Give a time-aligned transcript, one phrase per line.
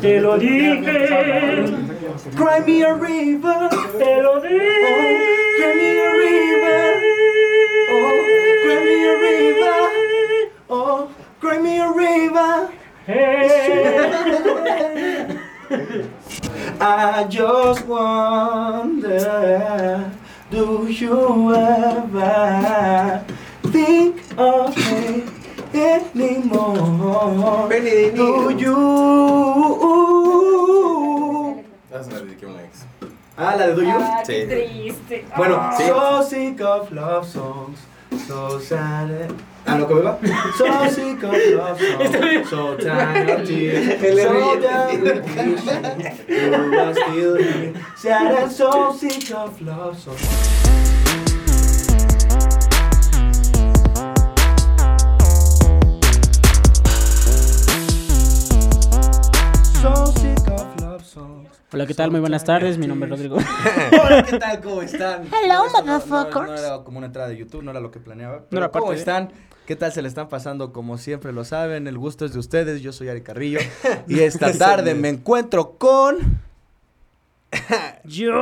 [0.00, 1.06] Te lo dije.
[2.36, 3.68] Cry me a river.
[3.98, 5.08] Te lo dije.
[5.58, 6.94] Cry me a river.
[7.90, 8.12] Oh,
[8.62, 9.80] cry me a river.
[10.68, 11.08] Oh,
[11.40, 12.70] cry me a river.
[13.06, 13.68] Hey.
[16.80, 19.18] I just wonder,
[20.50, 23.24] do you ever
[23.72, 25.24] think of me
[25.74, 27.68] anymore?
[28.14, 29.57] Do you?
[33.40, 33.90] Ah, la de Do You.
[34.00, 34.32] Ah, Sí.
[34.32, 35.24] qué triste.
[35.36, 35.84] Bueno, Sí.
[35.86, 37.78] so sick of love songs,
[38.26, 39.30] so sad.
[39.64, 40.18] Ah, no, ¿cómo va?
[40.56, 41.78] So sick of love
[42.12, 46.02] songs, so tired of tears, so down with vision.
[46.28, 50.67] You are still here, sad and so sick of love songs.
[61.70, 62.10] Hola, ¿qué tal?
[62.10, 62.78] Muy buenas tardes.
[62.78, 63.36] Mi nombre es Rodrigo.
[64.04, 64.60] Hola, ¿qué tal?
[64.62, 65.24] ¿Cómo están?
[65.26, 66.46] Hello, no- no- motherfuckers.
[66.46, 68.38] No, era como una entrada de YouTube, no era lo que planeaba.
[68.38, 69.30] No Pero era parte ¿Cómo de- están?
[69.66, 70.72] ¿Qué tal se le están pasando?
[70.72, 72.80] Como siempre lo saben, el gusto es de ustedes.
[72.80, 73.58] Yo soy Ari Carrillo.
[74.08, 76.40] y esta tarde me encuentro con.
[78.04, 78.32] John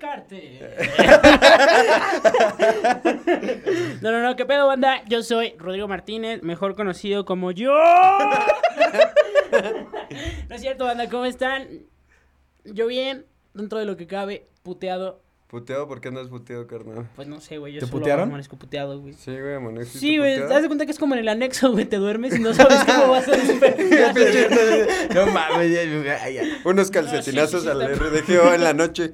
[0.00, 0.76] Carter.
[4.02, 5.02] No, no, no, ¿qué pedo, banda?
[5.06, 7.70] Yo soy Rodrigo Martínez, mejor conocido como yo.
[10.48, 11.66] No es cierto, banda, ¿cómo están?
[12.64, 15.22] Yo bien, dentro de lo que cabe, puteado.
[15.48, 15.88] ¿Puteado?
[15.88, 17.08] ¿Por qué andas puteado, carnal?
[17.16, 18.28] Pues no sé, güey, yo ¿Te solo putearon?
[18.28, 19.14] amanezco puteado, güey.
[19.14, 21.86] Sí, güey, amaneciste Sí, güey, haz de cuenta que es como en el anexo, güey,
[21.86, 24.14] te duermes y no sabes cómo vas a despertar.
[25.14, 26.42] no mames, ya, ya, ya.
[26.64, 29.12] Unos No, sí, calcetinazos sí, sí, al RDGO en la noche.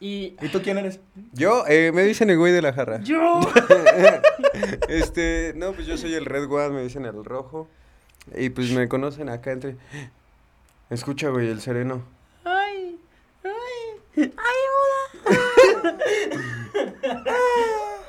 [0.00, 1.00] Y ¿Y tú quién eres?
[1.34, 3.00] Yo, eh, me dicen el güey de la jarra.
[3.02, 3.40] yo...
[4.88, 7.68] Este, no, pues yo soy el Red One, me dicen el rojo.
[8.34, 9.76] Y pues me conocen acá entre.
[10.90, 12.04] Escucha, güey, el sereno.
[12.44, 12.98] Ay,
[13.44, 14.32] ay,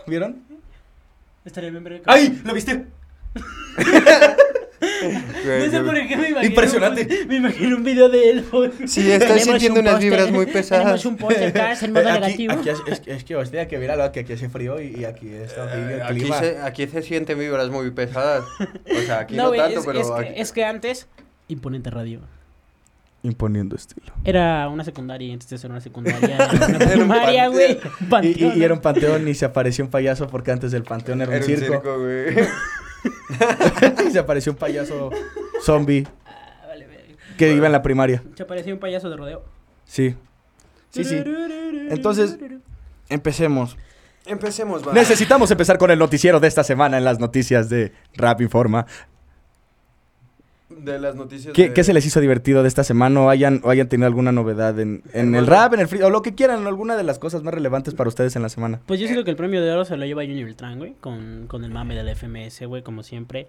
[0.08, 0.44] ¿Vieron?
[1.44, 2.42] Estaría bien ver ¡Ay!
[2.44, 2.86] ¿Lo viste?
[5.08, 6.44] Güey, No sé por qué me imagino.
[6.44, 7.26] Impresionante.
[7.28, 8.46] Me imagino un video de él.
[8.86, 10.84] Sí, estoy sintiendo unas vibras muy pesadas.
[10.84, 12.54] Tenemos un podcast en modo Eh, aquí, negativo.
[12.54, 15.30] aquí es, es, es que hostia, que mira que aquí hace frío y, y aquí
[15.30, 16.40] está Eh, Aquí clima.
[16.40, 18.44] se, aquí se sienten vibras muy pesadas.
[18.60, 21.08] O sea, aquí no, güey, tanto, es, pero es, aquí- que, es que antes.
[21.48, 22.20] Imponente radio.
[23.24, 24.14] Imponiendo estilo.
[24.24, 26.36] Era una secundaria y antes de ser una secundaria.
[26.54, 27.80] Era una Era un primaria, güey.
[28.10, 28.54] panteón.
[28.56, 31.30] Y, y- era un panteón y se apareció un payaso porque antes del panteón era
[31.32, 31.82] un era un circo.
[34.08, 35.10] Y se apareció un payaso
[35.62, 36.88] zombie Ah, vale,
[37.38, 38.24] que iba en la primaria.
[38.36, 39.44] Se parecía un payaso de rodeo.
[39.86, 40.16] Sí.
[40.90, 41.24] Sí, sí.
[41.90, 42.38] Entonces-
[43.10, 43.78] Empecemos.
[44.26, 44.92] Empecemos, va.
[44.94, 48.86] Necesitamos empezar con el noticiero de esta semana en las noticias de Rap Informa.
[50.80, 51.54] De las noticias.
[51.54, 54.08] ¿Qué, de- qué se les hizo divertido de esta semana o hayan, o hayan tenido
[54.08, 57.04] alguna novedad en, en el rap, en el free, o lo que quieran, alguna de
[57.04, 58.80] las cosas más relevantes para ustedes en la semana?
[58.86, 61.46] Pues yo siento que el premio de oro se lo lleva Junior Beltrán, güey, con,
[61.48, 63.48] con el mame del FMS, güey, como siempre.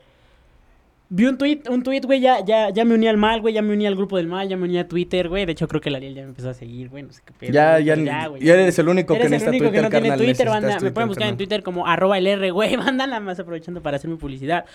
[1.11, 3.63] Vi un tweet, un tweet, güey, ya, ya, ya me uní al mal, güey, ya
[3.63, 5.47] me uní al grupo del mal, ya me uní a Twitter, güey.
[5.47, 7.33] De hecho, creo que la Liel ya me empezó a seguir, güey, no sé qué
[7.33, 7.51] pedo.
[7.51, 9.83] Ya, güey, ya, ya, güey, eres el único Eres que el necesita único Twitter, que
[9.85, 10.69] no tiene carnal, Twitter, necesitas banda.
[10.75, 11.37] Me Twitter, pueden buscar en.
[11.39, 12.77] Twitter como arroba el R, güey.
[12.77, 14.67] Banda nada más aprovechando para hacer mi publicidad.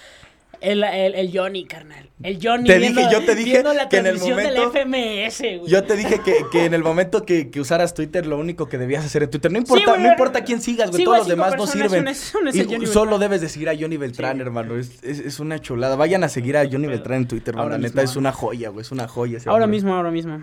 [0.64, 2.10] El, el, el Johnny, carnal.
[2.24, 2.66] El Johnny.
[2.68, 5.70] Te dije, yo te dije la que en el momento- del FMS, güey.
[5.70, 8.78] Yo te dije que, que en el momento que, que usaras Twitter, lo único que
[8.78, 11.28] debías hacer en Twitter, no importa, güey, no importa quién sigas, güey, sí, todos los
[11.28, 12.08] demás no sirven.
[12.08, 13.20] es- es Y Johnny solo Beltrán.
[13.20, 14.42] debes de seguir a Johnny Beltrán, Sí.
[14.42, 14.78] hermano.
[14.78, 15.98] Es, es, es una chulada.
[15.98, 18.82] Vayan a seguir a Johnny Beltrán en Twitter, ahora mismo, Neta, es una joya, güey.
[18.84, 19.38] Es una joya.
[19.40, 19.76] ese Ahora hombre.
[19.78, 20.42] mismo, ahora mismo.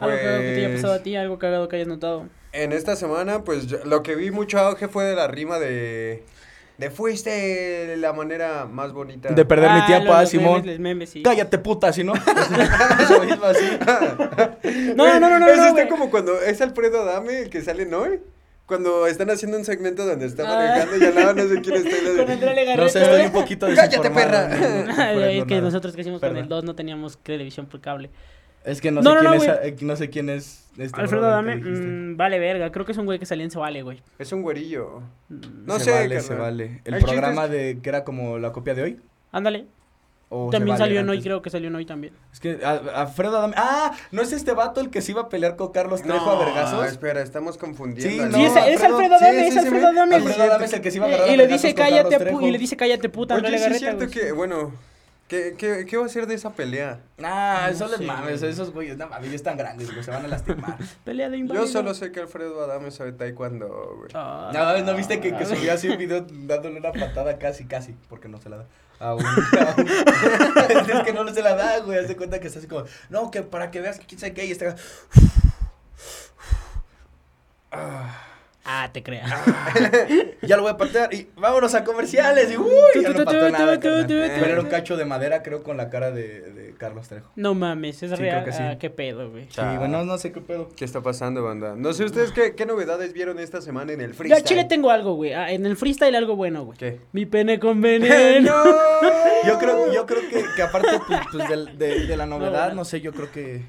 [0.00, 2.26] Algo que te haya pasado a ti, algo cagado que hayas notado.
[2.52, 6.24] En esta semana, pues yo- lo que vi mucho auge fue de la rima de.
[6.78, 9.28] De fuiste la manera más bonita.
[9.30, 10.52] De perder mi Ah, tiempo, los- ah, los Simón.
[10.60, 11.22] memes, los memes, sí.
[11.22, 12.12] Cállate, puta, si no.
[13.00, 13.64] Eso mismo así.
[14.96, 15.88] No, no, no, no, Eso no, está güey.
[15.88, 18.04] como cuando es Alfredo Adame el que sale, ¿no?
[18.66, 20.54] Cuando están haciendo un segmento donde está Ah.
[20.56, 21.96] manejando y al lado no sé quién está.
[22.26, 22.76] Con Legarreta.
[22.82, 24.84] No sé, estoy un poquito ¡Cállate, desinformado, perra!
[24.86, 25.60] no, no, es que nada.
[25.66, 26.42] nosotros crecimos con Perdón.
[26.44, 28.10] el 2, no teníamos televisión por cable.
[28.64, 30.68] Es que no, No, sé, no, quién no, es, eh, no sé quién es.
[30.78, 31.86] este Alfredo brother Dame, que dijiste.
[31.86, 32.70] mm, vale verga.
[32.72, 34.00] Creo que es un güey que salía en Se Vale, güey.
[34.18, 35.00] Es un güerillo.
[35.28, 36.80] Mm, No se sé, vale, se vale.
[36.84, 39.00] El Hay programa chistes- de que era como la copia de hoy.
[39.32, 39.66] Ándale.
[40.34, 41.24] ¿O se También vale salió en hoy, antes?
[41.26, 42.14] creo que salió en hoy también.
[42.32, 43.52] Es que a- Alfredo Adame.
[43.58, 46.38] Ah, ¿no es este vato el que se iba a pelear con Carlos Trejo a
[46.42, 46.86] vergazos?
[46.86, 48.24] espera, estamos confundiendo.
[48.24, 50.16] Sí, no, sí, es, es Alfredo- Alfredo sí, Adame, sí, es Alfredo me- Adame.
[50.16, 52.02] Alfredo Adame es el que se iba a agarrar y a le dice con cállate,
[52.02, 52.40] Carlos pu- Trejo.
[52.40, 54.26] y le dice cállate puta, Oye, Andrea sí es Legarreta, cierto güey.
[54.28, 54.72] que, bueno,
[55.32, 57.00] ¿qué, qué, qué va a ser de esa pelea?
[57.22, 58.52] Ah, No eso les mames, güey.
[58.52, 60.76] esos güeyes, no mames, ya están grandes, güey, se van a lastimar.
[61.04, 61.66] Pelea de Yo inválido.
[61.66, 64.10] solo sé que Alfredo Adame sabe taekwondo, güey.
[64.14, 64.50] Ah.
[64.52, 68.28] No, ¿no viste que, que subió así un video dándole una patada casi, casi, porque
[68.28, 68.66] no se la da.
[69.00, 71.98] A un, a un- es que no se la da, güey.
[71.98, 74.34] Haz de cuenta que está así como, no, que para que veas que quién sabe
[74.34, 74.76] qué, y está.
[77.70, 78.14] Ah,
[78.64, 79.28] Ah, te creas.
[80.42, 82.52] ya lo voy a patear y vámonos a comerciales.
[82.52, 82.70] Y uy,
[83.02, 83.78] ya no pateó nada.
[83.80, 87.30] Pero era un cacho de madera, creo, con la cara de, de Carlos Trejo.
[87.34, 88.42] No mames, es Sí, real.
[88.42, 88.62] creo que sí.
[88.62, 89.48] Ah, qué pedo, güey.
[89.50, 90.68] Sí, bueno, no sé qué pedo.
[90.76, 91.74] ¿Qué está pasando, banda?
[91.76, 94.38] No sé ustedes qué, qué novedades vieron esta semana en el freestyle.
[94.40, 95.32] Yo a Chile tengo algo, güey.
[95.32, 96.78] Ah, en el freestyle algo bueno, güey.
[96.78, 97.00] ¿Qué?
[97.10, 98.54] Mi pene con veneno.
[99.44, 102.74] Yo creo, yo creo que, que aparte pues, pues, de, de la novedad, bueno.
[102.76, 103.62] no sé, yo creo que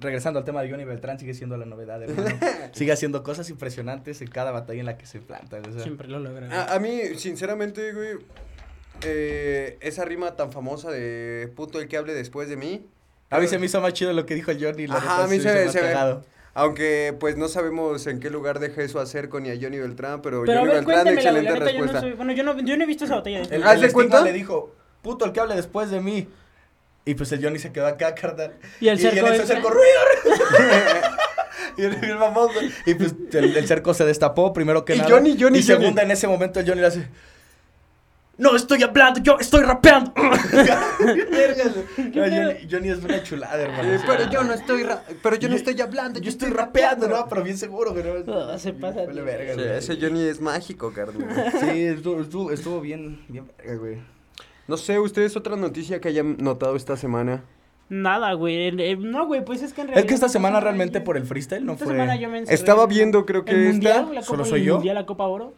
[0.00, 2.36] regresando al tema de Johnny Beltrán sigue siendo la novedad, hermano.
[2.72, 5.58] Sigue haciendo cosas impresionantes en cada batalla en la que se planta.
[5.66, 5.82] o sea.
[5.82, 6.48] Siempre lo logra.
[6.50, 8.18] A, a mí, sinceramente, güey,
[9.02, 12.86] eh, esa rima tan famosa de puto el que hable después de mí.
[13.30, 14.86] A mí se me hizo más chido lo que dijo el Johnny.
[14.86, 16.24] La Ajá, a mí se, me me- hizo se me- cagado.
[16.52, 20.20] Aunque, pues, no sabemos en qué lugar deja eso a Cerco ni a Johnny Beltrán,
[20.20, 22.00] pero, Pero Johnny ver, Beltrán, excelente La neta, yo no respuesta.
[22.00, 22.12] soy...
[22.14, 23.42] Bueno, yo no, yo no he visto esa botella.
[23.46, 24.20] de El, ¿Haz el estigma cuenta?
[24.22, 26.26] le dijo, puto el que hable después de mí.
[27.04, 28.52] Y pues el Johnny se quedó acá, carnal.
[28.80, 29.56] Y el cerco en eso entra.
[29.56, 30.36] cerco, ruido.
[31.78, 32.70] y el, el mamón, güey.
[32.86, 35.10] Y pues el, el cerco se destapó, primero que Y nada.
[35.10, 36.00] Johnny, Johnny, y segunda, Johnny.
[36.02, 37.08] en ese momento el Johnny le hace...
[38.38, 40.12] No estoy hablando, yo estoy rapeando.
[40.20, 40.30] No,
[42.24, 43.92] Johnny, Johnny es una chulada, hermano.
[43.94, 47.28] Eh, pero yo no estoy, ra- pero yo no estoy hablando, Yo estoy rapeando, ¿no?
[47.28, 48.02] Pero bien seguro, güey.
[48.24, 48.34] ¿no?
[48.50, 49.60] Ah, se pasa, verga, Sí,
[49.92, 51.52] ese Johnny es mágico, carnal.
[51.60, 53.98] Sí, estuvo, estuvo, estuvo bien, bien verga, güey.
[54.70, 57.42] No sé, ¿ustedes otra noticia que hayan notado esta semana?
[57.88, 58.70] Nada, güey.
[58.98, 60.04] No, güey, pues es que en realidad.
[60.04, 61.94] Es que esta no semana realmente por el freestyle no Esta fue...
[61.94, 64.14] semana yo me Estaba en- viendo, creo el que mundial, esta.
[64.14, 64.74] la ¿Solo Copa- soy el yo?
[64.74, 65.52] Mundial, la Copa Oro.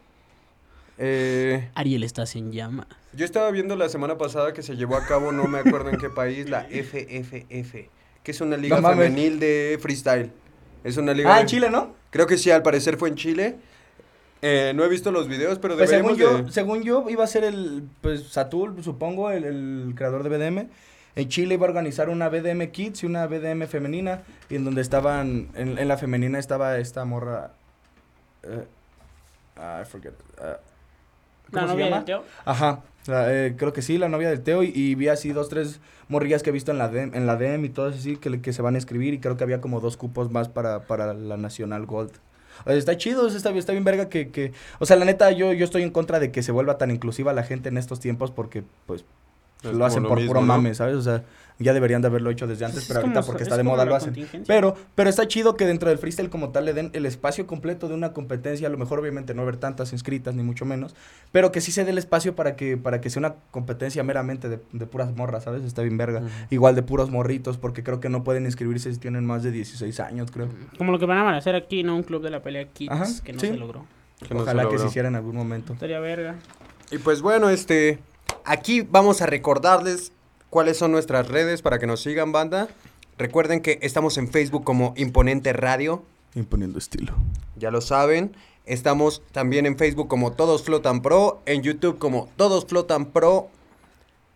[0.97, 2.87] Eh, Ariel estás en llama.
[3.13, 5.97] yo estaba viendo la semana pasada que se llevó a cabo, no me acuerdo en
[5.99, 7.87] qué país, la FFF,
[8.23, 10.31] que es una liga No femenil de freestyle.
[10.83, 11.31] Es una liga.
[11.31, 11.93] Ah, de- en Chile, ¿no?
[12.09, 13.55] Creo que sí, al parecer fue en Chile.
[14.45, 16.51] Eh, no he visto los videos, pero Pues según deberíamos yo, de...
[16.51, 20.69] según yo, iba a ser el, pues, Satul, supongo, el, el creador de BDM.
[21.15, 24.23] En Chile iba a organizar una BDM Kids y una BDM femenina.
[24.49, 27.53] Y en donde estaban, en, en la femenina estaba esta morra...
[28.43, 28.65] eh,
[29.55, 30.13] ah, I forget.
[30.39, 30.57] ah,
[31.51, 31.97] La ¿Cómo se novia llama?
[31.97, 32.23] del Teo.
[32.45, 34.63] Ajá, la, eh, creo que sí, la novia del Teo.
[34.63, 35.79] Y, y vi así dos, tres
[36.09, 38.53] morrillas que he visto en la DM, en la DM y todo así que, que
[38.53, 39.13] se van a escribir.
[39.13, 42.11] Y creo que había como dos cupos más para, para la Nacional Gold.
[42.65, 44.53] O está chido, está, está bien verga que, que...
[44.79, 47.33] O sea, la neta, yo, yo estoy en contra de que se vuelva tan inclusiva
[47.33, 49.05] la gente en estos tiempos porque, pues,
[49.63, 50.61] Lo hacen por lo puro mismo, ¿no?
[50.61, 50.95] mame, ¿sabes?
[50.95, 51.23] O sea,
[51.59, 53.63] ya deberían de haberlo hecho desde antes, Pues es pero ahorita porque es está de
[53.63, 54.15] moda lo hacen.
[54.47, 57.87] Pero, pero está chido que dentro del freestyle como tal le den el espacio completo
[57.87, 60.95] de una competencia, a lo mejor obviamente no haber tantas inscritas ni mucho menos,
[61.31, 64.49] pero que sí se dé el espacio para que, para que sea una competencia meramente
[64.49, 65.63] de, de puras morras, ¿sabes?
[65.63, 66.23] Está bien verga.
[66.49, 69.99] Igual de puros morritos, porque creo que no pueden inscribirse si tienen más de 16
[69.99, 70.49] años, creo.
[70.77, 71.95] Como lo que van a hacer aquí, ¿no?
[71.95, 73.47] Un club de la pelea Kids Ajá, que no sí.
[73.47, 73.85] se logró.
[74.27, 75.73] que no se Ojalá que se hiciera en algún momento.
[75.73, 76.35] Estaría verga.
[76.91, 77.99] Y pues bueno, este,
[78.45, 80.11] aquí vamos a recordarles
[80.49, 82.67] cuáles son nuestras redes para que nos sigan, banda.
[83.17, 86.03] Recuerden que estamos en Facebook como Imponente Radio,
[86.35, 87.13] Imponiendo estilo.
[87.55, 88.35] ya lo saben.
[88.65, 93.49] Estamos también en Facebook como Todos Flotan Pro, en YouTube como Todos Flotan Pro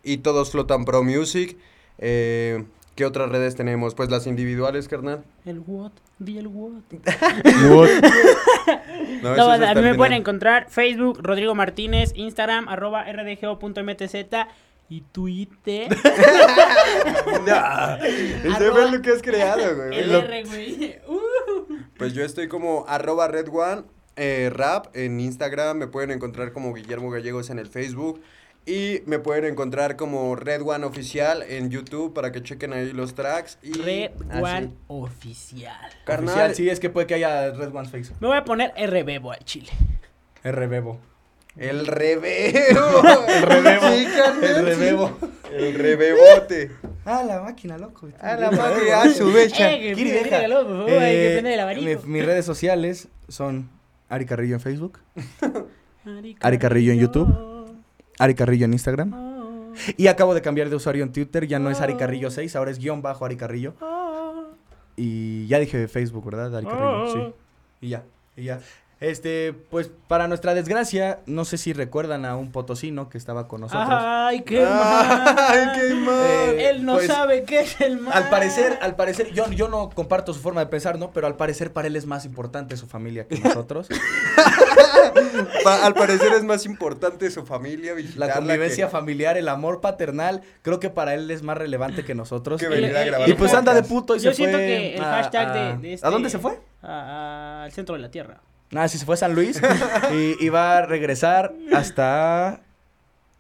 [0.04, 1.57] y Todos Flotan Pro Music.
[1.98, 2.65] Eh,
[2.98, 3.94] ¿Qué otras redes tenemos?
[3.94, 5.24] Pues las individuales, carnal.
[5.46, 6.82] El what, di el what.
[9.22, 9.96] No, No, es a mí me final.
[9.98, 14.16] pueden encontrar Facebook, Rodrigo Martínez, Instagram, arroba rdgo.mtz
[14.90, 15.96] y Twitter.
[17.46, 20.00] No, ese fue lo que has creado, güey.
[20.00, 20.95] el Lo- R, güey.
[21.07, 21.76] Uh.
[21.98, 23.83] Pues yo estoy como arroba red one
[24.16, 28.21] eh, rap en Instagram, me pueden encontrar como Guillermo Gallegos en el Facebook
[28.68, 33.16] y me pueden encontrar como Red One Oficial en YouTube para que chequen ahí los
[33.16, 33.57] tracks.
[33.64, 34.44] Y Red así.
[34.44, 35.76] One Oficial.
[36.06, 38.12] Carnal, Oficial, sí, es que puede que haya Red One's Face.
[38.19, 39.69] Me voy a poner RBebo al chile.
[40.44, 41.00] R Bebo.
[41.56, 42.33] el reveo.
[43.28, 43.88] El rebebo.
[43.90, 44.07] Sí,
[44.44, 45.18] El rebebo.
[45.52, 46.71] El rebebote.
[47.06, 48.09] Ah, la máquina, loco.
[48.19, 49.74] A la madre, a su becha.
[49.74, 50.36] Eh, que Kiri, me deja.
[50.38, 53.69] dígalo, por favor, hay que Eh, el mi- mis redes sociales son
[54.09, 55.00] Ari Carrillo en Facebook,
[56.42, 57.56] Ari Carrillo en YouTube.
[58.19, 59.14] Ari Carrillo en Instagram.
[59.14, 62.56] Oh, Y acabo de cambiar de usuario en Twitter, ya no es Ari Carrillo 6,
[62.56, 63.74] ahora es guion bajo Ari Carrillo.
[63.81, 64.47] oh,
[64.95, 66.56] Y ya dije Facebook, ¿verdad?
[66.56, 67.33] Ari Carrillo, sí.
[67.81, 68.04] Y ya,
[68.36, 68.59] y ya.
[68.99, 73.61] Este, pues para nuestra desgracia, no sé si recuerdan a un potosino que estaba con
[73.61, 73.87] nosotros.
[73.92, 75.35] Ay, qué mal.
[75.37, 76.25] Ay, qué mal.
[76.25, 78.11] Eh, Él no pues, sabe qué es el mal.
[78.13, 81.11] Al parecer, al parecer, yo, yo no comparto su forma de pensar, ¿no?
[81.11, 83.87] Pero al parecer para él es más importante su familia que nosotros.
[85.63, 90.42] Pa- al parecer es más importante su familia, La convivencia que- familiar, el amor paternal,
[90.61, 92.59] creo que para él es más relevante que nosotros.
[92.59, 94.95] Que venir a grabar Y pues anda de puto y Yo se siento fue que
[94.95, 96.59] el a- hashtag de- a- de este- ¿A dónde se fue?
[96.81, 98.42] Al centro de la tierra.
[98.76, 99.62] Ah, sí, se fue a San Luis
[100.14, 102.59] y iba a regresar hasta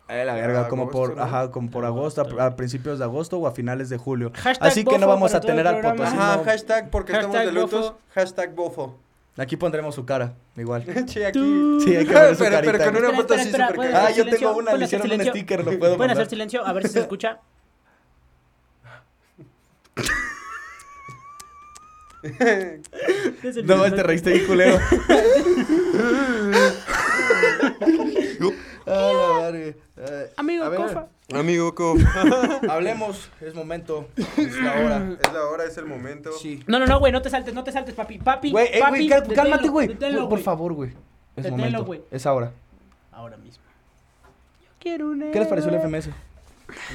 [0.07, 1.23] Eh, la verga, A como por, ¿no?
[1.23, 4.31] ajá, como por agosto, a, a principios de agosto o a finales de julio.
[4.35, 5.81] Hashtag Así que no vamos a tener al.
[5.81, 6.15] Potosí.
[6.15, 6.43] Ajá, no.
[6.45, 7.81] hashtag porque estamos Hashtag de lutos.
[7.91, 7.97] bofo.
[8.15, 8.99] Hashtag bofo.
[9.35, 10.83] Aquí pondremos su cara, igual.
[11.07, 11.77] Sí, aquí.
[11.83, 12.85] Sí, hay que ver su pero, pero carita.
[12.91, 14.07] con una foto así espera, súper ¿puedes cagada.
[14.07, 14.39] Ah, yo silencio?
[14.47, 16.17] tengo una, ¿Pueden le hicieron un sticker, lo puedo Pueden mandar.
[16.17, 17.39] hacer silencio, a ver si se escucha.
[23.63, 24.79] No, te reíste bien culero.
[28.89, 29.75] Ah, la verga.
[29.97, 31.07] Eh, Amigo, a ver, cofa.
[31.33, 31.97] Amigo, co-
[32.69, 34.07] Hablemos, es momento,
[34.37, 35.17] es la hora.
[35.21, 36.31] es la hora, es el momento.
[36.31, 36.63] Sí.
[36.67, 38.17] No, no, no, güey, no te saltes, no te saltes, papi.
[38.19, 39.89] Papi, Güey, eh, papi, güey, cálmate, güey.
[40.29, 40.91] Por, favor, güey.
[41.35, 41.83] Es momento.
[41.83, 42.01] güey.
[42.11, 42.53] Es ahora.
[43.11, 43.63] Ahora mismo.
[44.63, 45.79] Yo quiero un ¿Qué les pareció el.
[45.81, 46.09] FMS?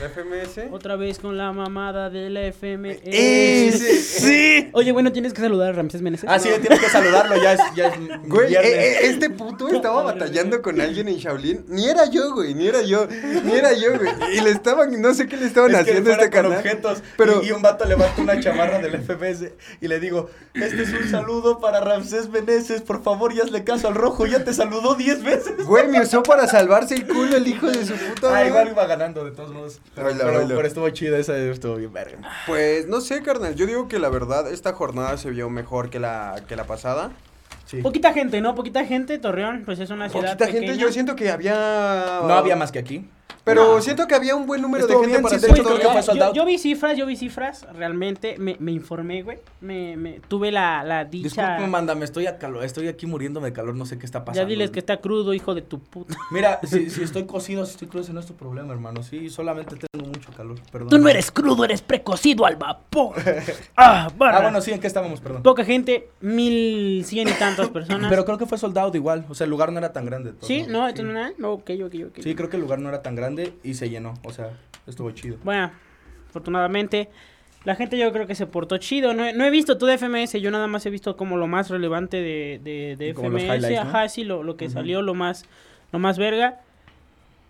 [0.00, 0.70] ¿La FMS?
[0.70, 2.98] Otra vez con la mamada de la FMS.
[3.04, 3.98] ¡Eh, sí!
[4.02, 4.70] sí.
[4.74, 6.28] Oye, bueno, tienes que saludar a Ramsés Meneses.
[6.28, 7.94] Ah, sí, tienes que saludarlo, ya es, ya es
[8.28, 11.64] Güey, eh, eh, este puto estaba batallando con alguien en Shaolin.
[11.68, 13.06] Ni era yo, güey, ni era yo,
[13.44, 14.36] ni era yo, güey.
[14.36, 16.58] Y le estaban, no sé qué le estaban Es haciendo a fuera este con canal.
[16.58, 20.82] objetos pero- y, y un vato levanta una chamarra del FMS y le digo, este
[20.82, 24.52] es un saludo para Ramsés Meneses, por favor, ya hazle caso al rojo, ya te
[24.52, 25.64] saludó 10 veces.
[25.66, 28.86] Güey, me usó para salvarse el culo el hijo de su puta Ah, igual iba
[28.86, 29.61] ganando de todos modos.
[29.94, 32.18] Pero, pero- pero estuvo chido, esa estuvo bien verga.
[32.46, 33.54] Pues no sé, carnal.
[33.54, 37.10] Yo digo que la verdad, esta jornada se vio mejor que la, que la pasada.
[37.66, 37.80] Sí.
[37.80, 38.54] Poquita gente, ¿no?
[38.54, 39.18] Poquita gente.
[39.18, 41.54] Torreón, pues es una ciudad Poquita gente, yo siento que había.
[42.22, 43.08] No había más que aquí.
[43.44, 43.82] Pero No.
[43.82, 45.74] siento que había un buen número Estuvo de gente bien, para sí, hacer todo.
[46.02, 46.34] fue yo, out.
[46.34, 49.38] yo vi cifras, yo vi cifras, realmente me, me informé, güey.
[49.60, 51.28] Me, me, tuve la, la dicha.
[51.28, 54.24] Disculpe, manda, me estoy a calor, estoy aquí muriéndome de calor, no sé qué está
[54.24, 54.42] pasando.
[54.42, 56.16] ya diles que está crudo, hijo de tu puta.
[56.30, 59.02] Mira, si, si estoy cocido, si estoy crudo, ese no es tu problema, hermano.
[59.02, 60.90] Sí, solamente tengo mucho calor, perdón.
[60.90, 63.16] Tú no eres crudo, eres precocido al vapor.
[63.76, 64.38] ah, barra.
[64.38, 65.20] Ah, bueno, sí, ¿en qué estábamos?
[65.20, 65.42] Perdón.
[65.42, 68.08] Poca gente, mil cien y tantas personas.
[68.08, 70.30] Pero creo que fue soldado igual, o sea, el lugar no era tan grande.
[70.30, 71.32] de todos sí, no, esto no nada.
[71.38, 72.18] No, ok, ok, ok.
[72.22, 73.31] Sí, creo que el lugar no era tan grande
[73.62, 74.50] y se llenó, o sea,
[74.86, 75.36] estuvo chido.
[75.44, 75.70] Bueno,
[76.28, 77.08] afortunadamente,
[77.64, 79.14] la gente yo creo que se portó chido.
[79.14, 81.46] No, he- no he visto todo de FMS, yo nada más he visto como lo
[81.46, 83.42] más relevante de, de, de FMS.
[83.44, 83.90] highlights, ¿no?
[83.90, 84.74] Ajá, sí, lo, lo que Ujú.
[84.74, 85.44] salió, lo más,
[85.92, 86.60] lo más verga.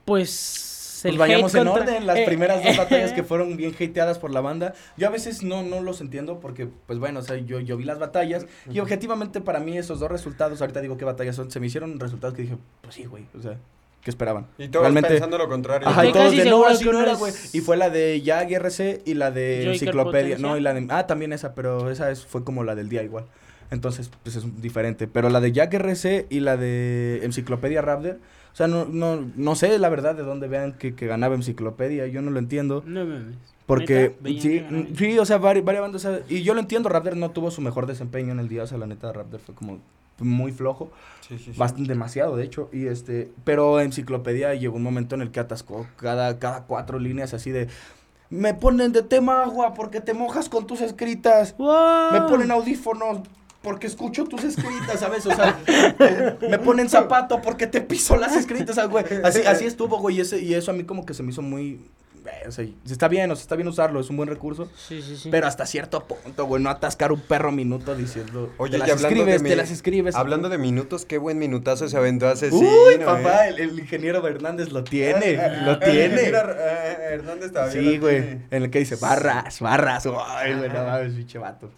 [0.05, 0.69] Pues.
[1.03, 4.31] Pues vayamos en contra- orden, las eh, primeras dos batallas que fueron bien hateadas por
[4.31, 4.73] la banda.
[4.97, 7.83] Yo a veces no, no los entiendo porque, pues bueno, o sea, yo, yo vi
[7.85, 11.59] las batallas y objetivamente para mí esos dos resultados, ahorita digo qué batallas son, se
[11.59, 13.57] me hicieron resultados que dije, pues sí, güey, o sea,
[14.03, 14.47] ¿qué esperaban?
[14.59, 15.89] Y todos Realmente- pensando lo contrario.
[15.89, 17.33] Ajá, y todos de no, así que no era, es- güey.
[17.53, 20.37] Y fue la de Jag RC y la de Enciclopedia.
[20.37, 20.39] Potencia.
[20.49, 20.87] No, y la de.
[20.91, 23.25] Ah, también esa, pero esa es, fue como la del día igual.
[23.71, 25.07] Entonces, pues es diferente.
[25.09, 28.19] Pero la de Jag RC y la de Enciclopedia Raptor.
[28.53, 32.07] O sea, no, no, no sé la verdad de dónde vean que, que ganaba Enciclopedia.
[32.07, 32.83] Yo no lo entiendo.
[32.87, 33.37] No mames.
[33.65, 34.17] Porque, ¿Neta?
[34.21, 36.05] ¿Veían sí, que sí, o sea, varias, varias bandas.
[36.05, 38.65] o sea, y yo lo entiendo, Raptor no tuvo su mejor desempeño en el día.
[38.65, 39.79] O sea, la neta, Raptor fue como
[40.19, 40.91] muy flojo.
[41.27, 41.59] Sí, sí, sí.
[41.59, 42.69] Bastante demasiado, de hecho.
[42.73, 47.35] Y este, pero Enciclopedia llegó un momento en el que atascó cada, cada cuatro líneas
[47.35, 47.69] así de.
[48.31, 51.55] Me ponen de tema agua porque te mojas con tus escritas.
[51.59, 52.13] ¡Wow!
[52.13, 53.21] Me ponen audífonos
[53.63, 55.25] porque escucho tus escritas, ¿sabes?
[55.27, 59.05] O sea, eh, me ponen zapato porque te piso las escritas, ah, güey.
[59.23, 60.17] Así, así estuvo, güey.
[60.17, 61.81] Y, ese, y eso a mí como que se me hizo muy.
[62.27, 64.69] Eh, o sea, está bien, o sea, está bien usarlo, es un buen recurso.
[64.77, 65.29] Sí, sí, sí.
[65.31, 68.53] Pero hasta cierto punto, güey, no atascar un perro minuto diciendo.
[68.59, 70.15] Oye, te las hablando escribes, de te las escribes.
[70.15, 73.51] Hablando de minutos, qué buen minutazo se aventó hace Uy, sí, ¿no, papá, eh?
[73.51, 76.23] el, el ingeniero Hernández lo tiene, Eh, lo eh, tiene.
[76.27, 78.19] mira, eh, Hernández todavía Sí, güey,
[78.51, 80.07] en el que dice barras, barras.
[80.27, 81.71] Ay, güey, no mames, pinche vato.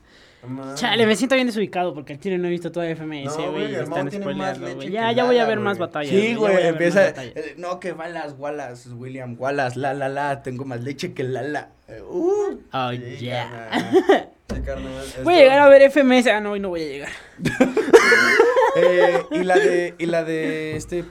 [0.74, 4.10] Chale, me siento bien desubicado porque al chile no he visto toda FMS, güey, están
[4.10, 4.90] spoileando, güey.
[4.90, 6.10] Ya, ya voy a ver más batallas.
[6.10, 7.08] Sí, güey, empieza.
[7.10, 11.70] eh, no, que Wallace, Wallace, William Wallace, la, la, la, tengo más leche que Lala.
[11.88, 12.58] Eh, uh.
[12.72, 13.70] Oh, Sí, yeah.
[13.70, 14.30] carnal.
[14.54, 14.92] Sí, carnal,
[15.24, 16.26] Voy a llegar a ver FMS.
[16.28, 17.08] Ah, no, hoy no voy a llegar.
[18.76, 21.04] Eh, y la de, y la de este,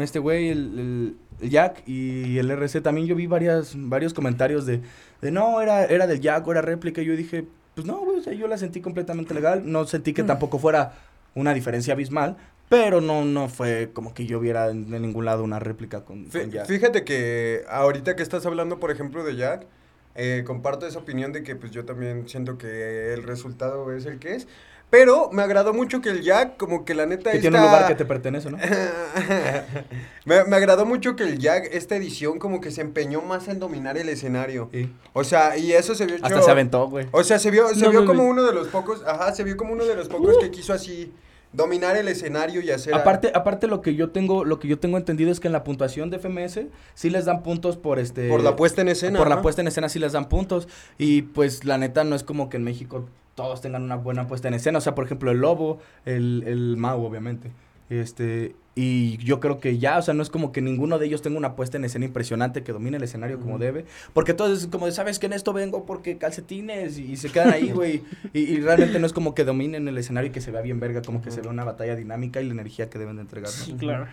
[0.00, 4.64] este güey, el, el- el Jack y el RC, también yo vi varias, varios comentarios
[4.64, 4.80] de,
[5.20, 7.02] de no, era, era del Jack o era réplica.
[7.02, 9.62] Y yo dije, pues no, güey, o sea, yo la sentí completamente legal.
[9.64, 10.94] No sentí que tampoco fuera
[11.34, 12.36] una diferencia abismal,
[12.68, 16.28] pero no, no fue como que yo viera en, de ningún lado una réplica con
[16.30, 16.66] Jack.
[16.66, 19.66] Fíjate que ahorita que estás hablando, por ejemplo, de Jack,
[20.14, 24.18] eh, comparto esa opinión de que pues yo también siento que el resultado es el
[24.18, 24.48] que es.
[24.92, 27.48] Pero me agradó mucho que el Jack, como que la neta Que esta...
[27.48, 28.58] tiene un lugar que te pertenece, ¿no?
[30.26, 33.58] me, me agradó mucho que el Jack, esta edición, como que se empeñó más en
[33.58, 34.68] dominar el escenario.
[34.70, 34.92] Sí.
[35.14, 37.06] O sea, y eso se vio Hasta se aventó, güey.
[37.12, 39.56] O sea, se vio, se No vio como uno de los pocos, ajá, se vio
[39.56, 41.10] como uno de los pocos que quiso así
[41.52, 42.94] dominar el escenario y hacer...
[42.94, 45.52] a- Aparte, aparte lo que yo tengo, lo que yo tengo entendido es que en
[45.52, 46.60] la puntuación de FMS
[46.94, 49.18] sí les dan puntos por este por la puesta en escena.
[49.18, 50.68] por la puesta en escena sí les dan puntos
[50.98, 54.48] y pues la neta no es como que en México todos tengan una buena puesta
[54.48, 57.50] en escena, o sea, por ejemplo, el Lobo, el el Mau obviamente.
[57.88, 61.20] Este, Y yo creo que ya, o sea, no es como que ninguno de ellos
[61.20, 63.84] tenga una puesta en escena impresionante que domine el escenario como debe.
[64.14, 66.98] Porque todos es como de, ¿sabes que en esto vengo porque calcetines?
[66.98, 68.02] Y, y se quedan ahí, güey.
[68.32, 70.80] y, y realmente no es como que dominen el escenario y que se vea bien
[70.80, 73.50] verga, como que se vea una batalla dinámica y la energía que deben de entregar.
[73.50, 73.64] ¿no?
[73.64, 74.06] Sí, claro.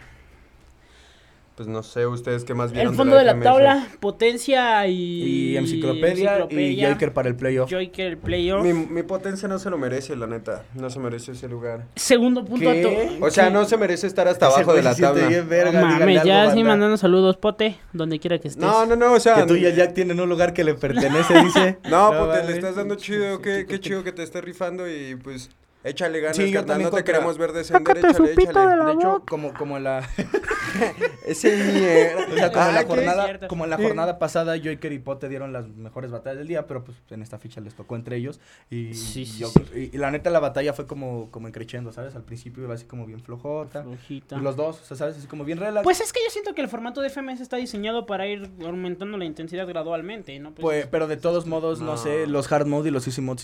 [1.59, 5.49] Pues no sé, ustedes qué más vieron El fondo de la tabla, potencia y...
[5.51, 7.69] Y enciclopedia, y Joker para el playoff.
[7.69, 8.63] Joker, el playoff.
[8.63, 10.63] Mi, mi potencia no se lo merece, la neta.
[10.73, 11.83] No se merece ese lugar.
[11.97, 13.17] Segundo punto ¿Qué?
[13.19, 13.53] O sea, Sí.
[13.53, 15.27] no se merece estar hasta abajo de la tabla.
[15.41, 16.63] verga, No díganle mames, algo, ya sí banda.
[16.69, 18.63] mandando saludos, pote, donde quiera que estés.
[18.63, 19.35] No, no, no, o sea.
[19.35, 21.77] Que tú y el Jack tienen un lugar que le pertenece, dice.
[21.89, 22.45] No, pues te mames.
[22.47, 23.79] le estás dando chido, Sí, qué, sí, qué sí.
[23.81, 25.49] chido que te estés rifando y pues
[25.83, 28.85] échale ganas, Sí, carnal, también no te contra- queremos ver descender, échale, échale.
[28.85, 30.07] De hecho, como, como la,
[31.25, 32.25] Ese mierda.
[32.31, 35.29] o sea, como en Ah, la jornada, como en la jornada pasada, Joker y Pote
[35.29, 38.39] dieron las mejores batallas del día, pero pues en esta ficha les tocó entre ellos.
[38.69, 39.89] Y, Sí, sí, yo- sí.
[39.91, 42.15] y, y la neta la batalla fue como, como encrechendo, ¿sabes?
[42.15, 43.83] Al principio iba así como bien flojota.
[43.83, 44.37] Flojita.
[44.37, 45.17] Y los dos, o sea, ¿sabes?
[45.17, 45.83] Así como bien relax.
[45.83, 49.17] Pues es que yo siento que el formato de FMS está diseñado para ir aumentando
[49.17, 50.53] la intensidad gradualmente, ¿no?
[50.53, 51.89] Pues, Pues, pero de todos modos, no.
[51.89, 51.97] No.
[51.97, 53.41] sé, los hard mode y los easy mode,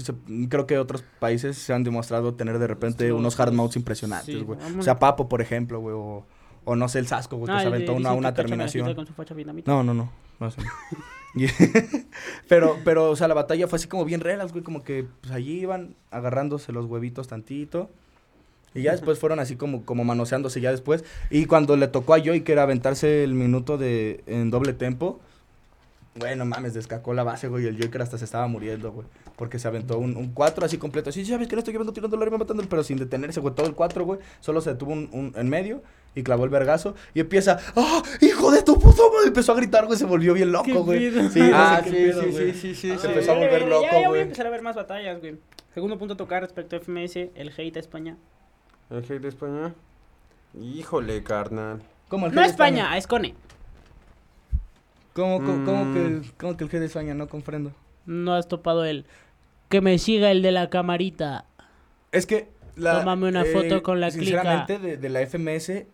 [0.49, 4.43] creo que otros países se han demostrado tener de repente Sí, unos hard modes impresionantes,
[4.43, 4.59] güey.
[4.77, 6.25] o sea, Papo, por ejemplo, güey, o,
[6.65, 8.85] o no sé, el Sasco, güey, que Ah, se el aventó una, una terminación.
[8.85, 9.71] quita con su facha vietnamita.
[9.71, 10.61] No, no, no, no sé.
[12.47, 15.33] Pero, pero, o sea, la batalla fue así como bien relax, güey, como que pues
[15.33, 17.89] allí iban agarrándose los huevitos tantito.
[18.73, 21.03] Y ya después fueron así como, como manoseándose ya después.
[21.29, 25.19] Y cuando le tocó a Joy, que era aventarse el minuto de en doble tempo,
[26.17, 29.07] bueno, mames, descacó la base, güey, y el Joker hasta se estaba muriendo, güey.
[29.37, 31.09] Porque se aventó un, un 4 así completo.
[31.09, 33.65] Así, sabes que no estoy llevando tirando la rima matando, pero sin detenerse, güey, todo
[33.67, 34.19] el 4, güey.
[34.41, 35.81] Solo se detuvo un, un- en medio
[36.15, 36.95] y clavó el vergazo.
[37.13, 39.27] Y empieza, ¡ah, hijo de tu puta madre!
[39.27, 41.11] Empezó a gritar, güey, se volvió bien loco, güey.
[41.29, 42.53] Sí, no Ah, sé sí, qué pedo, sí, güey.
[42.53, 43.07] sí, sí, sí, Ah, Se sí.
[43.07, 44.19] empezó a volver ya, loco, Ya, ya voy güey.
[44.21, 45.37] a empezar a ver más batallas, güey.
[45.73, 48.17] Segundo punto a tocar respecto a FMS, el hate a España.
[48.89, 49.73] ¿El hate de España?
[50.59, 51.81] Híjole, carnal.
[52.07, 53.35] ¿Cómo el No G a de España, a Escone.
[55.13, 55.93] ¿Cómo, cómo, cómo Mm.
[56.21, 57.13] que, cómo que el G de España?
[57.13, 57.71] No comprendo.
[58.05, 59.05] No has topado el...
[59.69, 61.45] Que me siga el de la camarita.
[62.11, 65.85] Es que la, Tómame una foto con la Sinceramente, de, de la FMS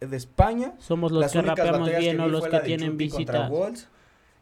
[0.00, 2.50] de España, Somos los las que únicas rapeamos batallas bien que o vi los fue
[2.50, 3.50] que la de tienen.
[3.50, 3.88] Walls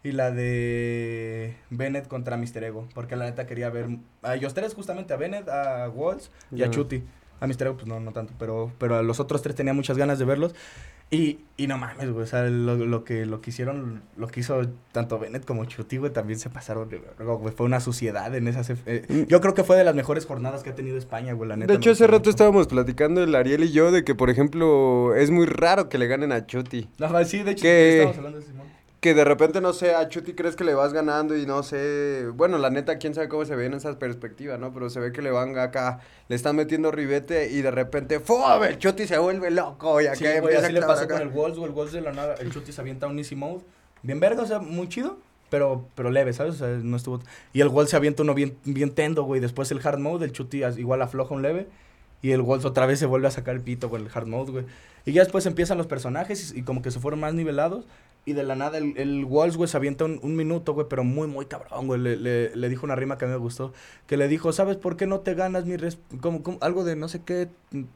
[0.05, 2.65] y la de Bennett contra Mr.
[2.65, 2.89] Ego.
[2.95, 3.87] Porque la neta quería ver
[4.23, 6.71] a ellos tres, justamente a Bennett, a Walls y a.
[6.71, 7.05] Chuti.
[7.41, 7.63] A Mr.
[7.67, 10.25] Ego, pues no, no tanto, pero, pero a los otros tres tenía muchas ganas de
[10.25, 10.55] verlos.
[11.15, 14.41] Y, y no mames, güey, o sea, lo, lo que, lo que hicieron, lo que
[14.41, 18.35] hizo tanto Bennett como Chuti, güey, también se pasaron de verga, güey, fue una suciedad
[18.35, 18.71] en esas...
[18.87, 21.57] eh, yo creo que fue de las mejores jornadas que ha tenido España, güey, la
[21.57, 21.71] neta.
[21.71, 25.15] De hecho, hace gustó rato estábamos platicando el Ariel y yo de que, por ejemplo,
[25.15, 26.89] es muy raro que le ganen a Chuti.
[26.99, 28.67] Ajá, sí, de hecho, Que- estábamos hablando de Simón.
[29.03, 32.29] Que de repente, no sé, a Chuti crees que le vas ganando y no sé.
[32.37, 34.73] Bueno, la neta, quién sabe cómo se ve en esa perspectiva, ¿no?
[34.73, 38.63] Pero se ve que le van acá, le están metiendo ribete y de repente, ¡fum!
[38.63, 41.15] El Chuti se vuelve loco y acá Sí, güey, así a le pasó acá.
[41.15, 43.35] con el Wolves, güey, el Wolves de la nada, el Chuti se avienta un easy
[43.35, 43.65] mode,
[44.03, 45.19] bien verga, o sea, muy chido,
[45.51, 46.55] pero, pero leve, ¿sabes?
[46.55, 47.19] O sea, no estuvo...
[47.53, 50.31] Y el Wolves se avienta uno bien, bien tendo, güey, después el hard mode, el
[50.31, 51.67] Chuti igual afloja un leve,
[52.23, 54.53] y el Wolves otra vez se vuelve a sacar el pito con el hard mode,
[54.53, 54.65] güey.
[55.05, 57.85] Y ya después empiezan los personajes y, y como que se fueron más nivelados,
[58.25, 61.03] y de la nada el, el Wolves, güey, se avienta un, un minuto, güey, pero
[61.03, 62.01] muy, muy cabrón, güey.
[62.01, 63.73] Le, le, le dijo una rima que a mí me gustó,
[64.07, 65.77] que le dijo, ¿sabes por qué no te ganas mi...
[65.77, 67.49] res- como, como- algo de no sé qué,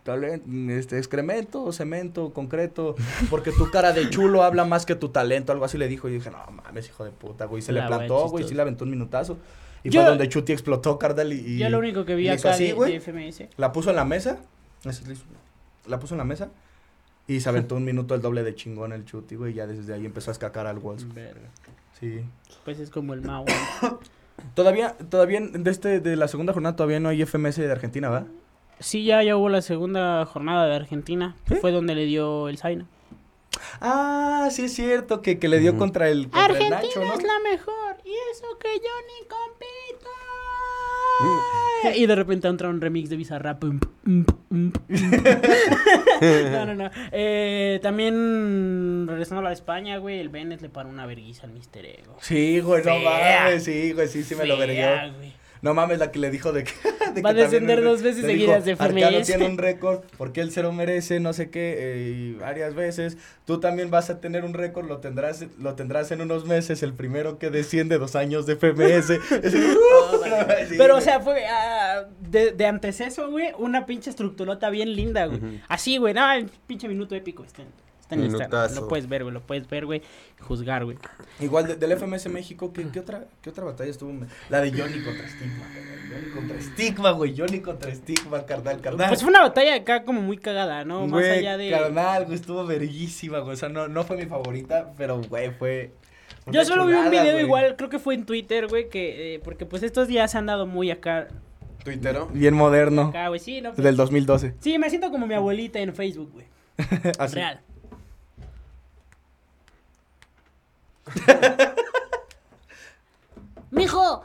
[0.03, 2.97] talento, este, excremento, cemento, concreto,
[3.31, 6.09] porque tu cara de chulo habla más que tu talento, algo así le dijo.
[6.09, 7.63] Y dije, no mames, hijo de puta, güey.
[7.63, 9.39] Se La le güey, plantó, güey, sí le aventó un minutazo.
[9.85, 11.37] Y Yo- fue donde Chuti explotó, Cardal, y...
[11.39, 12.99] y- Yo lo único que vi acá así, de, güey.
[12.99, 13.45] de FMS.
[13.59, 14.39] La puso en la mesa,
[15.87, 16.51] la puso en la mesa,
[17.29, 19.93] y se aventó un minuto el doble de chingón el Chuti, güey, y ya desde
[19.93, 21.13] ahí empezó a escacar al Wolves.
[21.13, 21.49] Verga.
[21.99, 22.21] Sí.
[22.65, 23.45] Pues es como el Mao.
[24.55, 28.27] Todavía, todavía, de este, de la segunda jornada todavía no hay FMS de Argentina, ¿va?
[28.81, 31.35] Sí, ya, ya hubo la segunda jornada de Argentina.
[31.47, 32.87] que fue donde le dio el Zaina.
[33.81, 37.17] Ah, sí es cierto, que, que le dio contra el, contra el Nacho, ¿no?
[37.17, 37.97] la mejor.
[38.05, 40.11] Y eso que yo ni compito.
[41.95, 43.63] Y de repente entra un remix de Bizarrap.
[46.19, 46.91] No, no, no.
[47.13, 51.53] Eh, también, regresando a la de España, güey, el Bennett le paró una verguiza al
[51.53, 52.17] Mister Ego.
[52.21, 55.35] Sí, güey, no mames, sí, güey, sí, sí me lo güey.
[55.63, 56.73] No mames, la que le dijo de que...
[57.15, 59.27] de Va a descender dos veces seguidas dijo, de Arcano FMS.
[59.27, 63.17] tiene un récord, porque él se lo merece, no sé qué, eh, y varias veces.
[63.47, 66.93] Tú también vas a tener un récord, lo tendrás, lo tendrás en unos meses, el
[66.93, 69.11] primero que desciende dos años de FMS.
[69.43, 69.55] Es-
[70.69, 74.95] Sí, Pero, o sea, fue ah, de, de antes eso, güey, una pinche estructurota bien
[74.95, 75.61] linda, güey.
[75.69, 77.45] Así, güey, nada, el pinche minuto épico.
[77.45, 77.63] Este.
[78.07, 78.51] Está en Instagram.
[78.51, 78.81] Minutazo.
[78.83, 79.35] Lo puedes ver, güey.
[79.35, 80.01] Lo puedes ver, güey.
[80.41, 80.97] Juzgar, güey.
[81.41, 84.13] Igual de- del FMS México, ¿qué, qué otra, ¿qué otra batalla estuvo?
[84.49, 86.09] La de Johnny contra Stigma, güey.
[86.13, 87.35] Johnny contra Stigma, güey.
[87.37, 89.09] Johnny contra Stigma, carnal, carnal.
[89.09, 91.07] Pues fue una batalla acá como muy cagada, ¿no?
[91.09, 91.71] Más allá de.
[91.71, 93.55] carnal, güey, estuvo verguísima, güey.
[93.55, 95.93] O sea, no, no fue mi favorita, pero, güey, fue...
[96.47, 97.45] Yo solo vi un video güey.
[97.45, 99.35] igual, creo que fue en Twitter, güey, que.
[99.35, 101.27] eh, porque pues estos días se han dado muy acá.
[101.85, 102.27] ¿Tuitero?
[102.33, 103.09] Bien moderno.
[103.09, 103.41] Acá, güey.
[103.41, 103.73] Sí, no.
[103.73, 104.55] pues, Del 2012.
[104.61, 106.47] Sí, me siento como mi abuelita en Facebook, güey.
[107.19, 107.35] Así.
[107.35, 107.61] Real.
[113.71, 114.25] Mijo,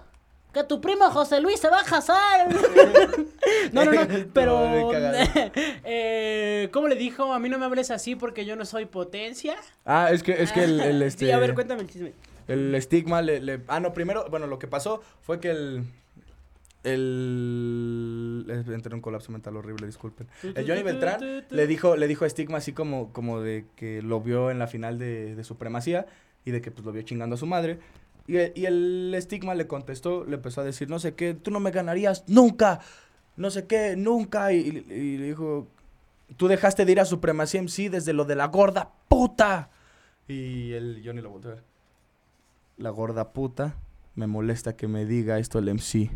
[0.54, 2.48] que tu primo José Luis se va a casar.
[3.74, 4.92] no, no, no, pero...
[5.84, 7.34] Eh, ¿Cómo le dijo?
[7.34, 9.56] A mí no me hables así porque yo no soy potencia.
[9.86, 11.26] Ah, es que, es que el, el, este...
[11.26, 12.14] Sí, a ver, cuéntame el chisme.
[12.48, 15.84] El estigma le, le- Ah, no, primero, bueno, lo que pasó fue que el...
[16.84, 18.46] El...
[18.50, 20.28] Entré en un colapso mental horrible, disculpen.
[20.44, 24.20] El Johnny Beltrán le dijo, le dijo a Stigma así como, como de que lo
[24.22, 26.08] vio en la final de, de Supremacía
[26.46, 27.80] y de que pues lo vio chingando a su madre.
[28.28, 31.52] Y, el- y el Stigma le contestó, le empezó a decir, no sé qué, tú
[31.52, 32.80] no me ganarías nunca,
[33.36, 34.54] no sé qué, nunca.
[34.54, 35.68] Y, le dijo,
[36.38, 39.70] tú dejaste de ir a Supremacía MC desde lo de la gorda puta.
[40.28, 41.64] Y el Johnny lo volvió a ver.
[42.78, 43.76] La gorda puta
[44.16, 46.10] me molesta que me diga esto el MC.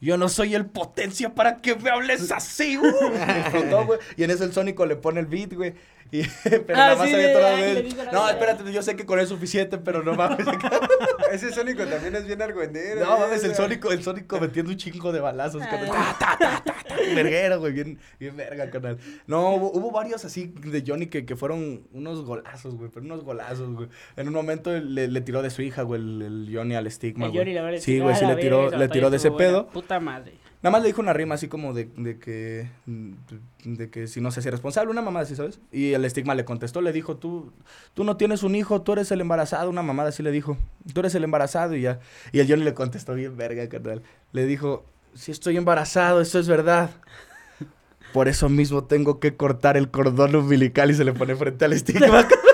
[0.00, 2.74] Yo no soy el potencia para que me hables así,
[3.38, 4.00] explotó, güey.
[4.16, 5.74] Y en eso el Sónico le pone el beat, güey.
[6.12, 7.96] Y, pero Ah, nada más sí, había ay, le vez.
[7.96, 10.46] la No, espérate, yo sé que con eso es suficiente, pero no mames.
[11.32, 13.00] Ese Sónico también es bien argüendero.
[13.00, 13.20] No ¿eh?
[13.20, 15.66] mames, el Sónico, el Sónico metiendo un chingo de balazos.
[15.66, 17.72] con el ta, ta, ta, ta, ta, verguero, güey.
[17.72, 18.98] Bien, bien verga, canal.
[19.26, 22.90] No, hubo, hubo varios así de Johnny que, que fueron unos golazos, güey.
[22.92, 23.88] Pero unos golazos, güey.
[24.16, 27.24] En un momento le, le tiró de su hija, güey, el, el Johnny al estigma,
[27.24, 27.40] El güey.
[27.40, 29.68] Johnny, la verdad, Sí, ah, güey, sí la le tiró, le tiró de ese pedo.
[29.68, 30.34] Puta madre.
[30.62, 32.68] Nada más le dijo una rima así como de, de que
[33.64, 35.58] de que si no se hacía responsable, una mamada así, ¿sabes?
[35.72, 37.52] Y el estigma le contestó, le dijo, tú,
[37.94, 40.56] tú no tienes un hijo, tú eres el embarazado, una mamada así le dijo,
[40.94, 41.98] tú eres el embarazado y ya.
[42.30, 44.02] Y el Johnny le contestó bien verga, carnal.
[44.30, 46.90] Le dijo, si estoy embarazado, eso es verdad.
[48.12, 51.72] Por eso mismo tengo que cortar el cordón umbilical y se le pone frente al
[51.72, 52.28] estigma.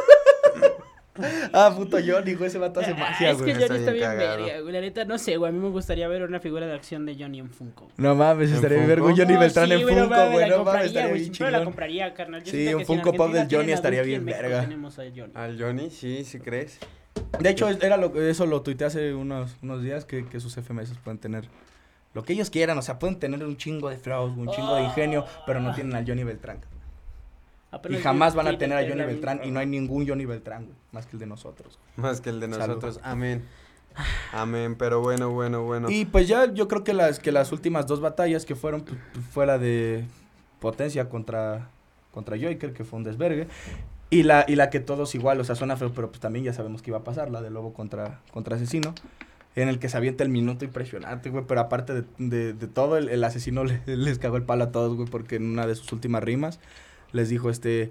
[1.67, 3.53] ah, puto Johnny, güey, ese vato hace Ah, magia, es que güey.
[3.55, 4.73] Johnny Está está bien verga, güey.
[4.73, 5.49] La neta, no sé, güey.
[5.49, 7.89] A mí me gustaría ver una figura de acción de Johnny en Funko.
[7.97, 9.17] No mames, ¿En estaría bien verga un?
[9.17, 11.35] Johnny No, Beltrán sí, en güey, no Funko, mames, güey, no mames, estaría güey, bien
[11.35, 12.43] siempre la compraría, carnal.
[12.45, 14.61] Yo Sí, un Funko Pop del Johnny estaría bien verga.
[14.63, 15.33] tenemos a Johnny.
[15.35, 16.79] Al Johnny, sí, sí crees.
[17.41, 20.93] De hecho, era lo, eso lo tuiteé hace unos, unos días, que, que sus FMS
[21.03, 21.45] pueden tener
[22.15, 24.85] lo que ellos quieran, o sea, pueden tener un chingo de flows, un chingo de
[24.85, 26.59] ingenio, pero no tienen al Johnny Beltrán.
[27.91, 30.77] Y jamás van a tener a Johnny Beltrán, y no hay ningún Johnny Beltrán, güey,
[30.93, 31.79] más que el de nosotros.
[31.97, 32.67] Más que el de Salud.
[32.77, 33.01] nosotros.
[33.03, 33.45] Amén.
[34.33, 35.91] Amén, pero bueno, bueno, bueno.
[35.91, 38.97] Y pues ya yo creo que las, que las últimas dos batallas que fueron, pues,
[39.13, 40.05] pues, fue la de
[40.61, 41.69] Potencia contra,
[42.13, 43.49] contra Joker, que fue un desvergue.
[44.11, 46.53] Y la, y la que todos igual, o sea, suena feo, pero pues también ya
[46.55, 48.95] sabemos que iba a pasar, la de Lobo contra, contra Asesino.
[49.57, 51.45] En el que se avienta el minuto impresionante, güey.
[51.47, 54.71] Pero aparte de, de, de todo, el, el asesino le- les cagó el palo a
[54.73, 55.09] todos, güey.
[55.09, 56.61] Porque en una de sus últimas rimas
[57.13, 57.91] les dijo, este...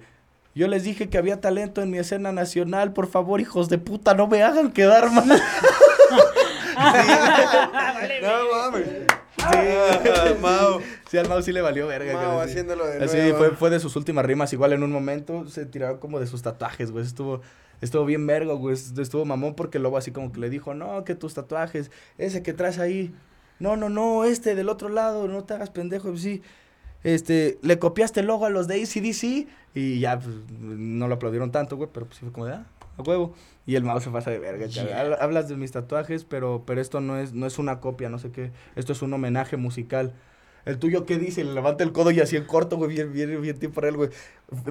[0.56, 2.92] Yo les dije que había talento en mi escena nacional.
[2.92, 5.26] Por favor, hijos de puta, no me hagan quedar mal.
[6.78, 6.94] No
[8.02, 8.40] verga.
[8.52, 8.88] mames.
[9.38, 10.82] Sí, Mau.
[11.10, 12.14] Sí, al Mau sí le valió verga.
[12.14, 13.38] Mau haciéndolo de Así nuevo.
[13.38, 14.52] fue, fue de sus últimas rimas.
[14.54, 17.06] Igual en un momento se tiraron como de sus tatuajes, güey.
[17.06, 17.42] Estuvo,
[17.82, 18.76] estuvo bien vergo, güey.
[18.76, 22.44] Estuvo mamón porque el lobo así como que le dijo, no, que tus tatuajes, ese
[22.44, 23.14] que traes ahí.
[23.60, 26.16] No, no, no, este del otro lado, no te hagas pendejo.
[26.18, 26.42] Sí.
[27.08, 31.54] Este, le copiaste el logo a los de ACDC y ya, pues, no lo aplaudieron
[31.54, 32.66] tanto, güey, pero pues sí fue como de, ah,
[32.98, 33.34] a huevo.
[33.66, 34.66] Y el mouse se pasa de verga.
[34.66, 35.14] Yeah.
[35.22, 38.32] Hablas de mis tatuajes, pero, pero esto no es, no es una copia, no sé
[38.32, 38.52] qué.
[38.76, 40.16] Esto es un homenaje musical.
[40.66, 41.46] El tuyo, ¿qué dice?
[41.46, 44.10] Le levanta el codo y así en corto, güey, bien, bien, bien tiempo real, güey.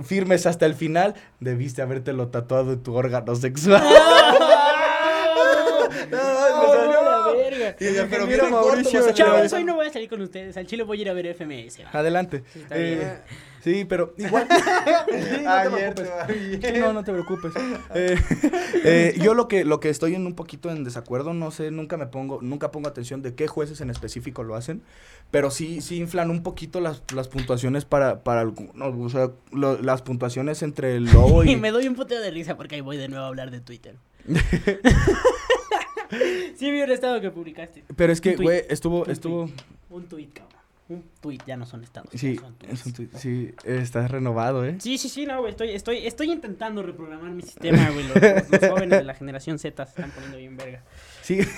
[0.05, 1.15] Firmes hasta el final.
[1.41, 3.83] Debiste habértelo tatuado en tu órgano sexual.
[6.11, 7.03] No, me salió.
[7.03, 7.23] la
[7.67, 7.77] verga.
[7.81, 9.15] Y ella, pero Mira, corto, Mauricio, salió.
[9.15, 10.57] Chavos, hoy no voy a salir con ustedes.
[10.57, 11.85] Al chile voy a ir a ver FMS.
[11.85, 11.91] va.
[11.99, 12.43] Adelante.
[12.53, 13.19] Sí, está Eh, bien.
[13.63, 14.47] sí, pero igual.
[14.49, 16.61] Sí, no Ayer preocupes.
[16.61, 16.73] te.
[16.75, 17.53] Sí, no, no te preocupes.
[17.95, 18.17] Eh,
[18.85, 21.97] eh, yo lo que, lo que estoy en un poquito en desacuerdo, no sé, nunca
[21.97, 24.83] me pongo, nunca pongo atención de qué jueces en específico lo hacen,
[25.31, 29.81] pero sí, sí inflan un poquito las, las puntuaciones para, para algunos, o sea, lo-
[29.81, 31.53] las puntuaciones entre el lobo y...
[31.53, 33.61] Y me doy un puteo de risa porque ahí voy de nuevo a hablar de
[33.61, 33.97] Twitter.
[36.57, 37.85] sí, vi un estado que publicaste.
[37.97, 39.51] Pero es que, güey, estuvo, Un estuvo...
[39.91, 40.57] Un tweet, cabrón.
[40.89, 42.11] Un tweet, ya no son estados.
[42.15, 44.77] Sí, son es un sí, estás renovado, ¿eh?
[44.79, 45.51] Sí, sí, sí, no, güey.
[45.51, 48.07] Estoy, estoy, estoy intentando reprogramar mi sistema, güey.
[48.07, 50.83] Los, los jóvenes de la generación Z se están poniendo bien verga.
[51.23, 51.41] Sí.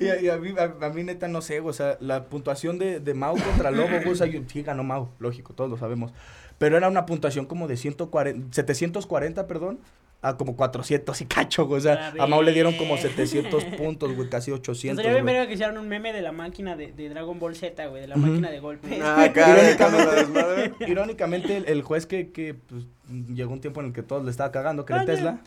[0.00, 2.24] Y, a- y a, mí, a, a mí neta no sé, güey, o sea, la
[2.24, 5.68] puntuación de, de Mau contra Lobo, güey, o sea, yo- sí ganó Mau, lógico, todos
[5.68, 6.10] lo sabemos.
[6.56, 9.78] Pero era una puntuación como de 140, 740, perdón,
[10.20, 13.02] a como 400 y cacho, güey, o sea, A a Mau le dieron como ver.
[13.02, 15.34] 700 puntos, güey, casi 800, Estaría bien güey.
[15.34, 18.08] verga que hicieran un meme de la máquina de, de Dragon Ball Z, güey, de
[18.08, 19.00] la máquina de golpes.
[19.02, 20.72] Ah, desmadre.
[20.86, 22.84] Irónicamente, el, el juez que, que pues,
[23.28, 25.12] llegó un tiempo en el que todos le estaba cagando, que era el Ah.
[25.14, 25.38] Tesla.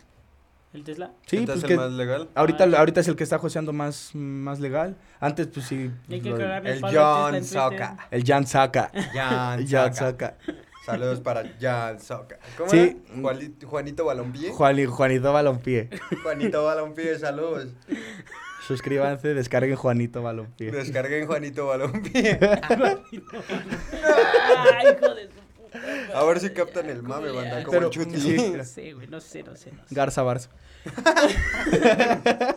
[0.72, 1.10] ¿El Tesla?
[1.26, 2.28] Sí, ¿Este pues es que el más legal?
[2.34, 2.78] ahorita, Ah.
[2.78, 4.96] ahorita es el que está joseando más, más legal.
[5.20, 5.90] Antes, pues sí.
[6.08, 7.44] Que lo El John en Twitter.
[7.44, 7.98] Soca.
[8.10, 8.90] el Jan Saka.
[9.12, 9.92] Jan.
[9.92, 10.38] Saka.
[10.84, 12.38] Saludos para Jan Soca.
[12.56, 12.96] ¿Cómo Sí.
[13.14, 13.22] era?
[13.68, 14.50] Juanito, Balompié.
[14.50, 15.88] Juan, Juanito Balompié.
[16.22, 17.68] Juanito Balompié, saludos.
[18.66, 20.70] Suscríbanse, descarguen Juanito Balompié.
[20.72, 22.38] Descarguen Juanito Balompié.
[24.72, 26.18] Ay, hijo de su puta.
[26.18, 28.20] A ver si captan el mame, banda, como Pero- el chuti.
[28.20, 28.52] sí.
[28.56, 29.94] No sé, güey, no sé, no sé, no sé.
[29.94, 30.48] Garza Barça.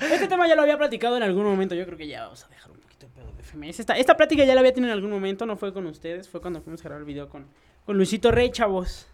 [0.00, 1.74] Este tema ya lo había platicado en algún momento.
[1.74, 3.80] Yo creo que ya vamos a dejar un poquito de pedo de FMS.
[3.80, 5.46] Esta, esta plática ya la había tenido en algún momento.
[5.46, 6.28] No fue con ustedes.
[6.28, 7.46] Fue cuando fuimos a grabar el video con,
[7.86, 9.06] con Luisito Rey, chavos.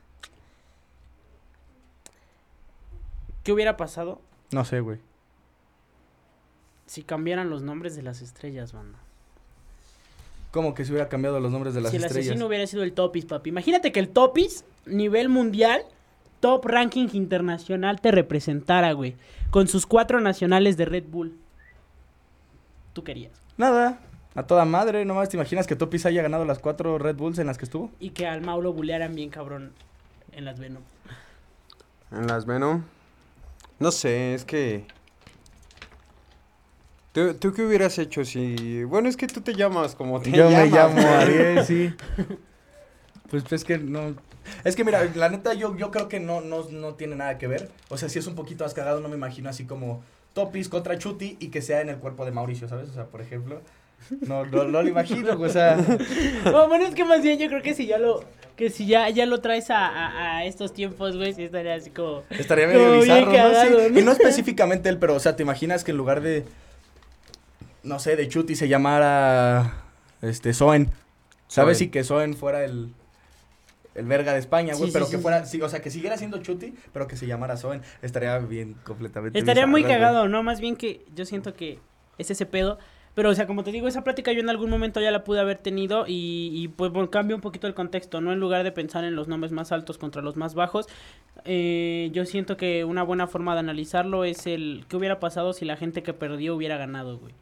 [3.43, 4.21] ¿Qué hubiera pasado
[4.51, 4.99] No sé, güey.
[6.87, 8.99] si cambiaran los nombres de las estrellas, banda?
[10.51, 12.29] Como que se hubiera cambiado los nombres de las si el estrellas.
[12.31, 13.51] asesino hubiera sido el Topis, papi.
[13.51, 15.83] Imagínate que el Topis, nivel mundial,
[16.41, 19.17] top ranking internacional, te representara, güey.
[19.51, 21.37] Con sus cuatro nacionales de Red Bull.
[22.95, 23.33] Tú querías.
[23.59, 24.01] Nada.
[24.37, 27.47] A toda madre, nomás te imaginas que Topis haya ganado las cuatro Red Bulls en
[27.47, 27.91] las que estuvo.
[27.99, 29.73] Y que al Mau lo bulearan bien cabrón
[30.33, 30.83] en las Venom.
[32.13, 32.83] En las Venom.
[33.79, 34.87] No sé, es que.
[37.13, 38.85] ¿Tú, tú qué hubieras hecho si.?
[38.85, 41.01] Bueno, es que tú te llamas como te Yo me llamo.
[41.01, 41.95] Ariel, sí.
[43.31, 44.15] Pues es que no.
[44.63, 47.49] Es que mira, la neta yo, yo creo que no, no, no tiene nada que
[47.49, 47.71] ver.
[47.89, 50.97] O sea, si es un poquito más cagado, no me imagino así como Topis contra
[50.97, 52.91] Chuti y que sea en el cuerpo de Mauricio, ¿sabes?
[52.91, 53.63] O sea, por ejemplo.
[54.21, 55.77] No, no, no lo imagino, güey, o sea.
[56.45, 58.23] No, bueno, es que más bien yo creo que si ya lo,
[58.55, 61.91] que si ya, ya lo traes a, a- a estos tiempos, güey, sí estaría así
[61.91, 62.23] como...
[62.31, 63.33] Estaría Como medio bien bizarro, ¿no?
[63.33, 63.99] cagado, Sí, ¿no?
[64.01, 66.45] Y no específicamente él, pero, o sea, te imaginas que en lugar de.
[67.83, 69.83] No sé, de Chuti se llamara.
[70.23, 70.91] Este, Soen.
[71.49, 71.81] ¿Sabes?
[71.81, 72.93] Y que Soen fuera el.
[73.95, 74.89] El verga de España, güey.
[74.89, 75.47] Sí, pero sí, que fuera.
[75.47, 77.81] Sí, o sea, que siguiera siendo Chuti, pero que se llamara Soen.
[78.03, 79.39] Estaría bien completamente.
[79.39, 79.93] Estaría muy güey.
[79.95, 80.43] cagado, ¿no?
[80.43, 81.79] Más bien que yo siento que
[82.19, 82.79] es ese pedo.
[83.17, 85.41] Pero, o sea, como te digo, esa plática yo en algún momento ya la pude
[85.41, 88.33] haber tenido y, y pues bueno, cambia un poquito el contexto, ¿no?
[88.33, 90.87] En lugar de pensar en los nombres más altos contra los más bajos,
[91.47, 95.65] eh, yo siento que una buena forma de analizarlo es el qué hubiera pasado si
[95.65, 97.33] la gente que perdió hubiera ganado, güey.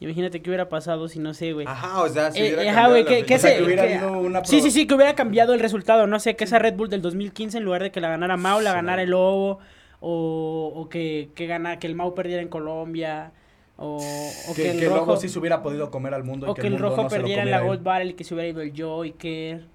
[0.00, 1.66] Imagínate qué hubiera pasado si, no sé, güey.
[1.68, 4.44] Ajá, o sea, si Eh, hubiera ajá, güey, que- que se- hubiera que- habido una.
[4.44, 6.06] Sí, sí, sí, que hubiera cambiado el resultado.
[6.06, 8.60] No sé, que esa Red Bull del 2015 en lugar de que la ganara Mau,
[8.60, 9.58] la Sí, ganara el Lobo.
[10.00, 13.32] O, o que, que, gana, que el Mau perdiera en Colombia.
[13.82, 16.46] O, o Que, que, el que rojo, Lobo sí se hubiera podido comer al mundo.
[16.46, 17.62] y o que el rojo no perdiera en la.
[17.62, 19.66] Gold Barrel y que se hubiera ido el Joker.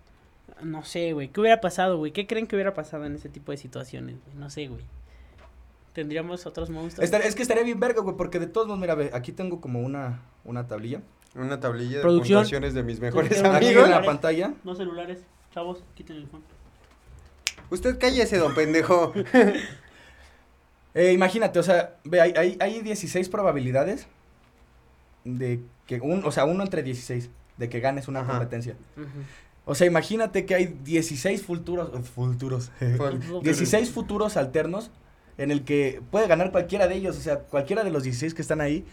[0.62, 1.30] No sé, güey.
[1.30, 2.12] ¿Qué hubiera pasado, güey?
[2.12, 4.38] ¿Qué creen que hubiera pasado en ese tipo de situaciones, güey?
[4.38, 4.82] No sé, güey.
[5.94, 7.10] ¿Tendríamos otros monstruos?
[7.12, 9.80] Es que estaría bien verga, güey, porque de todos modos, mira, ve, aquí tengo como
[9.82, 11.02] una, una tablilla.
[11.36, 12.40] Una tablilla de Producción.
[12.40, 13.86] puntuaciones de mis mejores Aquí amigos.
[13.86, 14.54] en la pantalla.
[14.64, 15.20] No celulares.
[15.54, 16.44] Chavos, quiten el phone.
[17.72, 19.14] Usted cállese, don pendejo.
[20.96, 24.08] Eh, imagínate, o sea, ve, hay, hay, hay 16 probabilidades
[25.24, 28.32] de que un, o sea, uno entre 16 de que ganes una Ajá.
[28.34, 28.76] competencia.
[29.66, 34.92] O sea, imagínate que hay 16 futuros, eh, futuros, Fue- 16 futuros alternos
[35.38, 38.42] en el que puede ganar cualquiera de ellos, o sea, cualquiera de los 16 que
[38.42, 38.86] están ahí.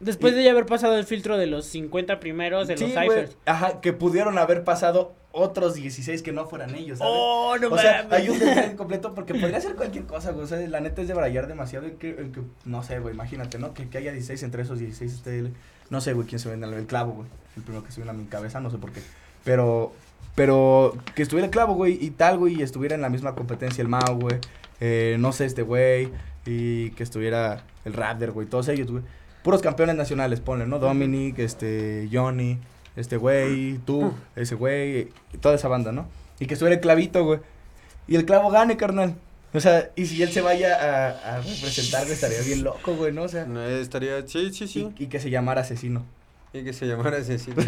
[0.00, 3.36] Después de ya haber pasado el filtro de los 50 primeros de los Sí, ciphers.
[3.46, 7.12] Ajá, que pudieron haber pasado otros 16 que no fueran ellos, ¿sabes?
[7.16, 8.12] Oh, no o sea, mames.
[8.12, 10.44] hay un completo porque podría ser cualquier cosa, güey.
[10.44, 11.86] O sea, la neta es de brayar demasiado.
[11.98, 13.74] que, en que- no sé, güey, imagínate, ¿no?
[13.74, 15.52] Que, que haya 16 entre esos 16 esté el-
[15.90, 17.28] No sé, güey, quién se vende el clavo, güey.
[17.56, 19.00] El primero que se viene a mi cabeza, no sé por qué.
[19.44, 19.92] Pero,
[20.34, 23.82] pero que estuviera el clavo, güey, y tal, güey, y estuviera en la misma competencia
[23.82, 24.36] el Mao, güey.
[24.80, 26.10] Eh, no sé, este güey.
[26.46, 28.46] Y que estuviera el Raptor, güey.
[28.46, 29.02] Todos ellos, güey.
[29.42, 30.78] Puros campeones nacionales, ponle, ¿no?
[30.78, 32.58] Dominic, este, Johnny,
[32.96, 35.08] este güey, tú, ese güey,
[35.40, 36.06] toda esa banda, ¿no?
[36.38, 37.40] Y que estuviera el clavito, güey.
[38.06, 39.14] Y el clavo gane, carnal.
[39.52, 43.12] O sea, y si él se vaya a, a representar, güey, estaría bien loco, güey,
[43.12, 43.22] ¿no?
[43.22, 44.92] O sea, No, estaría, sí, sí, sí.
[44.98, 46.04] y, y que se llamara asesino.
[46.52, 47.56] Y que se llamara asesino.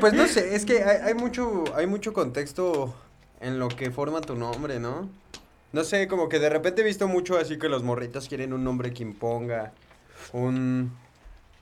[0.00, 2.94] Pues no sé, es que hay, hay mucho, hay mucho contexto
[3.40, 5.08] en lo que forma tu nombre, ¿no?
[5.72, 8.64] No sé, como que de repente he visto mucho así que los morritos quieren un
[8.64, 9.72] nombre que imponga,
[10.32, 10.92] un...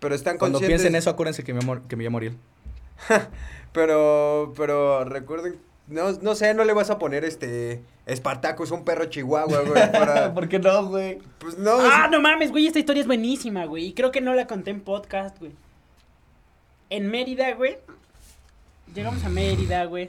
[0.07, 0.83] Pero están Cuando conscientes...
[0.83, 2.37] piensen eso, acuérdense que me, llamo- que me llamo Ariel.
[3.73, 5.57] Pero, pero recuerden
[5.89, 7.83] No, no sé, no le vas a poner este.
[8.07, 9.73] Espartaco es un perro chihuahua, güey.
[9.93, 10.33] Para...
[10.33, 11.19] ¿Por qué no, güey?
[11.41, 11.73] Pues no.
[11.81, 13.87] Ah, es- no mames, güey, esta historia es buenísima, güey.
[13.87, 15.51] Y creo que no la conté en podcast, güey.
[16.89, 17.79] En Mérida, güey.
[18.95, 20.09] Llegamos a Mérida, güey.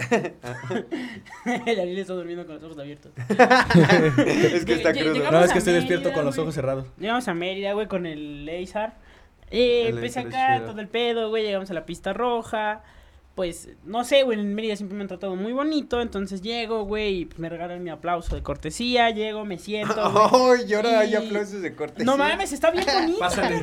[1.66, 3.12] El Ariel está durmiendo con los ojos abiertos.
[3.28, 5.30] es que está crudo.
[5.30, 6.42] No, es que estoy despierto Mérida, con los güey.
[6.44, 6.86] ojos cerrados.
[6.98, 8.96] Llegamos a Mérida, güey, con el Leizar.
[9.50, 10.70] Eh, El empecé Leizar es acá, chido.
[10.70, 11.44] todo el pedo, güey.
[11.44, 12.82] Llegamos a la pista roja.
[13.34, 16.00] Pues, no sé, güey, en Mérida siempre me han tratado muy bonito.
[16.00, 19.10] Entonces llego, güey, y pues, me regalan mi aplauso de cortesía.
[19.10, 19.94] Llego, me siento.
[19.94, 20.60] güey.
[20.62, 22.04] Ay, y ahora hay Y- aplausos de cortesía.
[22.04, 23.18] No mames, está bien bonito.
[23.18, 23.60] Pásale.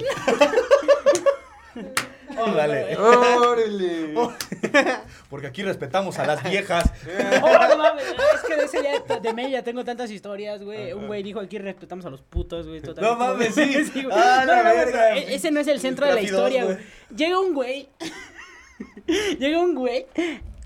[2.37, 2.95] Órale.
[2.97, 4.13] ¡Órale!
[5.29, 6.89] Porque aquí respetamos a las viejas.
[7.41, 10.93] Oh, no mames, es que de ese ya, de Mérida tengo tantas historias, güey.
[10.93, 12.81] Un güey dijo aquí respetamos a los putos, güey.
[12.99, 14.07] No mames, sí.
[14.11, 15.15] Ah, no, no, verga.
[15.17, 16.77] e- ese no es el centro de la historia, güey.
[17.15, 17.89] Llega un güey.
[19.39, 20.05] Llega un güey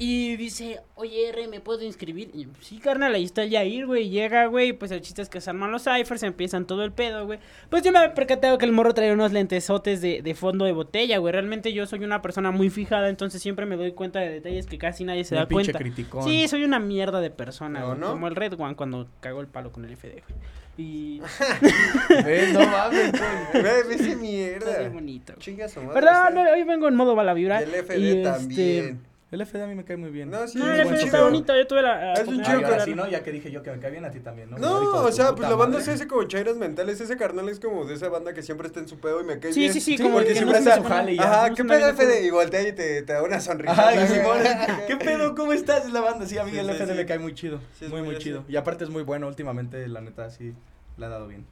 [0.03, 2.31] y dice, oye, R, ¿me puedo inscribir?
[2.33, 4.09] Y, sí, carnal, ahí está el Yair, güey.
[4.09, 7.27] Llega, güey, pues el chiste es que se arman los ciphers, empiezan todo el pedo,
[7.27, 7.37] güey.
[7.69, 10.71] Pues yo me había percatado que el morro traía unos lentesotes de, de fondo de
[10.71, 11.31] botella, güey.
[11.33, 14.79] Realmente yo soy una persona muy fijada, entonces siempre me doy cuenta de detalles que
[14.79, 15.77] casi nadie se Un da pinche cuenta.
[15.79, 16.23] criticón.
[16.23, 18.07] Sí, soy una mierda de persona, ¿No, güey, no?
[18.13, 20.39] Como el Red One cuando cagó el palo con el FD, güey.
[20.77, 21.21] Y...
[22.53, 23.63] No mames, güey.
[23.93, 24.79] Ese Está mierda.
[24.79, 25.33] bien bonito.
[25.37, 25.93] Chinga su madre.
[25.93, 26.29] ¿Verdad?
[26.29, 27.61] está- No, hoy vengo en modo bala vibra.
[27.61, 29.10] El FD y, este, también.
[29.31, 30.29] El FD a mí me cae muy bien.
[30.29, 31.55] No, sí, No, es el FD está bonito.
[31.55, 32.13] Yo tuve la.
[32.13, 33.07] Es un chido Ah, sí, ¿no?
[33.09, 34.57] Ya que dije yo que me cae bien a ti también, ¿no?
[34.57, 35.85] No, de o sea, pues la banda madre.
[35.85, 36.99] se hace como chairas mentales.
[36.99, 39.39] Ese carnal es como de esa banda que siempre está en su pedo y me
[39.39, 39.71] cae Sí, bien.
[39.73, 41.15] sí, sí, Sí, como porque que siempre no está jale.
[41.17, 42.25] Ajá, no ¿qué pedo, FD?
[42.25, 43.91] Y voltea y te, te da una sonrisa.
[44.87, 45.33] ¿qué pedo?
[45.33, 45.85] ¿Cómo estás?
[45.85, 46.25] Es la banda.
[46.25, 46.97] Sí, a mí Sí, el sí, FD sí.
[46.97, 47.61] me cae muy chido.
[47.89, 48.43] Muy, muy chido.
[48.49, 50.53] Y aparte es muy bueno últimamente, la neta, sí,
[50.97, 51.45] le ha dado bien.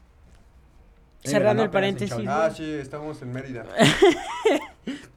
[1.23, 2.13] Cerrando el paréntesis.
[2.27, 3.65] Ah, sí, estábamos en Mérida.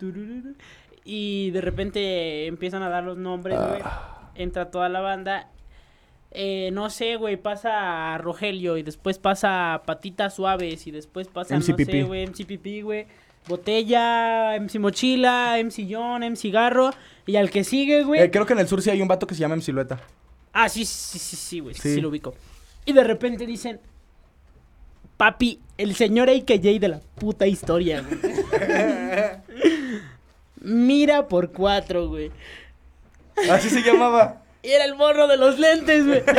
[1.05, 3.83] Y de repente empiezan a dar los nombres, güey.
[4.35, 5.49] Entra toda la banda.
[6.31, 11.29] Eh, no sé, güey, pasa a Rogelio y después pasa a Patitas Suaves y después
[11.29, 12.07] pasa, no sé, MCPP.
[12.07, 13.07] güey, MCPP, güey.
[13.47, 16.91] Botella, MC Mochila, MC John, MC Garro.
[17.27, 18.23] Y al que sigue, güey.
[18.23, 20.01] Eh, creo que en el sur sí hay un vato que se llama M Silueta.
[20.53, 21.95] Ah, sí, sí, sí, sí, güey, sí.
[21.95, 22.01] Sí.
[22.01, 22.35] lo ubico.
[22.85, 23.81] Y de repente dicen,
[25.17, 28.21] papi, el señor AKJ de la puta historia, güey.
[30.63, 32.31] Mira por cuatro, güey.
[33.51, 34.43] Así se llamaba.
[34.63, 36.23] Y era el morro de los lentes, güey.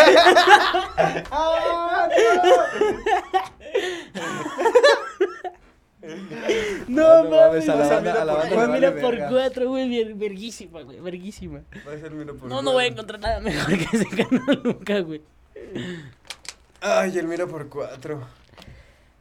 [6.87, 7.65] no Ah, no mames.
[7.65, 10.99] mames, a la banda- mira a la por- banda mira cuatro, güey, ver- verguísima, güey,
[10.99, 11.61] verguísima.
[11.87, 14.61] Va a ser miro por No, no voy a encontrar nada mejor que ese canal
[14.63, 15.21] nunca, güey.
[16.81, 18.21] Ay, el miro por cuatro.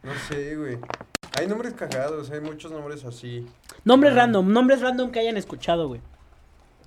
[0.03, 0.79] No sé, güey.
[1.38, 3.47] Hay nombres cagados, hay muchos nombres así.
[3.85, 4.16] Nombres Ah.
[4.16, 6.01] random, nombres random que hayan escuchado, güey.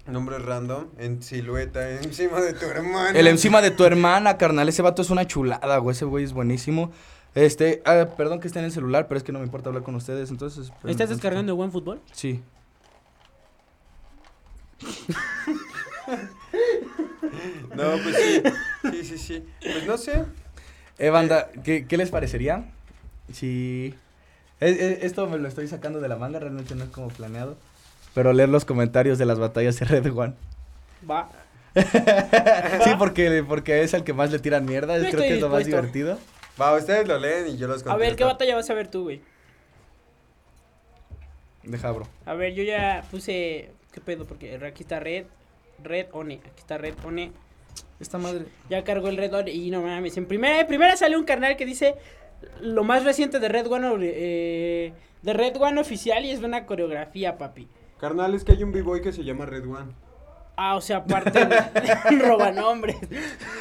[0.08, 3.18] Nombres random, en silueta, encima de tu hermano.
[3.18, 4.70] El encima de tu hermana, carnal.
[4.70, 5.96] Ese vato es una chulada, güey.
[5.96, 6.92] Ese güey es buenísimo.
[7.34, 9.84] Este, ah, perdón que esté en el celular, pero es que no me importa hablar
[9.84, 10.72] con ustedes, entonces.
[10.82, 12.02] pues, ¿Estás no- descargando de buen fútbol?
[12.12, 12.42] Sí.
[17.76, 18.42] No, pues sí.
[18.92, 19.44] Sí, sí, sí.
[19.62, 20.24] Pues no sé.
[20.98, 22.72] Eh, banda, ¿qué, qué les parecería?
[23.34, 23.94] Si.
[24.60, 27.58] Esto me lo estoy sacando de la manga, realmente no es como planeado.
[28.14, 30.34] Pero leer los comentarios de las batallas de Red One.
[31.10, 31.30] Va.
[32.84, 34.98] sí, porque, porque es el que más le tiran mierda.
[34.98, 36.18] Yo Creo que es lo más divertido.
[36.60, 38.28] Va, ustedes lo leen y yo los A ver, ¿qué contesto.
[38.28, 39.22] batalla vas a ver tú, güey?
[41.64, 42.08] Deja, bro.
[42.26, 43.72] A ver, yo ya puse.
[43.92, 44.26] ¿Qué pedo?
[44.26, 45.26] Porque aquí está Red.
[45.84, 46.36] Red One.
[46.36, 47.34] Aquí está Red One.
[48.00, 48.46] Esta madre.
[48.70, 49.52] Ya cargó el Red One.
[49.52, 50.16] Y no mames.
[50.16, 51.96] En primera, en primera sale un carnal que dice.
[52.62, 53.88] Lo más reciente de Red One.
[54.02, 56.24] eh, de Red One oficial.
[56.26, 57.68] Y es una coreografía, papi.
[58.00, 59.92] Carnal, es que hay un b-boy que se llama Red One.
[60.58, 61.48] Ah, o sea, aparte.
[62.26, 62.96] roba nombres.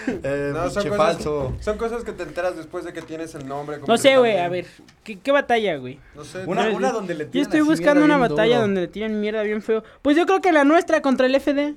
[0.07, 1.53] Eh, No, son cosas, falso.
[1.61, 3.79] son cosas que te enteras después de que tienes el nombre.
[3.87, 4.39] No sé, güey.
[4.39, 4.67] A ver.
[5.03, 5.99] ¿Qué, qué batalla, güey?
[6.15, 6.45] No sé.
[6.47, 8.61] Una, Yo- una donde le Yo tiran estoy así buscando una batalla duro.
[8.61, 9.83] donde le tiran mierda bien feo.
[10.03, 11.75] Pues yo creo que la nuestra contra el FD.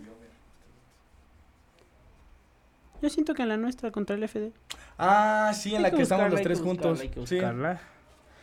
[3.02, 4.52] Yo siento que la nuestra contra el FD.
[4.98, 7.00] Ah, sí, en la que estamos los tres juntos.
[7.00, 7.40] Sí, sí,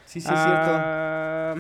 [0.07, 0.33] sí, es cierto.
[0.35, 1.55] Ah,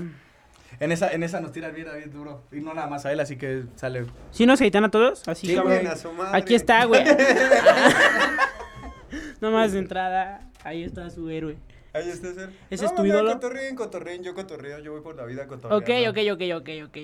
[0.80, 2.42] En esa, en esa nos tira bien duro.
[2.52, 4.07] Y no nada más a él, así que sale.
[4.30, 5.26] ¿Sí nos editan a todos?
[5.28, 5.74] Así, Sí, cabrón.
[5.74, 6.38] güey, a su madre.
[6.38, 7.04] Aquí está, güey.
[9.40, 10.48] Nomás de entrada.
[10.64, 11.57] Ahí está su héroe.
[11.92, 12.50] Ahí está, ser.
[12.70, 13.33] ¿Ese no, es tu ídolo?
[13.35, 16.11] Cotorrín, cotorrín, yo cotorreo, yo voy por la vida Ok, cotorreando.
[16.11, 16.98] ok, ok, ok, ok.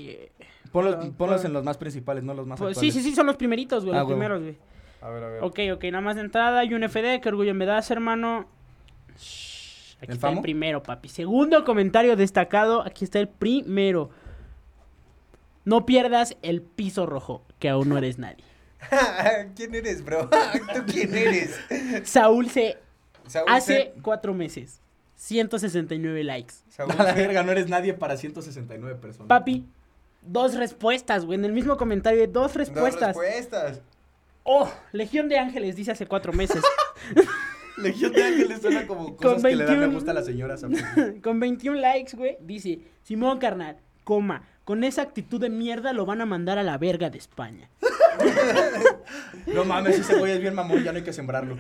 [0.73, 1.47] Ponlos, Ah, ponlos ah.
[1.47, 3.05] en los más principales, no los más Pues, sí, actuales.
[3.05, 3.97] sí, sí, son los primeritos, güey.
[3.97, 4.57] Ah, los primeros, güey.
[5.01, 5.43] A ver, a ver.
[5.45, 8.47] Ok, ok, nada más de entrada y un FD, qué orgullo me das, hermano.
[9.19, 11.09] Shh, Aquí ¿El está el primero, papi.
[11.09, 14.11] Segundo comentario destacado, aquí está el primero.
[15.65, 18.45] No pierdas el piso rojo, que aún no eres nadie.
[19.57, 20.29] ¿Quién eres, bro?
[20.75, 21.61] ¿Tú quién eres?
[22.05, 22.79] Saúl se
[23.27, 24.81] Saúl hace cuatro meses.
[25.17, 26.55] 169 likes.
[26.55, 26.65] C.
[26.71, 27.21] Saúl A la C.
[27.21, 29.29] verga, no eres nadie para 169 personas.
[29.29, 29.67] Papi,
[30.23, 31.39] dos respuestas, güey.
[31.39, 33.15] En el mismo comentario, dos Dos respuestas.
[34.43, 36.63] Oh, Legión de Ángeles dice hace cuatro meses.
[37.77, 39.95] Legión de Ángeles suena como Con cosas que le dan me 21.
[39.95, 40.65] gusta a las señoras.
[41.23, 46.21] Con 21 likes, güey, dice, Simón carnal, coma, con esa actitud de mierda lo van
[46.21, 47.71] a mandar a la verga de España.
[49.47, 51.57] No mames, ese güey es bien mamón, ya no hay que sembrarlo.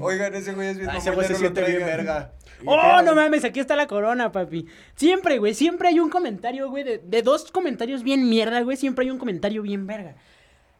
[0.04, 2.32] Oigan, ese güey es bien Ah, ese güey se no lo siente bien verga.
[2.66, 4.66] Oh, no mames, aquí está la corona, papi.
[4.94, 9.04] Siempre, güey, siempre hay un comentario, güey, de, de dos comentarios bien mierda, güey, siempre
[9.04, 10.14] hay un comentario bien verga.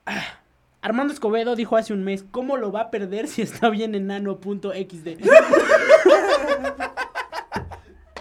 [0.05, 0.41] Ah,
[0.83, 5.09] Armando Escobedo dijo hace un mes, ¿cómo lo va a perder si está bien enano.xd?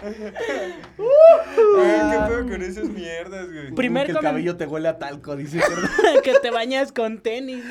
[0.02, 0.14] Ay,
[2.10, 3.72] ¿Qué pedo con esas mierdas, güey?
[3.72, 5.60] Primer que el cabello te huele a talco, dice.
[6.24, 7.64] que te bañas con tenis.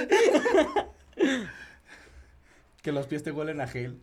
[2.90, 4.00] Que los pies te huelen a gel.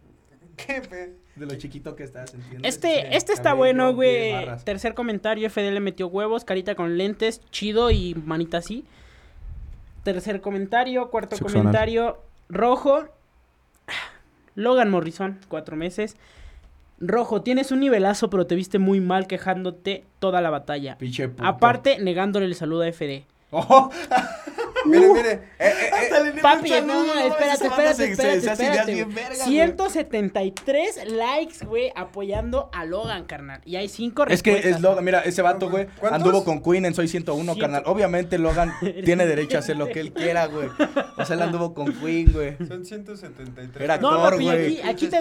[0.57, 1.13] ¿Qué pedo?
[1.35, 2.77] De lo chiquito que estás, ¿entiendes?
[2.77, 4.33] Este, este está Cabello, bueno, güey.
[4.65, 8.85] Tercer comentario, FD le metió huevos, carita con lentes, chido y manita así.
[10.05, 11.65] Tercer comentario, cuarto Sexual.
[11.65, 13.07] comentario, rojo.
[14.55, 16.17] Logan Morrison, cuatro meses.
[17.01, 20.97] Rojo, tienes un nivelazo, pero te viste muy mal quejándote toda la batalla.
[21.39, 23.25] Aparte, negándole el saludo a FD.
[23.51, 23.91] ¡Oh!
[24.87, 25.33] Mire, mire.
[25.33, 25.91] Eh, eh, eh.
[25.93, 28.93] Hasta le dio Papi, no, espérate, espérate, se- espérate, se hace ideas espérate.
[28.95, 29.15] bien güey.
[29.17, 29.51] vergas, güey.
[29.51, 33.61] 173 likes, güey, apoyando a Logan, carnal.
[33.65, 34.77] Y hay cinco Es que respuestas.
[34.77, 36.13] es Logan, mira, ese vato, güey, ¿Cuántos?
[36.23, 37.83] anduvo con Queen en Soy 101, Ciento- carnal.
[37.87, 38.73] Obviamente Logan
[39.05, 40.69] tiene derecho a hacer lo que él quiera, güey.
[41.17, 42.57] O sea, él anduvo con Queen, güey.
[42.67, 43.83] Son 173.
[43.85, 44.81] Era No, actor, papi, güey.
[44.81, 45.17] aquí, aquí te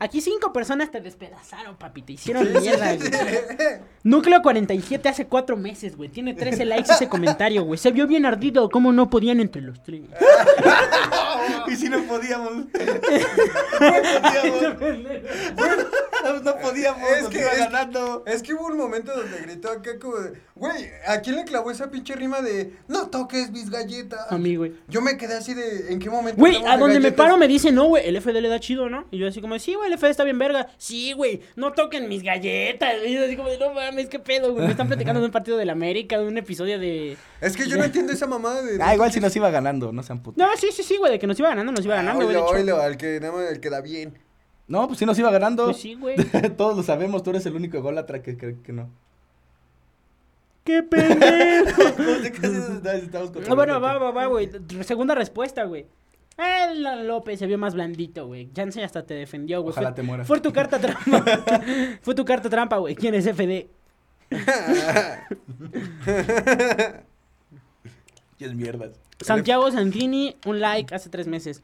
[0.00, 3.08] aquí cinco personas te despedazaron, papi, te hicieron mierda, güey.
[4.04, 6.08] Núcleo 47 hace cuatro meses, güey.
[6.08, 7.78] Tiene 13 likes ese comentario, güey.
[7.78, 10.02] Se vio bien ardido, ¿cómo no podían entre los tres?
[11.66, 12.52] Y si no podíamos.
[13.74, 16.42] No podíamos.
[16.42, 17.10] No podíamos.
[17.10, 18.24] Es que- iba es- ganando.
[18.26, 21.70] Es que hubo un momento donde gritó acá como de, güey, ¿a quién le clavó
[21.70, 24.20] esa pinche rima de no toques mis galletas?
[24.30, 24.72] A mí, güey.
[24.88, 26.38] Yo me quedé así de, ¿en qué momento?
[26.40, 28.88] Güey, a de donde me paro me dice, no, güey, el FD le da chido,
[28.88, 29.04] ¿no?
[29.10, 30.68] Y yo así como, sí, güey, el FD está bien verga.
[30.78, 32.94] Sí, güey, no toquen mis galletas.
[33.06, 34.64] Y yo así como, no mames, qué pedo, güey.
[34.64, 37.16] Me están platicando de un partido de la América, de un episodio de...
[37.40, 38.78] Es que yo no entiendo esa mamada de...
[38.94, 40.38] Ah, igual si nos iba ganando, no sean putos.
[40.38, 42.36] No, sí, sí, sí, güey, de que nos iba ganando, nos iba ganando, güey.
[42.36, 44.18] de Oilo, al que, nada más, al que da bien.
[44.66, 45.66] No, pues sí nos iba ganando.
[45.66, 46.16] Pues sí, güey.
[46.56, 48.88] Todos lo sabemos, tú eres el único ególatra que cree que no.
[50.64, 51.82] ¡Qué pendejo!
[51.98, 54.50] No sé qué haces, estamos con- No, bueno, va, va, va, güey.
[54.82, 55.86] Segunda respuesta, güey.
[56.38, 58.48] La- López se vio más blandito, güey.
[58.56, 59.72] Jansen hasta te defendió, güey.
[59.72, 60.26] Ojalá Fue- te mueras.
[60.26, 61.24] Fue tu carta trampa.
[62.02, 62.94] Fue tu carta trampa, güey.
[62.94, 63.68] ¿Quién es FD?
[68.52, 68.90] Mierdas.
[69.20, 71.62] Santiago Sanguini, un like hace tres meses.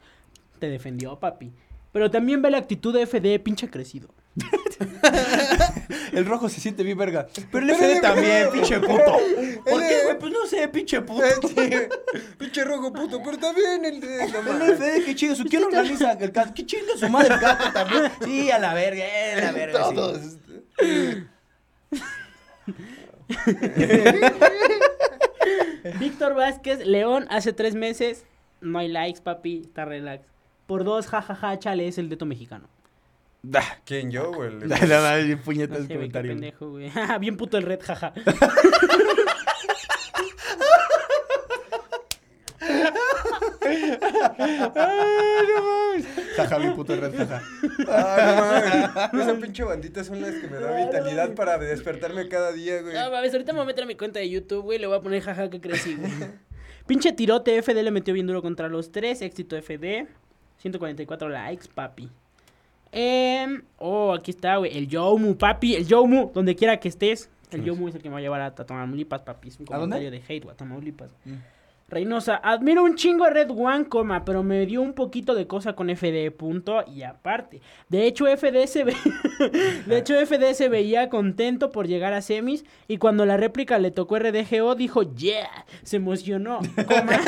[0.59, 1.51] Te defendió, papi.
[1.91, 4.09] Pero también ve la actitud de FD, pinche crecido.
[6.13, 7.27] El rojo se siente bien verga.
[7.51, 9.17] Pero el FD también, pinche puto.
[9.65, 10.19] ¿Por qué, güey?
[10.19, 11.23] Pues no sé, pinche puto.
[12.37, 14.23] pinche rojo puto, pero bien el de...
[14.23, 14.31] El.
[14.31, 15.35] FD, qué chido.
[15.49, 16.53] ¿Quién organiza el caso?
[16.53, 18.11] ¿Qué chinga su madre el gato también?
[18.23, 19.89] Sí, a la verga, eh, a la verga.
[20.79, 21.25] sí.
[25.99, 28.25] Víctor Vázquez, León, hace tres meses.
[28.61, 29.61] No hay likes, papi.
[29.65, 30.23] Está relax.
[30.67, 32.67] Por dos, jajaja, chale, es el deto mexicano.
[33.43, 33.63] Da.
[33.85, 34.51] ¿Quién yo, güey?
[34.59, 36.31] Verdad, bien puñetas No el sé, comentario.
[36.33, 36.91] pendejo, güey.
[37.19, 38.13] Bien puto el red, jaja.
[46.35, 47.41] Jaja, bien puto red, jaja.
[47.87, 49.13] Ah, no mames.
[49.29, 52.93] Esa pinche bandita son las que me da vitalidad para despertarme cada día, güey.
[52.93, 54.79] No mames, ahorita me voy a meter a mi cuenta de YouTube, güey.
[54.79, 56.11] Le voy a poner jaja que crecí, güey.
[56.87, 59.21] Pinche tirote FD le metió bien duro contra los tres.
[59.21, 60.07] Éxito FD.
[60.57, 62.09] 144 likes, papi.
[62.91, 64.77] Em, oh, aquí está, güey.
[64.77, 65.75] El Yomu, papi.
[65.75, 67.29] El Yomu, donde quiera que estés.
[67.51, 69.49] El Yomu es el que me va a llevar a Tamaulipas, papi.
[69.49, 69.95] Es un ¿A dónde?
[69.97, 71.11] comentario de hate, güey, Tamaulipas.
[71.91, 75.73] Reynosa, admiro un chingo a Red One, coma, pero me dio un poquito de cosa
[75.73, 77.61] con FD, punto, y aparte.
[77.89, 78.95] De hecho, FD se ve...
[79.85, 83.91] de hecho, FD se veía contento por llegar a semis, y cuando la réplica le
[83.91, 87.19] tocó RDGO, dijo, yeah, se emocionó, coma.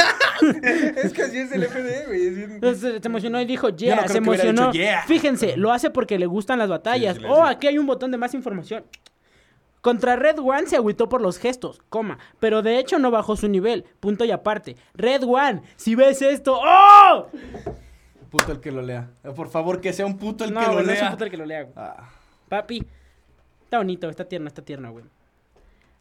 [1.03, 2.75] Es que así es el FD, güey.
[2.75, 4.71] se emocionó y dijo, yeah, no se emocionó.
[4.71, 5.03] dicho, "Yeah".
[5.07, 7.15] Fíjense, lo hace porque le gustan las batallas.
[7.15, 8.83] Sí, sí le oh, aquí hay un botón de más información.
[9.83, 13.49] Contra Red One se agüitó por los gestos, coma, pero de hecho no bajó su
[13.49, 14.77] nivel, punto y aparte.
[14.93, 17.27] Red One, si ves esto, ¡oh!
[18.29, 19.09] Puto el que lo lea.
[19.35, 21.11] Por favor, que sea un puto el no, que lo güey, no es un lea.
[21.11, 21.73] puto el que lo lea, güey.
[21.75, 22.09] Ah.
[22.47, 22.87] Papi,
[23.65, 25.03] está bonito, está tierno, está tierno, güey.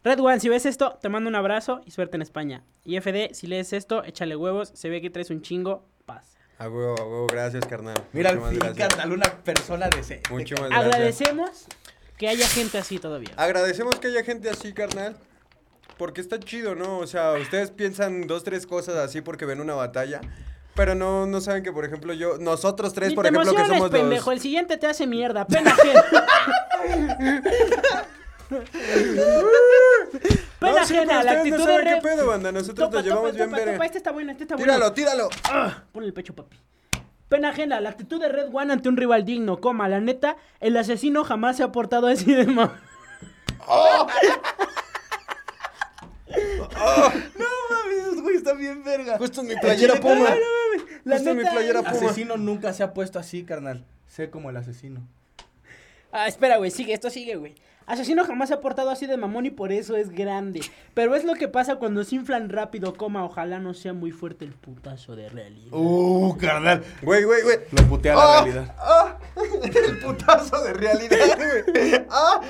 [0.05, 2.63] Red One, si ves esto, te mando un abrazo y suerte en España.
[2.85, 4.71] Y FD, si lees esto, échale huevos.
[4.75, 5.85] Se ve que traes un chingo.
[6.07, 6.37] Paz.
[6.59, 7.97] A huevo, a huevo, gracias, carnal.
[8.13, 8.89] Mira, al Mucho fin, gracias.
[8.91, 10.31] carnal, una persona decente.
[10.31, 10.87] Mucho más gracias.
[10.95, 11.67] Agradecemos
[12.23, 13.31] que haya gente así todavía.
[13.37, 15.17] Agradecemos que haya gente así, carnal.
[15.99, 16.99] Porque está chido, ¿no?
[16.99, 20.21] O sea, ustedes piensan dos, tres cosas así porque ven una batalla.
[20.77, 23.67] Pero no, no saben que, por ejemplo, yo, nosotros tres, Ni por te ejemplo, que
[23.67, 24.31] somos pendejo.
[24.31, 24.37] los.
[24.37, 25.45] El siguiente te hace mierda.
[25.49, 26.05] Pena ajena.
[30.61, 31.21] Pena No, sí, ajena.
[31.21, 32.03] pero La actitud no de saben qué Red.
[32.03, 32.53] pedo, banda.
[32.53, 33.85] Nosotros Topa, nos llevamos topa, bien topa, verga.
[33.87, 34.73] Este está bueno, este está bueno.
[34.73, 35.29] Tíralo, tíralo.
[35.51, 36.57] Ah, Pon el pecho, papi.
[37.33, 40.77] Pena ajena, la actitud de Red One ante un rival digno, coma, la neta, el
[40.77, 42.79] asesino jamás se ha portado así de ma-
[46.29, 49.17] No mames, güey, está bien verga.
[49.17, 50.29] Justo en mi playera puma.
[51.05, 51.91] La Justo en mi playera puma.
[51.91, 53.87] Asesino nunca se ha puesto así, carnal.
[54.07, 55.01] Sé como el asesino.
[56.13, 57.55] Ah, espera, güey, sigue, esto sigue, güey.
[57.87, 60.61] Asesino jamás se ha portado así de mamón y por eso es grande.
[60.95, 64.45] Pero es lo que pasa cuando se inflan rápido, coma, ojalá no sea muy fuerte
[64.45, 65.73] el putazo de realidad.
[65.73, 66.83] Uh, carnal.
[67.03, 67.59] Güey, güey, güey.
[67.73, 68.77] Lo putea la Ah, realidad.
[68.79, 69.19] ah,
[69.89, 72.05] el putazo de realidad, güey.
[72.11, 72.41] Ah.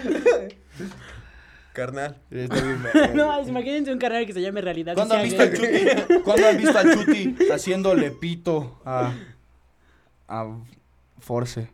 [1.73, 2.17] Carnal.
[3.15, 4.95] No, imagínense un canal que se llame Realidad.
[4.95, 5.57] ¿Cuándo han sea visto.
[5.67, 6.21] Chuti?
[6.25, 9.13] ¿Cuándo han visto al Chuti haciéndole pito a.
[10.29, 10.47] a
[11.19, 11.71] Force?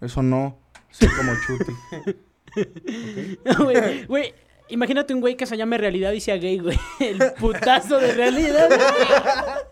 [0.00, 0.56] Eso no.
[0.90, 2.16] Sé como Chuti.
[3.58, 4.34] Güey, güey,
[4.68, 6.78] imagínate un güey que se llame Realidad y sea gay, güey.
[7.00, 8.68] El putazo de realidad.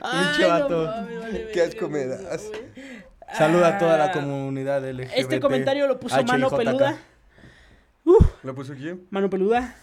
[0.00, 0.92] Ay, Pinche vato.
[1.52, 2.48] Qué asco verga, me das.
[2.48, 2.62] güey.
[3.34, 5.12] Saluda a toda la Ah, comunidad LGBT.
[5.16, 6.50] Este comentario lo puso Mano.
[6.50, 6.96] Peluda.
[8.42, 9.06] ¿Lo puso quién?
[9.10, 9.74] Mano Peluda.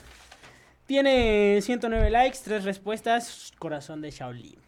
[0.85, 3.51] Tiene 109 likes, 3 respuestas.
[3.57, 4.59] Corazón de Shaolin.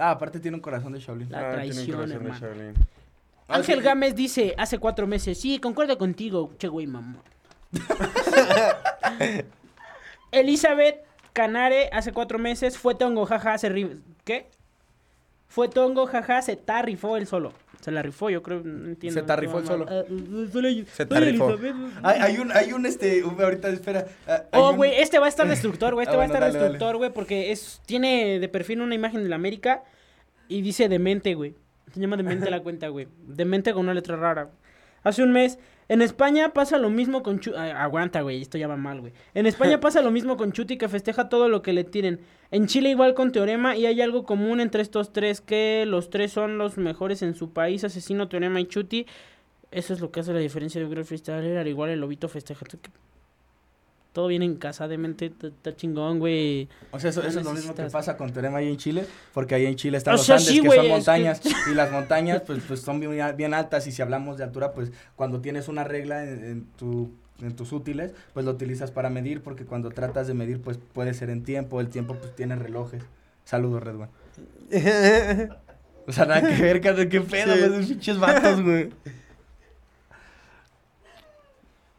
[0.00, 1.30] Ah, aparte tiene un corazón de Shaolin.
[1.30, 2.40] La Ah, tiene un traición, corazón de hermano.
[2.40, 2.74] Shaolin.
[3.48, 3.84] Ah, Ángel sí.
[3.84, 5.38] Gámez dice hace cuatro meses.
[5.40, 7.22] Sí, concuerdo contigo, che güey, mamón.
[10.32, 14.48] Elizabeth Canare hace cuatro meses fue tongo, jaja, se ri- ¿Qué?
[15.48, 17.52] Fue tongo, jaja, se tarrifó él solo.
[17.80, 19.18] Se la rifó, yo creo, no entiendo.
[19.20, 19.86] Se tarrifó él solo.
[19.88, 21.56] Ah, ah, yo- Se tarrifó.
[22.02, 24.06] Hay, hay un, hay un, este, ahorita, espera.
[24.26, 26.04] ah, Oh, un- güey, este va a estar destructor, güey.
[26.04, 26.52] Este Ah, va a estar dale.
[26.58, 29.82] destructor, güey, porque es tiene de perfil una imagen de la América
[30.48, 31.54] y dice demente, güey.
[31.92, 33.08] Se llama demente la cuenta, güey.
[33.26, 34.50] Demente con una letra rara.
[35.02, 37.56] Hace un mes, en España pasa lo mismo con Chuti.
[37.56, 39.12] aguanta, güey, esto ya va mal, güey.
[39.34, 42.20] En España pasa lo mismo con Chuti que festeja todo lo que le tiren.
[42.50, 46.32] En Chile igual con Teorema y hay algo común entre estos tres, que los tres
[46.32, 49.06] son los mejores en su país, Asesino, Teorema y Chuti.
[49.70, 52.28] Eso es lo que hace la diferencia de un gran freestyler, al igual el lobito
[52.28, 52.64] festeja.
[54.12, 56.68] ¿Tú qué todo bien en casa, de mente, está- chingón, güey.
[56.90, 59.66] O sea, eso, es lo mismo que pasa con Teorema ahí en Chile, porque ahí
[59.66, 61.40] en Chile están O los sea, Andes, sí, que son que- montañas,
[61.70, 64.72] y las montañas, pues, pues son bien, al- bien altas, y si hablamos de altura,
[64.72, 67.10] pues, cuando tienes una regla en, en tu
[67.42, 71.14] en tus útiles, pues lo utilizas para medir, porque cuando tratas de medir, pues puede
[71.14, 73.02] ser en tiempo, el tiempo pues tiene relojes.
[73.44, 74.08] Saludos, Red One.
[76.06, 77.60] O sea, nada que ver, qué pedo, Sí.
[77.60, 78.90] güey, esos pinches vatos, güey.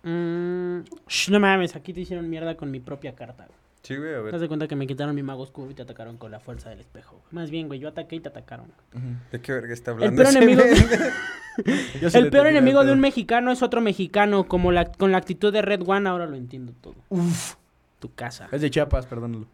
[0.04, 3.46] Mm, sh, no mames, aquí te hicieron mierda con mi propia carta.
[3.46, 3.58] güey.
[3.84, 4.42] Sí, güey, a Te das ver.
[4.42, 6.80] de cuenta que me quitaron mi mago oscuro y te atacaron con la fuerza del
[6.80, 7.14] espejo.
[7.18, 7.26] güey.
[7.32, 8.68] Más bien, güey, yo ataqué y te atacaron.
[8.94, 9.04] güey.
[9.32, 10.24] ¿De qué verga está El hablando?
[10.24, 10.62] peor enemigo,
[12.14, 14.48] el peor enemigo de un mexicano es otro mexicano.
[14.48, 16.96] Como la, con la actitud de Red One, ahora lo entiendo todo.
[17.10, 17.56] Uf,
[18.00, 18.48] Tu casa.
[18.52, 19.48] es de Chiapas, perdónalo.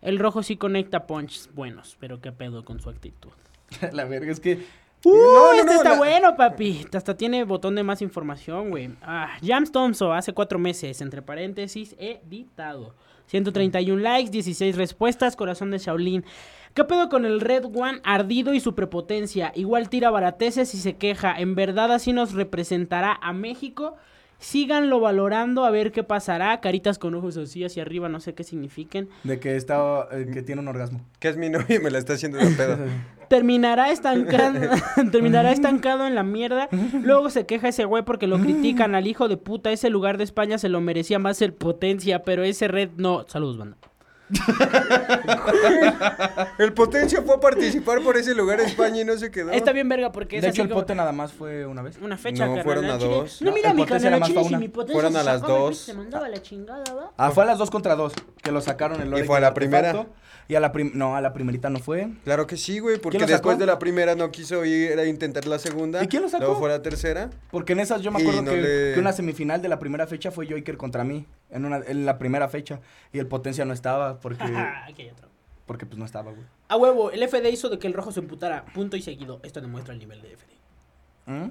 [0.00, 3.30] El rojo sí conecta punches buenos, pero qué pedo con su actitud.
[3.92, 4.64] La verga, es que
[5.04, 6.86] Uh, No, no, este no, está la- bueno, papi.
[6.92, 8.90] Hasta tiene botón de más información, güey.
[9.02, 12.94] Ah, Jams Thompson, hace cuatro meses, entre paréntesis, editado.
[13.26, 16.24] 131 likes, 16 respuestas, corazón de Shaolin.
[16.74, 19.52] ¿Qué pedo con el Red One ardido y su prepotencia?
[19.54, 21.34] Igual tira barateces y se queja.
[21.38, 23.96] En verdad así nos representará a México.
[24.42, 26.60] Síganlo valorando a ver qué pasará.
[26.60, 29.08] Caritas con ojos así hacia arriba, no sé qué signifiquen.
[29.22, 31.00] de que está, eh, que tiene un orgasmo.
[31.20, 32.76] Que es mi novia y me la está haciendo de pedo.
[33.28, 34.58] terminará estancado,
[35.12, 36.68] terminará estancado en la mierda.
[37.02, 39.70] Luego se queja ese güey porque lo critican al hijo de puta.
[39.70, 43.24] Ese lugar de España se lo merecía más el potencia, pero ese red no.
[43.28, 43.76] Saludos, banda.
[46.58, 49.50] El Potencia fue a participar por ese lugar en España y no se quedó.
[49.50, 51.82] Está bien verga porque es de así hecho, el como pote nada más fue una
[51.82, 51.98] vez.
[52.00, 53.10] una fecha, No, carnal, fueron al a chile.
[53.14, 53.42] dos.
[53.42, 55.12] No, No, mira el mi potencia canal era al chile más si mi potencia Fueron
[55.12, 55.68] se a las sacaba dos.
[55.70, 57.12] pinche, Se mandaba la chingada, ¿va?
[57.16, 58.12] Ah, fue a las dos contra dos,
[58.42, 60.06] que lo sacaron el Lore fue a la primera.
[60.48, 62.08] Y a la prim no, a la primerita no fue.
[62.24, 65.06] Claro que sí, güey, porque ¿Quién lo después de la primera no quiso ir a
[65.06, 66.02] intentar la segunda.
[66.02, 66.44] ¿Y quién lo sacó?
[66.44, 67.30] Luego fue la tercera.
[67.52, 69.78] Porque en esas yo me Y acuerdo no que, le- que una semifinal de la
[69.78, 72.80] primera fecha fue Joker contra mí, en, una, en la primera fecha.
[73.12, 75.28] Y el potencia no estaba, porque, Aquí hay otro.
[75.66, 76.44] porque pues no estaba, güey.
[76.68, 78.64] A huevo, el FD hizo de que el rojo se emputara.
[78.74, 79.40] Punto y seguido.
[79.42, 80.52] Esto demuestra el nivel de FD.
[81.26, 81.50] ¿Mm?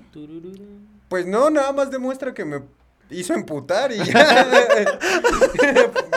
[1.07, 2.61] Pues no, nada más demuestra que me
[3.09, 4.45] hizo emputar y ya.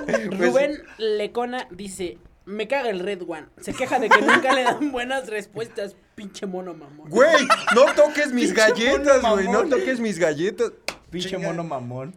[0.06, 3.46] Pues, Rubén Lecona dice, me caga el Red One.
[3.60, 7.08] Se queja de que nunca le dan buenas respuestas, pinche mono mamón.
[7.10, 9.48] Güey, no toques mis galletas, güey.
[9.48, 10.72] No toques mis galletas.
[11.10, 11.46] Pinche Chinga.
[11.48, 12.14] mono mamón.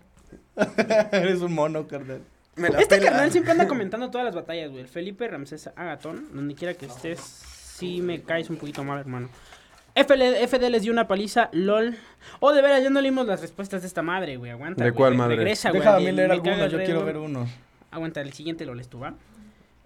[1.11, 2.21] Eres un mono, carnal.
[2.55, 3.11] Me la Este pela.
[3.11, 4.81] carnal siempre anda comentando todas las batallas, güey.
[4.81, 9.29] El Felipe Ramsés Agatón, donde quiera que estés, sí me caes un poquito mal, hermano.
[9.95, 11.95] FL, FD les dio una paliza, lol.
[12.39, 14.51] Oh, de veras, ya no leímos las respuestas de esta madre, güey.
[14.51, 14.83] Aguanta.
[14.83, 15.35] ¿De güey, cuál re- madre?
[15.37, 15.81] Regresa, güey.
[15.81, 17.49] Déjame leer algunos, yo quiero ver unos.
[17.89, 19.13] Aguanta, el siguiente lo lees tú, ¿va?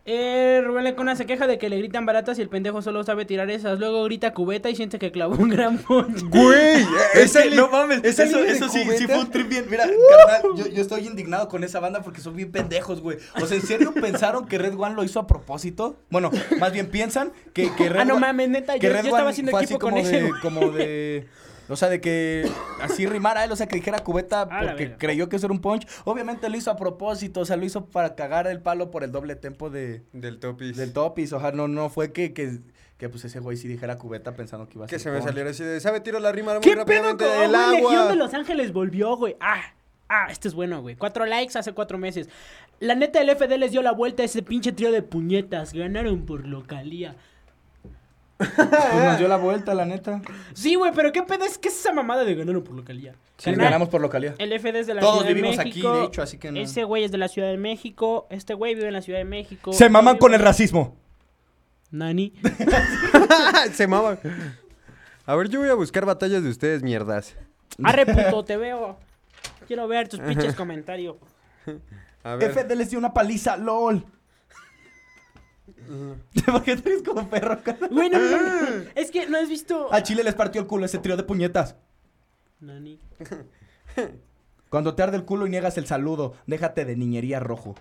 [0.04, 3.24] Eh, Rubén Lecona se queja de que le gritan baratas y el pendejo solo sabe
[3.26, 3.78] tirar esas.
[3.80, 6.24] Luego grita cubeta y siente que clavó un gran punch.
[6.24, 6.82] Güey,
[7.14, 9.66] Es esa que li- no mames, esa eso, sí, sí fue un trip bien.
[9.70, 13.18] Mira, carnal, yo, yo estoy indignado con esa banda porque son bien pendejos, güey.
[13.40, 15.98] O sea, ¿en serio pensaron que Red One lo hizo a propósito?
[16.10, 19.06] Bueno, más bien piensan que, que Red Ah, no mames, neta, que yo, Red yo
[19.10, 20.16] estaba One haciendo equipo así con como ese.
[20.22, 20.42] de, güey.
[20.42, 21.28] como de,
[21.70, 22.50] o sea, de que
[22.82, 25.54] así rimara él, o sea, que dijera cubeta A la porque creyó que eso era
[25.54, 25.88] un punch.
[26.04, 29.12] Obviamente lo hizo a propósito, o sea, lo hizo para cagar el palo por el
[29.12, 30.76] doble tempo de, Del topis.
[30.78, 32.60] del topis, o sea, no, no fue que, que,
[32.98, 35.18] que pues ese güey sí dijera cubeta pensando que iba a Que ser se me
[35.18, 35.30] punch.
[35.30, 36.02] saliera así de, ¿sabe?
[36.02, 36.80] Tiro la rima muy ¿Qué pedo
[37.14, 38.08] rápidamente con del güey, Legión agua.
[38.12, 39.38] de Los Ángeles volvió, güey?
[39.40, 39.62] Ah,
[40.10, 40.96] ah, este es bueno, güey.
[40.96, 42.28] Cuatro likes hace cuatro meses.
[42.80, 45.72] La neta, el FD les dio la vuelta a ese pinche trío de puñetas.
[45.74, 47.16] Ganaron por localía.
[48.56, 50.22] Pues nos dio la vuelta, la neta.
[50.54, 53.14] Sí, güey, pero ¿qué pedo es que es esa mamada de ganaron por localía?
[53.38, 54.36] Sí, Carnal, ganamos por localidad.
[54.38, 56.60] El FD es de la Todos Ciudad de vivimos aquí, de hecho, así que no.
[56.60, 58.28] Ese güey es de la Ciudad de México.
[58.30, 59.74] Este güey vive en la Ciudad de México.
[59.74, 60.96] Se maman con el racismo.
[61.92, 62.34] Nani.
[63.74, 64.18] se mama.
[65.26, 67.36] A ver, yo voy a buscar batallas de ustedes, mierdas.
[67.84, 68.98] Arre, puto, te veo.
[69.68, 71.18] Quiero ver tus pinches comentarios.
[72.24, 72.52] A ver.
[72.52, 74.06] FD les dio una paliza, lol.
[76.46, 77.62] ¿Por qué te ves como perro?
[77.64, 77.88] cara?
[77.90, 78.84] Güey, no, no, no, no.
[78.96, 79.94] Es que no has visto.
[79.94, 81.76] A Chile les partió el culo ese trío de puñetas.
[82.60, 83.00] Nani.
[84.70, 87.76] Cuando te arde el culo y niegas el saludo, déjate de niñería rojo.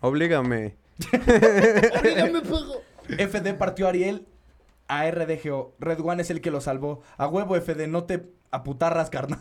[0.00, 0.76] Oblígame.
[1.98, 2.82] Orígame, pago.
[3.08, 4.26] FD partió a Ariel
[4.86, 5.74] a RDGO.
[5.78, 7.02] Red One es el que lo salvó.
[7.16, 9.40] A huevo, FD, no te aputarras, carnal.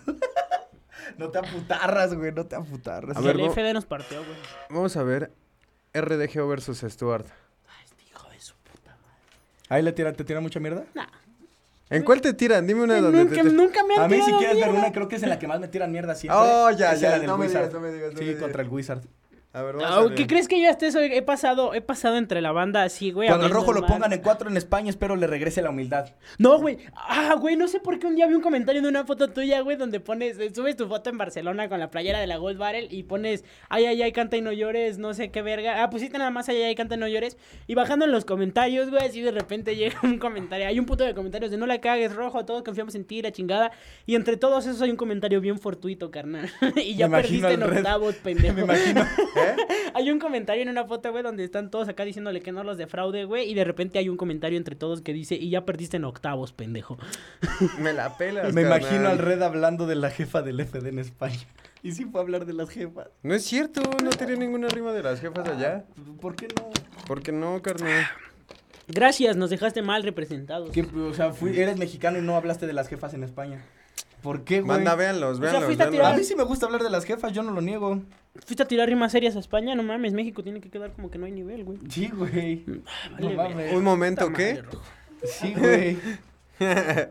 [1.17, 3.17] no te aputarras, güey, no te aputarras.
[3.17, 4.37] A ver, el FD nos partió, güey.
[4.69, 5.31] Vamos a ver.
[5.93, 7.25] RDGO versus Stuart.
[7.67, 9.23] Ay, este hijo de su puta madre.
[9.69, 10.85] Ahí le tira, te tira mucha mierda.
[10.93, 11.05] Nah.
[11.91, 12.67] ¿En cuál te tiran?
[12.67, 13.49] Dime una donde Nunca, te...
[13.51, 14.79] nunca me han A mí si quieres ver mierda.
[14.79, 16.39] una, creo que es en la que más me tiran mierda siempre.
[16.39, 18.25] Oh, ya, Es ya, la del no me digas, no me digas, no me Sí,
[18.25, 18.41] digas.
[18.41, 19.01] contra el Wizard.
[19.51, 20.13] A ver, vamos Ah, a ver.
[20.15, 23.27] ¿Qué crees que yo hasta eso he pasado, he pasado entre la banda así, güey?
[23.29, 26.11] Cuando el rojo lo pongan en cuatro en España, espero le regrese la humildad.
[26.37, 26.77] No, güey.
[26.93, 29.61] Ah, güey, no sé por qué un día vi un comentario de una foto tuya,
[29.61, 32.89] güey, donde pones, subes tu foto en Barcelona con la playera de la Gold Barrel
[32.91, 35.81] y pones, ay, ay, ay, canta y no llores, no sé qué verga.
[35.81, 37.35] Ah, pusiste nada más, ay, ay, canta y no llores.
[37.65, 40.67] Y bajando en los comentarios, güey, así de repente llega un comentario.
[40.67, 43.31] Hay un puto de comentarios de no la cagues, rojo, todos confiamos en ti, la
[43.31, 43.71] chingada.
[44.05, 46.51] Y entre todos esos hay un comentario bien fortuito, carnal.
[46.75, 48.53] y ya perdiste en octavos, pendejo.
[48.53, 49.05] Me imagino.
[49.43, 49.55] ¿Eh?
[49.93, 52.77] Hay un comentario en una foto, güey, donde están todos acá diciéndole que no los
[52.77, 53.49] defraude, güey.
[53.49, 56.53] Y de repente hay un comentario entre todos que dice, y ya perdiste en octavos,
[56.53, 56.97] pendejo.
[57.79, 58.81] Me la pelas, Me carnal.
[58.81, 61.37] imagino al Red hablando de la jefa del FD en España.
[61.81, 63.07] Y sí fue a hablar de las jefas.
[63.23, 65.85] No es cierto, no tenía ninguna rima de las jefas allá.
[66.19, 66.69] ¿Por qué no?
[67.07, 68.03] ¿Por qué no, carnal?
[68.89, 70.71] Gracias, nos dejaste mal representados.
[70.71, 73.63] ¿Qué- o sea, fui- eres mexicano y no hablaste de las jefas en España.
[74.21, 74.67] ¿Por qué, güey?
[74.67, 77.51] Manda, véanlos, sea, véanlos, a mí sí me gusta hablar de las jefas, yo no
[77.51, 78.01] lo niego.
[78.45, 81.17] Fuiste a tirar rimas serias a España, no mames, México tiene que quedar como que
[81.17, 81.79] no hay nivel, güey.
[81.89, 82.63] Sí, güey.
[82.65, 82.83] Vale,
[83.19, 83.73] No mames.
[83.73, 84.63] Un momento, ¿qué?
[85.23, 85.97] Sí, güey.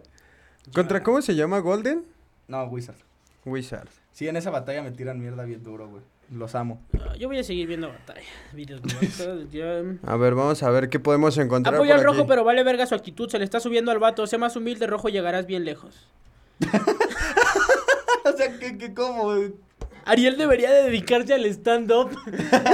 [0.74, 2.04] ¿Contra cómo se llama Golden?
[2.46, 2.96] No, Wizard.
[3.44, 3.88] Wizard.
[4.12, 6.02] Sí, en esa batalla me tiran mierda bien duro, güey.
[6.30, 6.82] Los amo.
[7.00, 8.20] Ah, Yo voy a seguir viendo batalla.
[8.52, 8.82] Videos.
[10.06, 12.94] A ver, vamos a ver qué podemos encontrar Apoya al rojo, pero vale verga su
[12.94, 13.30] actitud.
[13.30, 14.26] Se le está subiendo al vato.
[14.26, 16.06] Sé más humilde, rojo, llegarás bien lejos.
[18.32, 19.32] o sea, ¿qué, qué, cómo?
[20.04, 22.10] Ariel debería de dedicarse al stand-up.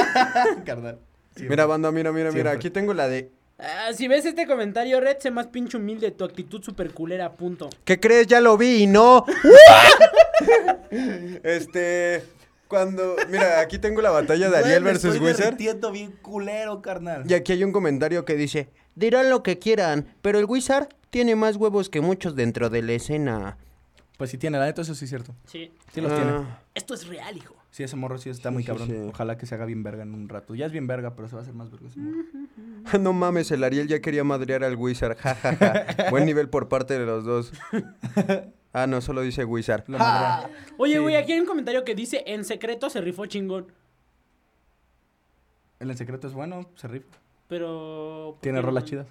[0.64, 0.98] Carnal.
[1.36, 2.52] Sí, Mira, banda, mira, mira, mira.
[2.52, 3.32] Aquí tengo la de...
[3.59, 6.11] Ah, si ves este comentario, Red, sé más pinche humilde.
[6.12, 7.70] Tu actitud super culera, punto.
[7.84, 8.28] ¿Qué crees?
[8.28, 9.24] Ya lo vi y no.
[11.42, 12.22] este...
[12.68, 13.16] Cuando...
[13.28, 15.44] Mira, aquí tengo la batalla de Ariel me versus estoy Wizard.
[15.44, 17.24] derritiendo bien culero, carnal.
[17.28, 18.68] Y aquí hay un comentario que dice...
[18.96, 22.92] Dirán lo que quieran, pero el Wizard tiene más huevos que muchos dentro de la
[22.92, 23.59] escena.
[24.17, 25.35] Pues sí tiene, la neta, eso sí es cierto.
[25.47, 25.73] Sí.
[25.93, 26.33] Sí los Ah, tiene.
[26.75, 27.55] Esto es real, hijo.
[27.71, 28.87] Sí, ese morro sí está muy sí, cabrón.
[28.89, 28.95] sí.
[29.09, 30.55] Ojalá que se haga bien verga en un rato.
[30.55, 32.19] Ya es bien verga, pero se va a hacer más verga ese morro.
[33.01, 35.17] No mames, el Ariel ya quería madrear al Wizard.
[35.19, 35.87] Ja, ja, ja.
[36.11, 37.53] Buen nivel por parte de los dos.
[38.77, 39.85] Ah, no, solo dice Wizard.
[39.87, 40.51] Lo madrea.
[40.79, 40.99] Oye, Sí.
[40.99, 43.67] güey, aquí hay un comentario que dice, en secreto se rifó chingón.
[45.79, 47.07] El en secreto es bueno, se rifa.
[47.47, 48.31] Pero...
[48.33, 48.67] ¿por Tiene no?
[48.67, 49.07] rolas chidas.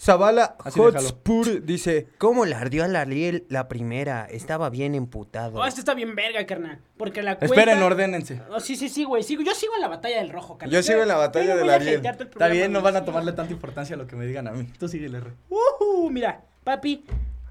[0.00, 1.00] Zavala Así déjalo.
[1.00, 4.24] Hotspur dice, ¿cómo le ardió a la Ariel la primera?
[4.24, 5.58] Estaba bien emputado.
[5.58, 6.80] Oh, este está bien verga, carnal.
[6.96, 7.54] Porque la cuenta...
[7.54, 8.40] Esperen, ordénense.
[8.50, 9.22] Oh, sí, sí, sí, güey.
[9.22, 10.74] Sigo, yo sigo en la batalla del rojo, carnal.
[10.74, 12.06] Yo sigo en la batalla no del Ariel.
[12.06, 14.52] el Está bien, no van a tomarle tanta importancia a lo que me digan a
[14.52, 14.68] mí.
[14.78, 15.32] Tú sigue R.
[15.50, 17.04] Ujú, mira, papi,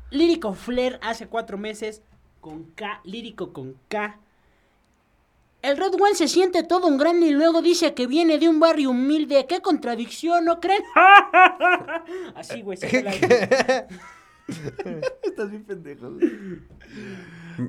[0.10, 2.02] Lírico Flair hace cuatro meses
[2.42, 4.20] con K, lírico con K.
[5.62, 8.60] El Red One se siente todo un grande y luego dice que viene de un
[8.60, 9.46] barrio humilde.
[9.48, 10.82] ¡Qué contradicción, ¿no creen?
[12.36, 12.78] Así, güey.
[12.78, 13.12] se la-
[15.24, 16.10] Estás bien pendejo.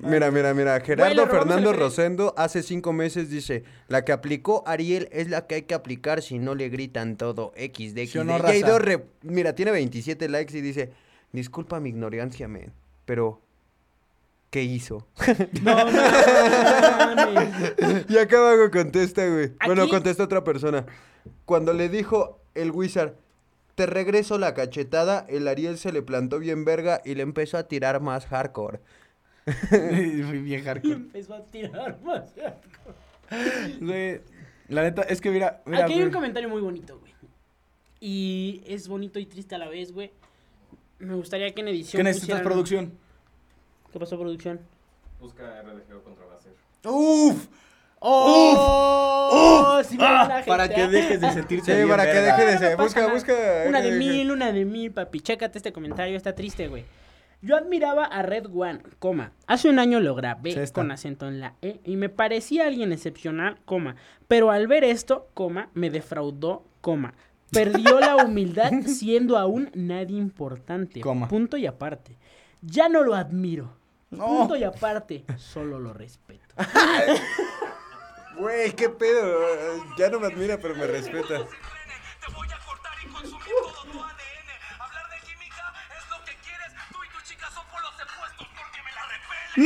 [0.03, 0.81] Mira, mira, mira.
[0.81, 5.63] Gerardo Fernando Rosendo hace cinco meses dice, la que aplicó Ariel es la que hay
[5.63, 7.53] que aplicar si no le gritan todo.
[7.57, 8.67] XD, ¿Sí o XD.
[8.67, 10.91] no, re- Mira, tiene 27 likes y dice,
[11.33, 12.73] disculpa mi ignorancia, men,
[13.05, 13.43] pero...
[14.51, 15.07] ¿Qué hizo?
[15.63, 17.51] No, mames.
[18.09, 19.53] y acá abajo contesta, güey.
[19.65, 20.87] Bueno, contesta otra persona.
[21.45, 23.15] Cuando le dijo el Wizard,
[23.77, 27.65] te regreso la cachetada, el Ariel se le plantó bien verga y le empezó a
[27.69, 28.81] tirar más hardcore.
[29.69, 30.95] Fui bien Y hardcore.
[30.95, 32.33] empezó a tirar más.
[33.81, 34.21] Güey,
[34.69, 36.13] la neta, es que mira, mira, Aquí hay un güey.
[36.15, 37.13] comentario muy bonito, güey.
[38.01, 40.11] Y es bonito y triste a la vez, güey.
[40.99, 42.01] Me gustaría que en edición.
[42.01, 42.93] ¿Qué necesitas pusieran- producción?
[43.93, 44.61] ¿Qué pasó, producción?
[45.21, 46.53] Busca RDGO contra Baser.
[46.85, 47.47] ¡Uf!
[47.99, 49.81] ¡Oh!
[49.85, 50.89] Sí me Ah, da la para que ah.
[50.89, 52.77] dejes de sentirte Sí, para que deje de ser.
[52.77, 53.13] Busca, nada.
[53.13, 53.33] busca.
[53.69, 55.21] Una de mil, una de mil, papi.
[55.21, 56.85] Chécate este comentario, está triste, güey.
[57.43, 59.33] Yo admiraba a Red One, coma.
[59.47, 62.93] Hace un año lo grabé Sí, con acento en la E y me parecía alguien
[62.93, 63.97] excepcional, coma.
[64.29, 67.15] Pero al ver esto, coma, me defraudó, coma.
[67.51, 71.01] Perdió la humildad siendo aún nadie importante.
[71.01, 71.29] Coma.
[71.29, 72.19] Punto y aparte.
[72.63, 73.73] Ya no lo admiro.
[74.11, 74.27] No.
[74.27, 75.25] Punto y aparte.
[75.39, 76.55] Solo lo respeto.
[78.37, 79.39] Güey, qué pedo.
[79.97, 81.29] Ya no me admira, pero me respeta.
[81.29, 81.35] Te
[82.33, 84.81] voy a cortar y consumir todo tu ADN.
[84.81, 86.73] Hablar de química es lo que quieres.
[86.91, 89.65] Tú y tu chica son por los opuestos porque me la repelen.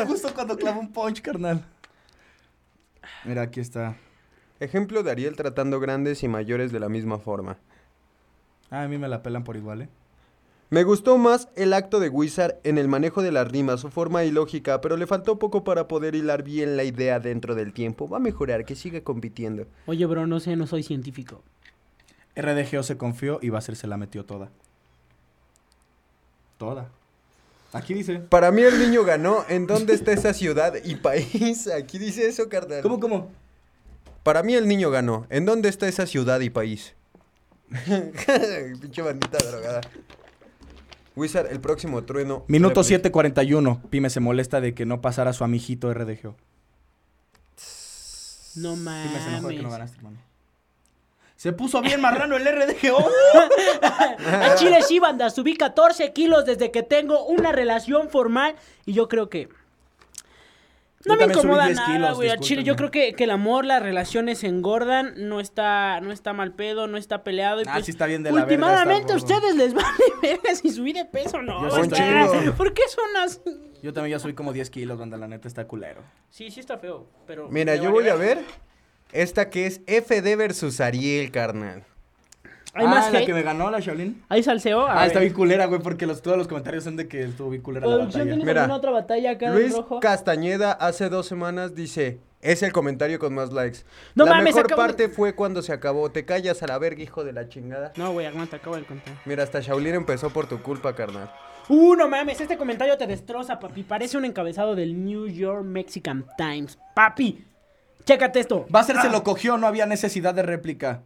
[0.00, 0.06] ¡No!
[0.06, 1.64] Justo cuando clavo un punch, carnal.
[3.24, 3.96] Mira, aquí está.
[4.60, 7.58] Ejemplo de Ariel tratando grandes y mayores de la misma forma.
[8.70, 9.88] Ah, a mí me la pelan por igual, ¿eh?
[10.72, 14.24] Me gustó más el acto de Wizard en el manejo de las rimas, su forma
[14.24, 18.08] y lógica, pero le faltó poco para poder hilar bien la idea dentro del tiempo.
[18.08, 19.66] Va a mejorar, que siga compitiendo.
[19.84, 21.42] Oye, bro, no sé, no soy científico.
[22.36, 24.48] RDGO se confió y Basser se la metió toda.
[26.56, 26.88] Toda.
[27.74, 28.20] Aquí dice.
[28.20, 29.44] Para mí el niño ganó.
[29.50, 31.66] ¿En dónde está esa ciudad y país?
[31.68, 32.80] Aquí dice eso, carnal.
[32.80, 33.30] ¿Cómo, cómo?
[34.22, 35.26] Para mí el niño ganó.
[35.28, 36.94] ¿En dónde está esa ciudad y país?
[38.80, 39.82] Pinche bandita drogada.
[41.16, 42.44] Wizard, el próximo trueno.
[42.48, 43.10] Minuto Replica.
[43.10, 43.82] 7.41.
[43.90, 46.36] Pyme se molesta de que no pasara su amiguito RDGO.
[48.56, 49.72] No Pyme se enojó de que no mames.
[49.72, 50.18] ganaste, hermano.
[51.36, 52.98] Se puso bien marrano el RDGO.
[54.24, 58.54] A Chile sí, banda, subí 14 kilos desde que tengo una relación formal
[58.86, 59.48] y yo creo que...
[61.04, 62.30] No Yo me incomoda 10 nada, kilos, güey.
[62.30, 66.12] A Chile yo creo que, que el amor, las relaciones se engordan, no está, no
[66.12, 67.60] está mal pedo, no está peleado.
[67.60, 69.86] Y Ah, pues, sí está bien de la Últimamente a ustedes les vale
[70.22, 71.68] verga si subí de peso o no.
[71.68, 72.54] Yo.
[72.56, 73.40] ¿Por qué son así?
[73.82, 75.16] Yo también ya subí como 10 kilos, banda.
[75.16, 76.02] La neta está culero.
[76.30, 77.48] Sí, sí está feo, pero...
[77.48, 78.38] Mira, yo voy a ver
[79.12, 81.84] esta que es FD versus Ariel, carnal.
[82.74, 83.26] ¿Hay ah, más la hate?
[83.26, 84.22] que me ganó, la Shaolin.
[84.30, 84.86] ¿Hay salseo?
[84.86, 87.50] A Ah, está bien culera, güey, porque los, todos los comentarios son de que estuvo
[87.50, 88.36] bien culera la Producción, batalla.
[88.44, 90.00] ¿tienes Mira, otra batalla acá Luis rojo?
[90.00, 93.80] Castañeda hace dos semanas dice, es el comentario con más likes.
[94.14, 96.10] No la mames, mejor de- parte fue cuando se acabó.
[96.10, 97.92] Te callas a la verga, hijo de la chingada.
[97.96, 99.14] No, güey, aguanta, acabo de contar.
[99.26, 101.30] Mira, hasta Shaolin empezó por tu culpa, carnal.
[101.68, 103.82] Uh, no mames, este comentario te destroza, papi.
[103.82, 106.78] Parece un encabezado del New York Mexican Times.
[106.94, 107.44] Papi,
[108.04, 108.64] chécate esto.
[108.70, 111.02] Basser se lo cogió, no había necesidad de réplica.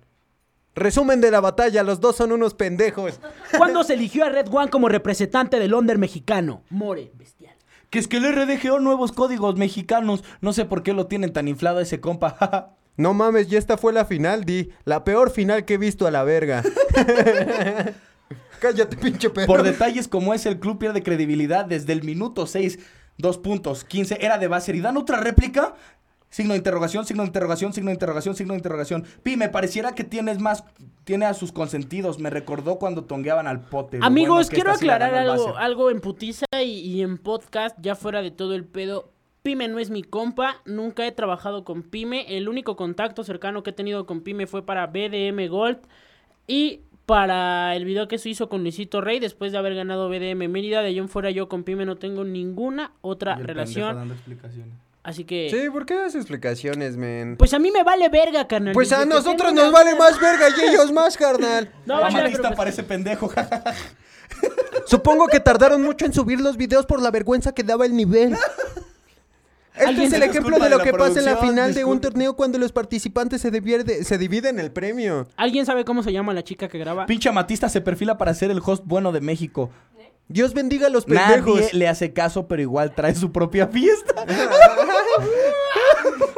[0.77, 3.18] Resumen de la batalla, los dos son unos pendejos.
[3.57, 6.62] ¿Cuándo se eligió a Red One como representante del under mexicano?
[6.68, 7.55] More, bestial.
[7.89, 10.22] Que es que el RDGO nuevos códigos mexicanos.
[10.43, 12.72] No sé por qué lo tienen tan inflado ese compa.
[12.99, 14.70] No mames, ya esta fue la final, Di.
[14.87, 16.62] La peor final que he visto a la verga.
[18.61, 19.47] Cállate, pinche perro.
[19.47, 22.79] por detalles como es, el club pierde credibilidad desde el minuto 6,
[23.18, 24.16] dos puntos, 15.
[24.24, 25.74] Era de Basser y dan otra réplica.
[26.29, 29.05] Signo de interrogación, signo de interrogación, signo de interrogación, signo de interrogación.
[29.22, 30.64] Pi, me pareciera que tienes más,
[31.05, 32.18] tiene a sus consentidos.
[32.18, 34.01] Me recordó cuando tongueaban al pote.
[34.03, 38.31] Amigos, bueno quiero aclarar algo, algo en putiza y, y en podcast, ya fuera de
[38.31, 39.11] todo el pedo.
[39.43, 42.37] Pime no es mi compa, nunca he trabajado con Pime.
[42.37, 45.79] El único contacto cercano que he tenido con Pime fue para BDM Gold
[46.49, 50.49] y para el video que se hizo con Luisito Rey después de haber ganado BDM
[50.51, 50.81] Mérida.
[50.83, 53.95] De ahí en fuera yo con Pime no tengo ninguna otra Y el relación.
[53.95, 54.74] dando explicaciones.
[55.07, 55.48] Así que.
[55.52, 57.36] Sí, ¿por qué das explicaciones, men?
[57.36, 58.74] Pues a mí me vale verga, carnal.
[58.74, 61.70] Pues a nosotros nos vale más verga y ellos más, carnal.
[61.86, 63.30] No, la pero- pues, parece pendejo.
[64.86, 68.36] Supongo que tardaron mucho en subir los videos por la vergüenza que daba el nivel.
[69.76, 72.34] Este Alguien es el ejemplo de lo que pasa en la final de un torneo
[72.34, 75.28] cuando los participantes se, divierde- se dividen el premio.
[75.36, 77.04] ¿Alguien sabe cómo se llama la chica que graba?
[77.04, 79.70] Pinche Matista se perfila para ser el host bueno de México.
[80.29, 81.61] Dios bendiga a los pendejos.
[81.61, 84.27] Nadie le hace caso, pero igual trae su propia fiesta.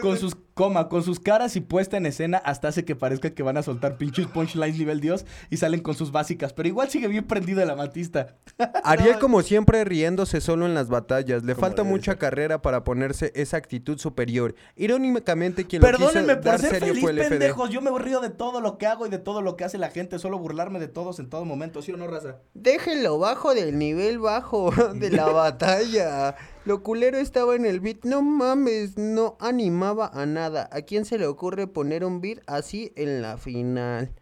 [0.00, 3.42] con sus coma, con sus caras y puesta en escena hasta hace que parezca que
[3.42, 7.08] van a soltar pinches punchlines nivel Dios y salen con sus básicas, pero igual sigue
[7.08, 8.36] bien prendido el amatista.
[8.84, 11.44] Ariel, como siempre, riéndose solo en las batallas.
[11.44, 12.18] Le falta mucha ser.
[12.18, 14.54] carrera para ponerse esa actitud superior.
[14.76, 17.28] Irónicamente, quien lo Perdónenme quiso por dar ser serio feliz, fue el FD.
[17.30, 17.70] pendejos.
[17.70, 19.90] Yo me río de todo lo que hago y de todo lo que hace la
[19.90, 22.36] gente, solo burlarme de todos en todo momento, ¿sí o no, raza?
[22.54, 26.36] Déjenlo bajo del nivel bajo de la batalla.
[26.64, 28.04] Lo culero estaba en el beat.
[28.04, 29.36] No mames, no
[29.68, 30.68] animaba a nada.
[30.72, 34.12] ¿A quién se le ocurre poner un beat así en la final?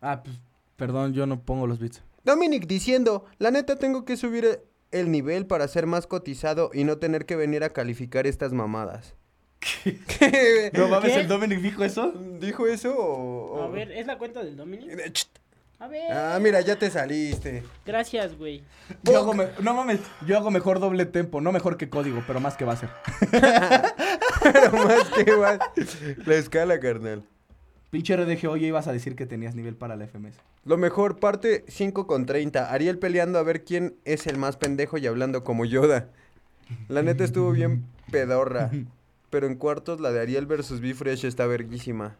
[0.00, 0.36] Ah, pues,
[0.76, 2.02] perdón, yo no pongo los beats.
[2.24, 4.60] Dominic diciendo, la neta tengo que subir
[4.90, 9.14] el nivel para ser más cotizado y no tener que venir a calificar estas mamadas.
[9.60, 10.70] ¿Qué?
[10.74, 11.20] No mames, ¿Qué?
[11.20, 12.10] el Dominic dijo eso.
[12.40, 13.62] ¿Dijo eso o...?
[13.62, 14.90] A ver, ¿es la cuenta del Dominic?
[14.98, 15.12] Eh.
[15.80, 16.12] A ver.
[16.12, 17.62] Ah, mira, ya te saliste.
[17.84, 18.62] Gracias, güey.
[19.02, 22.40] Yo hago me- no mames, yo hago mejor doble tempo, no mejor que código, pero
[22.40, 22.88] más que va a ser.
[24.52, 25.58] Pero más que igual.
[26.26, 27.24] La escala, carnal.
[27.90, 30.34] Pinche RDG, oye, ibas a decir que tenías nivel para la FMS.
[30.64, 32.72] Lo mejor, parte 5 con 30.
[32.72, 36.08] Ariel peleando a ver quién es el más pendejo y hablando como Yoda.
[36.88, 38.70] La neta estuvo bien pedorra.
[39.30, 42.16] Pero en cuartos la de Ariel versus B-Fresh está verguísima.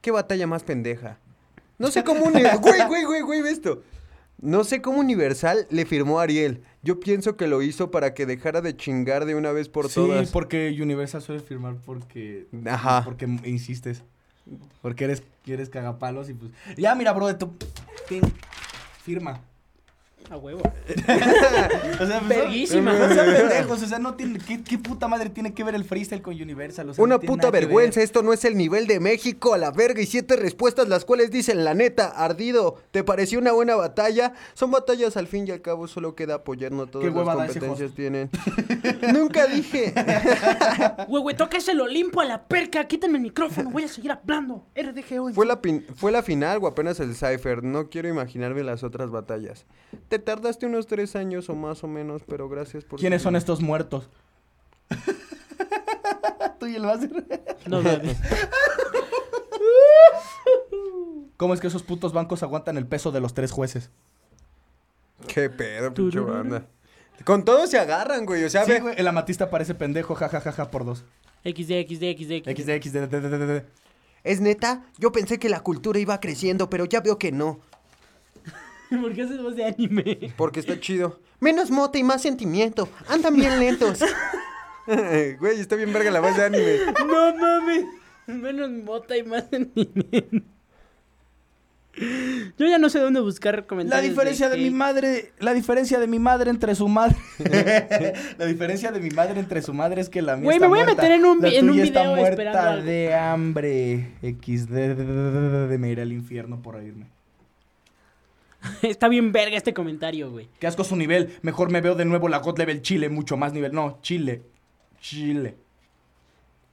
[0.00, 1.18] ¿Qué batalla más pendeja?
[1.78, 2.24] No sé cómo...
[2.30, 3.82] Güey, güey, güey, güey, ve esto.
[4.40, 6.62] No sé cómo Universal le firmó a Ariel.
[6.88, 9.96] Yo pienso que lo hizo para que dejara de chingar de una vez por sí,
[9.96, 10.30] todas.
[10.30, 12.46] porque Universal suele firmar porque...
[12.64, 13.02] Ajá.
[13.04, 14.04] Porque insistes.
[14.80, 16.50] Porque eres, eres cagapalos y pues...
[16.78, 17.52] Ya, mira, bro, de tu...
[19.02, 19.42] Firma.
[20.30, 20.60] A huevo.
[20.60, 22.92] O sea, pues, Verguísima.
[22.92, 24.38] No sean pendejos, o sea, no tiene...
[24.38, 26.90] ¿qué, qué puta madre tiene que ver el freestyle con Universal?
[26.90, 28.04] O sea, Una no puta vergüenza, ver.
[28.04, 31.30] esto no es el nivel de México, a la verga, y siete respuestas las cuales
[31.30, 34.34] dicen, la neta, ardido, ¿te pareció una buena batalla?
[34.54, 37.94] Son batallas al fin y al cabo, solo queda apoyar, no todas Qué las competencias
[37.94, 38.30] tienen.
[39.12, 39.94] Nunca dije.
[41.08, 42.86] Güey, toca ese lo limpo a la perca.
[42.86, 43.70] Quítame el micrófono.
[43.70, 44.66] Voy a seguir hablando.
[44.74, 45.32] RDG hoy.
[45.32, 45.60] Fue la,
[45.96, 49.64] fue la final o apenas el Cypher, no quiero imaginarme las otras batallas.
[50.08, 52.98] Te tardaste unos tres años o más o menos, pero gracias por...
[52.98, 54.08] ¿Quiénes son estos muertos?
[56.58, 57.26] Tú y el Basir.
[57.66, 58.16] No mames.
[61.36, 63.90] ¿Cómo es que esos putos bancos aguantan el peso de los tres jueces?
[65.28, 66.66] Qué pedo, pinche banda.
[67.24, 70.70] Con todo se agarran, güey, o sea, Sí, ve- güey, el amatista parece pendejo, jajajaja,
[70.70, 71.04] por dos.
[71.44, 72.48] XD, XD, XD.
[72.48, 73.64] XD, XD, d, d, d, d.
[74.24, 74.84] ¿Es neta?
[74.98, 77.60] Yo pensé que la cultura iba creciendo, pero ya veo que no.
[78.90, 80.32] ¿Por qué haces voz de anime?
[80.36, 81.20] Porque está chido.
[81.40, 82.88] Menos mota y más sentimiento.
[83.08, 84.00] Andan bien lentos.
[85.38, 86.76] Güey, está bien verga la voz de anime.
[87.06, 87.84] No mames.
[88.26, 90.46] Menos mota y más sentimiento.
[92.56, 94.10] Yo ya no sé dónde buscar La comentarios.
[94.10, 97.16] diferencia de mi madre, la diferencia de mi madre entre su madre.
[98.38, 100.68] la diferencia de mi madre entre su madre es que la mía Güey, está me
[100.68, 102.84] voy a muerta, meter en un la en un tuya está video muerta esperando algo.
[102.84, 104.08] de hambre.
[104.22, 104.70] XD
[105.68, 107.06] de me iré al infierno por reírme.
[108.82, 110.48] Está bien verga este comentario, güey.
[110.58, 111.36] Qué asco su nivel.
[111.42, 113.72] Mejor me veo de nuevo la God Level Chile, mucho más nivel.
[113.72, 114.42] No, Chile.
[115.00, 115.56] Chile.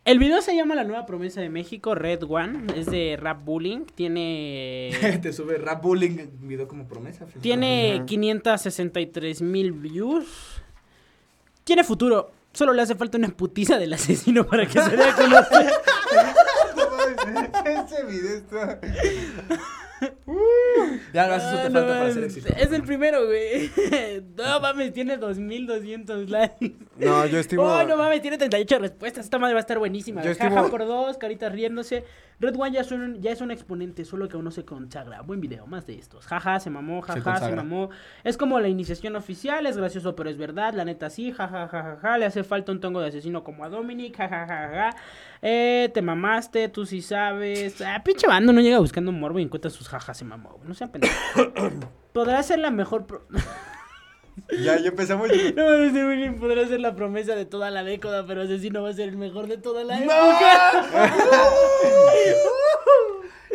[0.05, 2.67] El video se llama La Nueva Promesa de México, Red One.
[2.75, 3.86] Es de Rap Bullying.
[3.95, 4.91] Tiene.
[5.21, 7.25] Te sube rap bullying video como promesa.
[7.41, 10.61] Tiene 563 mil views.
[11.63, 12.31] Tiene futuro.
[12.53, 15.73] Solo le hace falta una putiza del asesino para que se dé a conocer.
[17.65, 18.79] Ese video está.
[21.13, 22.53] Ya no haces eso te Ah, falta no para ser exitoso.
[22.57, 23.69] Es el primero, güey.
[24.35, 26.73] No mames, tiene 2200 likes.
[26.97, 27.63] No, yo estimo.
[27.63, 29.25] Oh, no mames, tiene 38 respuestas.
[29.25, 30.21] Esta madre va a estar buenísima.
[30.23, 32.03] Yo Jaja estimo- por dos, caritas riéndose.
[32.37, 35.21] Red One ya es, un, ya es un exponente, solo que aún no se consagra.
[35.21, 36.25] Buen video, más de estos.
[36.27, 37.89] Jaja, se mamó, jaja, se, mamó.
[38.25, 40.73] Es como la iniciación oficial, es gracioso, pero es verdad.
[40.73, 42.17] La neta sí, jaja, jaja, jaja.
[42.17, 44.97] Le hace falta un tongo de asesino como a Dominic, jaja, jaja, jaja.
[45.41, 47.79] Eh, te mamaste, tú sí sabes.
[47.81, 50.49] Ah, pinche bando no llega buscando morbo y encuentra sus jajas, se mamó.
[50.51, 50.67] güey.
[50.67, 51.17] No sean pendejos.
[52.13, 53.05] Podrá ser la mejor.
[53.05, 53.25] pro-
[54.51, 55.29] Ya, ya empezamos.
[55.55, 58.89] No mames, de William podrá ser la promesa de toda la década, pero Asesino va
[58.89, 60.86] a ser el mejor de toda la época.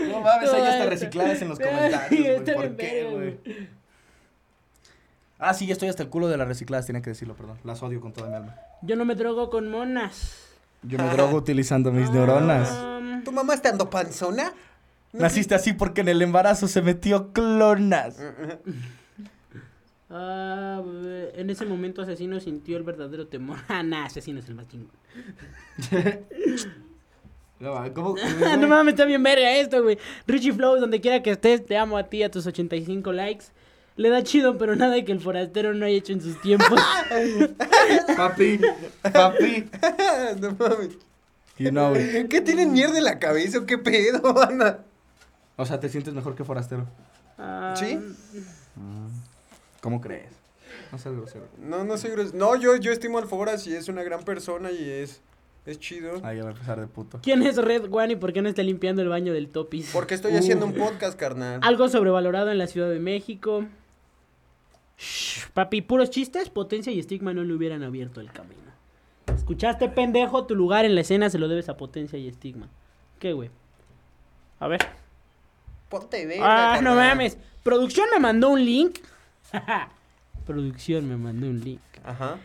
[0.00, 2.26] No mames, hay hasta No, recicladas en los comentarios, güey.
[2.36, 3.38] está ¿Por bien qué, güey?
[5.38, 7.58] Ah, sí, ya estoy hasta el culo de las recicladas, tenía que decirlo, perdón.
[7.64, 8.56] Las odio con toda mi alma.
[8.82, 10.46] Yo no me drogo con monas.
[10.82, 12.74] Yo me drogo utilizando mis neuronas.
[13.24, 14.52] ¿Tu mamá está dando panzona?
[15.12, 18.16] Naciste así porque en el embarazo se metió clonas.
[20.08, 20.82] ah,
[21.34, 23.58] en ese momento Asesino sintió el verdadero temor.
[23.68, 24.90] Ah, nah, Asesino es el más chingón.
[27.60, 28.14] No, ¿cómo?
[28.58, 29.98] no mames, está bien verga esto, güey.
[30.26, 33.44] Richie Flow, donde quiera que estés, te amo a ti, a tus 85 likes.
[33.96, 36.80] Le da chido, pero nada que el forastero no haya hecho en sus tiempos.
[38.16, 38.60] Papi,
[39.12, 39.68] papi.
[40.40, 40.96] no mames.
[41.58, 42.28] You know it.
[42.30, 44.78] ¿Qué tienen mierda en la cabeza o qué pedo, Ana?
[45.60, 46.86] O sea, te sientes mejor que forastero.
[47.38, 47.98] Ah, ¿Sí?
[49.80, 50.32] ¿Cómo crees?
[50.92, 51.46] No seas grosero.
[51.58, 52.10] No, no sé.
[52.10, 55.20] gros- No, yo, yo estimo al Foras y es una gran persona y es,
[55.66, 56.20] es chido.
[56.24, 57.18] Ahí va a empezar de puto.
[57.22, 59.90] ¿Quién es Red One y por qué no está limpiando el baño del Topis?
[59.92, 61.60] Porque estoy haciendo un podcast, carnal.
[61.62, 63.64] Algo sobrevalorado en la Ciudad de México.
[64.98, 68.60] Shh, papi, puros chistes, potencia y estigma no le hubieran abierto el camino.
[69.34, 70.44] ¿Escuchaste, pendejo?
[70.46, 72.68] Tu lugar en la escena se lo debes a potencia y estigma.
[73.18, 73.50] ¿Qué, güey?
[74.58, 74.80] A ver.
[75.90, 77.08] Ponte verga, Ah, no carnal.
[77.08, 77.36] mames.
[77.62, 78.98] Producción me mandó un link.
[80.46, 81.80] Producción me mandó un link.
[82.04, 82.38] Ajá.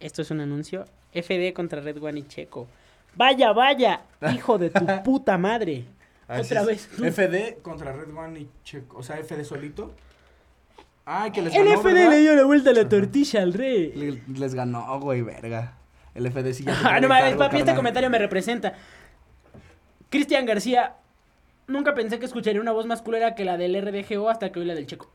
[0.00, 0.84] Esto es un anuncio.
[1.14, 2.66] FD contra Red One y Checo.
[3.14, 4.02] Vaya, vaya,
[4.34, 5.84] hijo de tu puta madre.
[6.28, 6.90] Así Otra es.
[6.98, 7.14] vez.
[7.14, 8.98] FD contra Red One y Checo.
[8.98, 9.94] O sea, FD solito.
[11.06, 11.80] Ay, que les El ganó.
[11.80, 12.10] FD ¿verdad?
[12.10, 13.92] le dio la vuelta a la tortilla al rey.
[13.94, 15.74] Le- les ganó, güey, verga.
[16.14, 16.74] El FD sí ya.
[16.80, 17.76] se Ah, no mames, cargo, papi, este carnal.
[17.76, 18.74] comentario me representa.
[20.10, 20.94] Cristian García,
[21.66, 24.66] nunca pensé que escucharía una voz más culera que la del RDGO hasta que oí
[24.66, 25.10] la del Checo.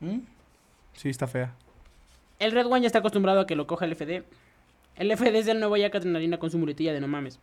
[0.00, 0.18] ¿Mm?
[0.94, 1.54] Sí, está fea.
[2.38, 4.24] El Red One ya está acostumbrado a que lo coja el FD.
[4.96, 7.38] El FD es el nuevo ya Catrinalina con su muletilla de no mames.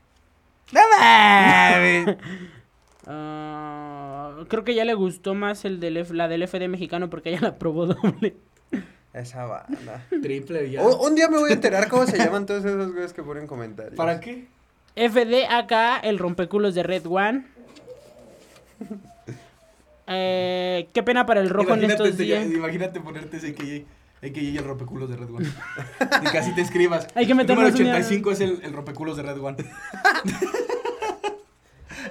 [0.72, 2.18] ¡No mames!
[3.12, 7.30] Ah, creo que ya le gustó más el del F- la del FD mexicano porque
[7.30, 8.36] ella la probó doble.
[9.14, 10.06] Esa banda.
[10.22, 10.84] Triple ya.
[10.84, 13.48] Un, un día me voy a enterar cómo se llaman todos esos güeyes que ponen
[13.48, 13.96] comentarios.
[13.96, 14.46] ¿Para qué?
[14.96, 17.48] FD acá, el rompeculos de Red One.
[20.12, 22.44] Eh, qué pena para el rojo en imagínate, estos te- días.
[22.50, 23.86] imagínate ponerte ese AKJ.
[24.28, 25.48] AKJ y el rompeculos de Red One.
[26.24, 27.06] y que así te escribas.
[27.14, 29.58] Hay que El meternos número un día- 85 es el, el rompeculos de Red One.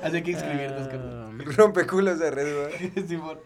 [0.03, 1.39] así hay que escribirlos, carnal.
[1.41, 2.55] Ah, Rompeculos de Red
[2.95, 3.09] Bull.
[3.09, 3.39] Simón.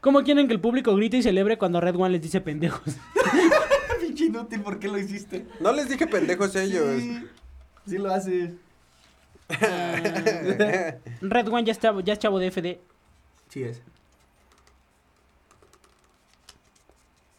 [0.00, 2.96] ¿Cómo quieren que el público grite y celebre cuando Red One les dice pendejos?
[4.00, 5.46] Pinche inútil, ¿por qué lo hiciste?
[5.60, 6.86] No les dije pendejos ellos.
[7.00, 7.26] Sí,
[7.86, 8.52] sí lo haces.
[9.62, 12.80] Ah, Red One ya, está, ya es chavo de FD.
[13.48, 13.82] Sí es.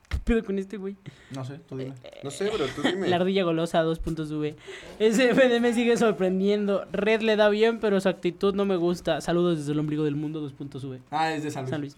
[0.09, 0.95] ¿Qué pedo con este güey?
[1.32, 1.93] No sé, tú dime.
[2.24, 3.07] No sé, bro, tú dime.
[3.07, 4.55] La ardilla golosa 2.v.
[4.99, 6.86] Ese FD me sigue sorprendiendo.
[6.91, 9.22] Red le da bien, pero su actitud no me gusta.
[9.22, 11.01] Saludos desde el ombligo del mundo 2.v.
[11.09, 11.72] Ah, es de San Luis.
[11.72, 11.95] San Luis.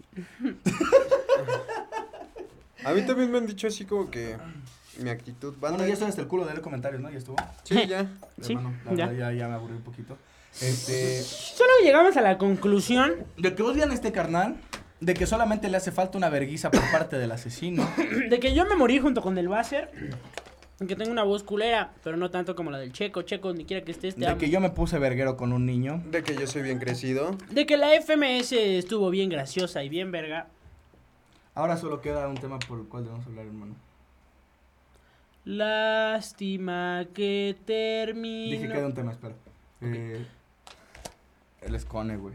[2.84, 4.36] A mí también me han dicho así como que
[5.00, 5.52] mi actitud.
[5.60, 7.10] Banda, Bueno, ya estoy hasta el culo de leer comentarios, ¿no?
[7.10, 7.36] Ya estuvo.
[7.62, 8.06] Sí, ya.
[8.40, 9.06] Sí, Hermano, la ya.
[9.06, 9.38] verdad, ya.
[9.38, 10.16] ya me aburrí un poquito.
[10.60, 11.20] Este.
[11.22, 14.56] Solo llegamos a la conclusión De que odian a este carnal.
[15.00, 17.86] De que solamente le hace falta una verguiza por parte del asesino.
[18.30, 19.90] de que yo me morí junto con el Basser.
[20.86, 23.22] Que tengo una voz culera, pero no tanto como la del Checo.
[23.22, 24.38] Checo, donde quiera que estés, te De amo.
[24.38, 26.02] que yo me puse verguero con un niño.
[26.10, 27.36] De que yo soy bien crecido.
[27.50, 30.48] De que la FMS estuvo bien graciosa y bien verga.
[31.54, 33.74] Ahora solo queda un tema por el cual debemos hablar, hermano.
[35.44, 38.52] Lástima que terminó.
[38.52, 39.34] Dije que queda un tema, espera.
[39.82, 40.24] Eh,
[41.60, 42.34] el escone, güey.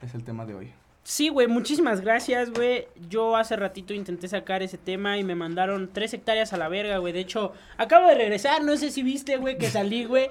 [0.00, 0.72] Es el tema de hoy.
[1.02, 2.86] Sí, güey, muchísimas gracias, güey.
[3.10, 6.98] Yo hace ratito intenté sacar ese tema y me mandaron tres hectáreas a la verga,
[6.98, 7.12] güey.
[7.12, 10.28] De hecho, acabo de regresar, no sé si viste, güey, que salí, güey.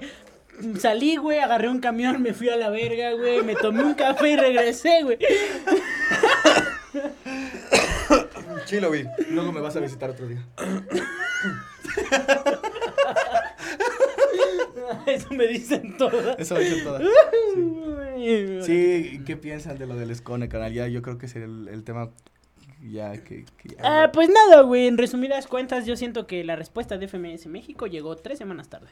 [0.78, 3.42] Salí, güey, agarré un camión, me fui a la verga, güey.
[3.42, 5.18] Me tomé un café y regresé, güey.
[8.66, 9.04] Sí, lo vi.
[9.30, 10.44] Luego me vas a visitar otro día.
[15.06, 16.38] Eso me dicen todas.
[16.38, 17.00] Eso lo hice toda.
[17.54, 18.58] Sí.
[18.62, 20.72] Sí, ¿qué piensan de lo del escone, canal?
[20.72, 22.10] Ya, yo creo que es el, el tema
[22.82, 23.44] ya que...
[23.58, 24.86] que ya- Ah, pues nada, güey.
[24.86, 28.88] En resumidas cuentas, yo siento que la respuesta de FMS México llegó tres semanas tarde.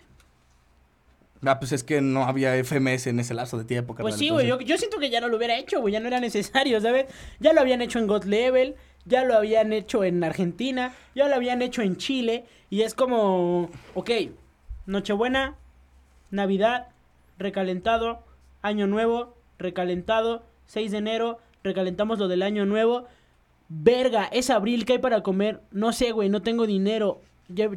[1.45, 4.13] Ah, pues es que no había FMS en ese lapso de tiempo, carnal.
[4.13, 6.07] Pues sí, güey, yo, yo siento que ya no lo hubiera hecho, güey, ya no
[6.07, 7.07] era necesario, ¿sabes?
[7.41, 11.35] Ya lo habían hecho en God Level, ya lo habían hecho en Argentina, ya lo
[11.35, 14.11] habían hecho en Chile, y es como, ok,
[14.87, 15.57] Nochebuena,
[16.31, 16.89] Navidad,
[17.39, 18.25] recalentado,
[18.63, 23.07] Año Nuevo, recalentado, 6 de enero, recalentamos lo del Año Nuevo,
[23.69, 25.61] verga, es abril, ¿qué hay para comer?
[25.71, 27.21] No sé, güey, no tengo dinero.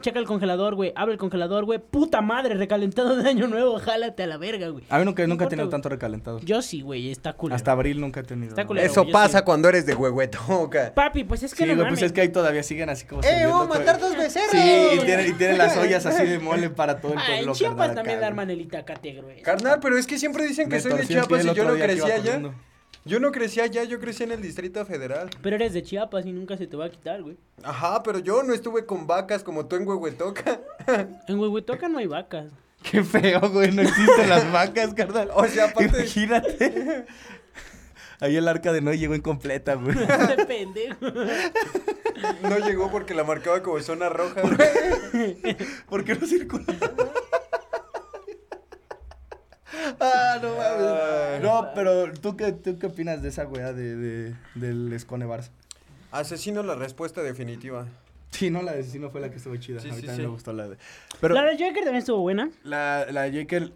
[0.02, 0.92] Checa el congelador, güey.
[0.96, 1.80] Abre el congelador, güey.
[1.80, 3.80] Puta madre, recalentado de año nuevo.
[3.80, 4.84] Jálate a la verga, güey.
[4.90, 6.40] A mí nunca, nunca he tenido tanto recalentado.
[6.42, 7.12] Yo sí, güey.
[7.12, 7.56] Está culero.
[7.56, 8.50] Hasta abril nunca he tenido.
[8.50, 8.86] Está culero.
[8.86, 9.44] Eso pasa sí.
[9.46, 10.94] cuando eres de huehuetoca.
[10.96, 12.00] Papi, pues es que Sí, no güey, mames.
[12.00, 13.22] pues es que ahí todavía siguen así como...
[13.24, 14.52] ¡Eh, vamos a matar dos becerros!
[14.52, 17.52] Sí, y tienen, y tienen las ollas así de mole para todo el Ah, pueblo.
[17.52, 18.46] en Chiapas carnal, también acá, dan güey.
[18.46, 19.42] manelita acate gruesa.
[19.44, 22.10] Carnal, pero es que siempre dicen que Me soy de Chiapas y yo no crecí
[22.12, 22.42] allá.
[23.08, 25.30] Yo no crecí allá, yo crecí en el Distrito Federal.
[25.44, 27.38] Pero eres de Chiapas y nunca se te va a quitar, güey.
[27.64, 30.60] Ajá, pero yo no estuve con vacas como tú en Huehuetoca.
[31.28, 32.52] En Huehuetoca no hay vacas.
[32.92, 35.30] Qué feo, güey, no existen las vacas, carnal.
[35.36, 37.06] O sea, aparte- Imagínate.
[38.22, 39.96] Ahí el arca de Noé llegó incompleta, güey.
[40.02, 41.06] Este pendejo.
[42.44, 44.42] No llegó porque la marcaba como zona roja.
[44.42, 45.58] güey.
[45.90, 46.66] ¿Por qué no circula?
[50.00, 51.42] Ah, no mames.
[51.44, 55.50] No, pero ¿tú qué, tú qué opinas de esa weá de, de, del Escone Barça?
[56.12, 57.88] Asesino la respuesta definitiva.
[58.32, 59.80] Sí, no, la de sí no fue la que estuvo chida.
[59.80, 60.28] Sí, a mí sí, también sí.
[60.28, 60.78] me gustó la de.
[61.22, 62.50] Pero La de Joker también estuvo buena.
[62.64, 63.74] la, la de Jekyll.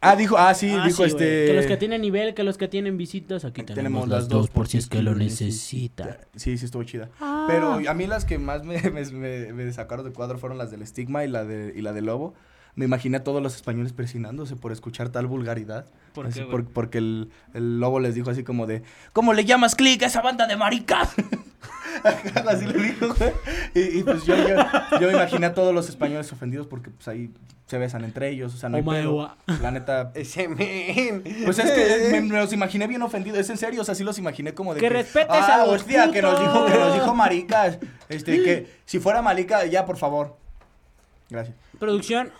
[0.00, 1.46] Ah, dijo, ah, sí, Ah, dijo este.
[1.46, 4.28] Que los que tienen nivel, que los que tienen visitas, aquí tenemos, tenemos las las
[4.28, 6.18] dos por si es que lo necesita.
[6.36, 7.08] Sí, sí estuvo chida.
[7.20, 7.46] Ah.
[7.48, 10.70] Pero a mí las que más me, me, me- me sacaron de cuadro fueron las
[10.70, 12.34] del estigma y la de, y la de lobo.
[12.76, 15.86] Me imaginé a todos los españoles presionándose por escuchar tal vulgaridad.
[16.12, 16.50] ¿Por Así qué, güey?
[16.64, 18.82] por- porque el, el lobo les dijo así como de,
[19.14, 21.14] ¿cómo le llamas clic a esa banda de maricas?
[22.46, 23.32] así le dijo, güey.
[23.74, 24.56] Y, y pues yo, yo,
[25.00, 27.30] yo me imaginé a todos los españoles ofendidos porque pues ahí
[27.66, 29.36] se besan entre ellos, o sea, no hay Oh pedo.
[29.62, 31.24] La neta, Ese men.
[31.44, 34.04] pues es que me, me los imaginé bien ofendidos, es en serio, o sea, sí
[34.04, 36.78] los imaginé como de Que respetes a ah, los hostia, que nos dijo, que nos
[36.80, 36.94] putos".
[36.94, 37.78] dijo maricas,
[38.10, 40.36] este, que si fuera marica, ya, por favor.
[41.30, 41.56] Gracias.
[41.80, 42.30] Producción,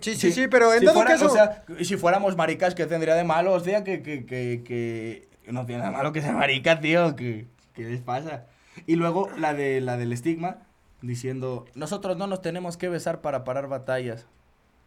[0.00, 1.26] Sí, sí, sí, pero en si todo fuera- caso.
[1.26, 3.52] O sea, y si fuéramos maricas, ¿qué tendría de malo?
[3.52, 7.46] O sea, que, que, que, que no tiene nada malo que sea marica, tío, que,
[7.74, 8.46] ¿qué les pasa?
[8.86, 10.58] Y luego la de la del estigma,
[11.02, 14.26] diciendo, nosotros no nos tenemos que besar para parar batallas.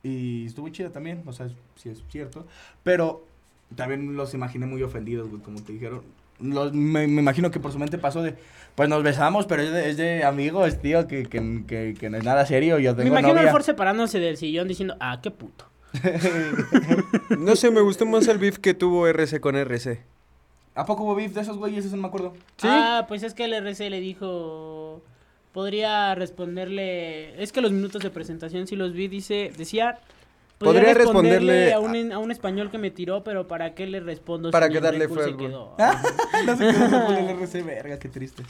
[0.01, 2.47] Y estuvo chida también, o sea, sí es cierto.
[2.83, 3.25] Pero
[3.75, 6.01] también los imaginé muy ofendidos, güey, como te dijeron.
[6.43, 8.35] Los- me, me imagino que por su mente pasó de,
[8.75, 12.17] pues nos besamos, pero es de, es de amigos, tío, que, que, que, que no
[12.17, 12.77] es nada serio.
[12.79, 13.47] Yo me tengo imagino novia.
[13.49, 15.65] al Ford separándose del sillón diciendo, ah, qué puto.
[17.37, 20.01] No sé, me gustó más el beef que tuvo RC con RC.
[20.75, 21.85] ¿A poco hubo beef de esos güeyes?
[21.85, 22.33] Eso no me acuerdo.
[22.57, 22.67] ¿Sí?
[22.69, 25.01] Ah, pues es que el RC le dijo,
[25.51, 29.99] podría responderle, es que los minutos de presentación sí los vi, dice, decía...
[30.63, 34.51] Podría responderle a un, a un español que me tiró, pero ¿para qué le respondo?
[34.51, 35.75] Para si que mi darle se quedó?
[36.45, 38.43] no sé qué se pone el RC, verga, qué triste.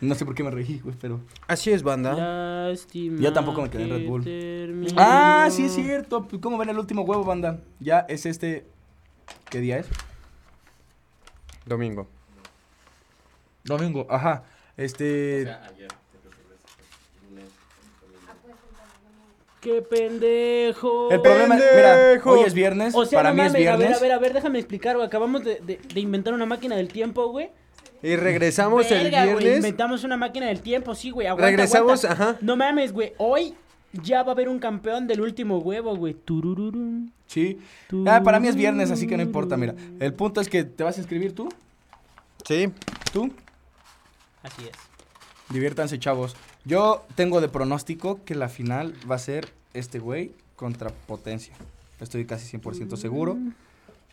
[0.00, 1.20] No sé por qué me reí, güey, pero...
[1.46, 2.14] Así es, banda.
[2.14, 4.24] Lástima Yo tampoco me quedé en Red Bull.
[4.24, 4.92] terminó.
[4.96, 6.26] Ah, sí es cierto.
[6.26, 7.60] Pues, ¿Cómo ven el último huevo, banda?
[7.80, 8.66] Ya es este...
[9.48, 9.88] ¿Qué día es?
[11.64, 12.08] Domingo.
[13.62, 14.44] Domingo, ajá.
[14.76, 15.42] Este...
[15.42, 15.88] O sea, ayer.
[19.64, 21.10] ¡Qué pendejo!
[21.10, 23.78] el problema, mira, hoy es viernes, O sea, para no mí es mames, a ver,
[23.78, 23.98] viernes.
[23.98, 25.06] a ver, a ver, déjame explicar, güey.
[25.06, 27.48] Acabamos de, de- de inventar una máquina del tiempo, güey.
[28.02, 29.56] Y regresamos Verga, el viernes.
[29.56, 31.26] inventamos una máquina del tiempo, sí, güey.
[31.26, 32.24] Aguanta, Regresamos, aguanta.
[32.32, 32.38] ajá.
[32.42, 33.14] No mames, güey.
[33.16, 33.54] Hoy
[33.94, 36.12] ya va a haber un campeón del último huevo, güey.
[36.12, 37.10] Turururum.
[37.26, 37.58] Sí.
[38.06, 39.74] Ah, para mí es viernes, así que no importa, mira.
[39.98, 41.48] El punto es que te vas a inscribir tú,
[42.46, 42.70] Sí.
[43.14, 43.32] tú.
[44.42, 44.76] Así es.
[45.48, 46.36] Diviértanse, chavos.
[46.64, 51.54] Yo tengo de pronóstico que la final va a ser este güey contra Potencia.
[52.00, 53.36] Estoy casi 100% seguro.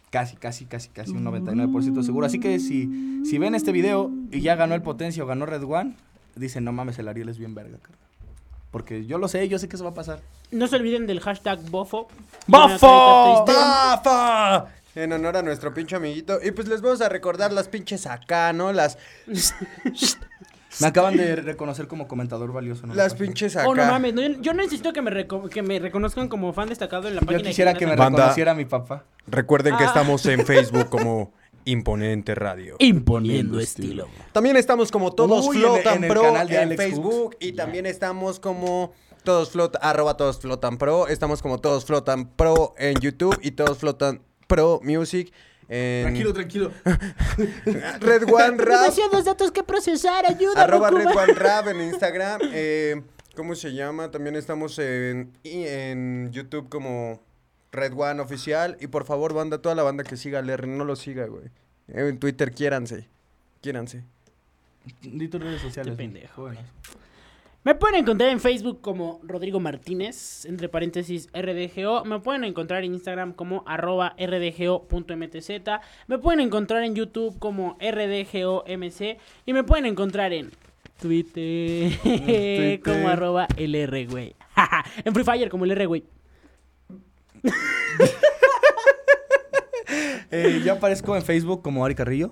[0.10, 2.26] Casi, casi, casi, casi un 99% seguro.
[2.26, 5.64] Así que si, si ven este video y ya ganó el Potencia o ganó Red
[5.64, 5.95] One,
[6.36, 7.99] dicen, no mames, el Ariel es bien verga, carnal.
[8.72, 10.22] Porque yo lo sé, yo sé que eso va a pasar.
[10.52, 12.08] No se olviden del hashtag bofo.
[12.47, 13.45] ¡Bofo!
[13.45, 14.68] ¡Bafa!
[14.95, 16.39] En honor a nuestro pinche amiguito.
[16.43, 18.74] Y pues les vamos a recordar las pinches acá, ¿no?
[18.74, 18.97] Las,
[20.80, 22.88] Me acaban de reconocer como comentador valioso.
[22.88, 22.93] ¿no?
[22.93, 23.67] las pinches acá.
[23.67, 24.13] Oh, no mames.
[24.13, 27.22] no, yo, yo necesito que me, reco- que me reconozcan como fan destacado en la
[27.22, 27.39] página.
[27.39, 27.95] Yo quisiera que me.
[27.95, 28.17] Banda.
[28.19, 29.03] reconociera mi papá.
[29.28, 29.88] Recuerden que Ah.
[29.88, 31.34] estamos en Facebook como
[31.65, 32.76] Imponente Radio.
[32.80, 34.07] Imponiendo estilo.
[34.32, 37.51] También estamos como Todos Uy, Flotan en el Pro canal de en Alex Facebook y
[37.51, 38.93] también estamos como
[39.24, 41.07] Todos Flotan, arroba Todos Flotan Pro.
[41.07, 45.31] Estamos como Todos Flotan Pro en YouTube y Todos Flotan Pro Music
[45.73, 46.72] en Tranquilo, tranquilo.
[48.02, 48.81] Red One Rap.
[48.81, 50.64] Demasiados datos que procesar, ayuda.
[50.64, 50.89] Arroba.
[50.91, 52.41] Red One Rap en Instagram.
[52.53, 53.02] eh,
[53.35, 54.11] ¿Cómo se llama?
[54.11, 57.22] También estamos en, y en YouTube como
[57.72, 58.76] Red One Oficial.
[58.81, 61.45] Y por favor, banda, toda la banda que siga al R, no lo siga, güey.
[61.88, 63.07] Eh, En Twitter, quiéranse.
[63.61, 64.03] Quiéranse.
[65.02, 65.95] Di tus redes sociales.
[65.95, 66.07] Güey.
[66.07, 66.57] pendejo, güey.
[67.64, 72.04] Me pueden encontrar en Facebook como Rodrigo Martínez, entre paréntesis RDGO.
[72.06, 75.50] Me pueden encontrar en Instagram como arroba rdgo.mtz.
[76.08, 79.02] Me pueden encontrar en YouTube como rdgomc.
[79.46, 80.50] Y me pueden encontrar en
[81.00, 82.82] Twitter, Twitter.
[82.82, 84.36] como arroba LR, güey.
[85.06, 86.04] en Free Fire, como LR, güey.
[90.34, 92.32] Eh, yo aparezco en Facebook como Ari Carrillo.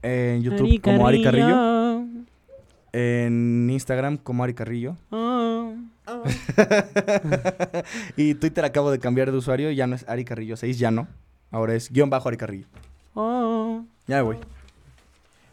[0.00, 2.01] En YouTube como Ari Carrillo.
[2.92, 4.96] En Instagram como Ari Carrillo.
[5.10, 5.72] Oh.
[8.16, 9.70] y Twitter acabo de cambiar de usuario.
[9.70, 11.08] Ya no es Ari Carrillo 6, ya no.
[11.50, 12.66] Ahora es guion bajo Ari Carrillo.
[13.14, 13.82] Oh.
[14.06, 14.36] Ya me voy.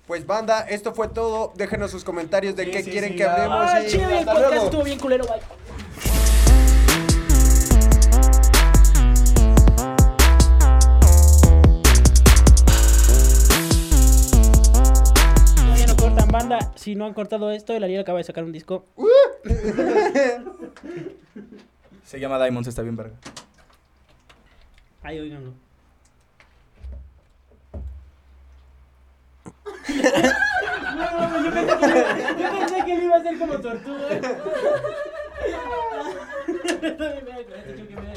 [0.08, 1.54] Pues banda, esto fue todo.
[1.56, 3.34] Déjenos sus comentarios de Sí, qué sí, quieren sí, que ya.
[3.36, 3.66] hablemos.
[3.70, 4.66] Ah, y chido, el hasta podcast luego.
[4.66, 5.40] estuvo bien culero, bye.
[16.50, 16.72] Banda.
[16.76, 18.86] Si no han cortado esto, el Ariel acaba de sacar un disco.
[22.04, 23.16] Se llama Diamonds, está bien verga.
[25.04, 25.54] Ay, oiganlo.
[31.00, 34.10] No, yo pensé, que, yo pensé que él iba a ser como tortuga.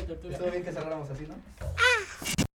[0.07, 0.51] Tortuga.
[0.51, 1.35] bien que cerráramos así, ¿no?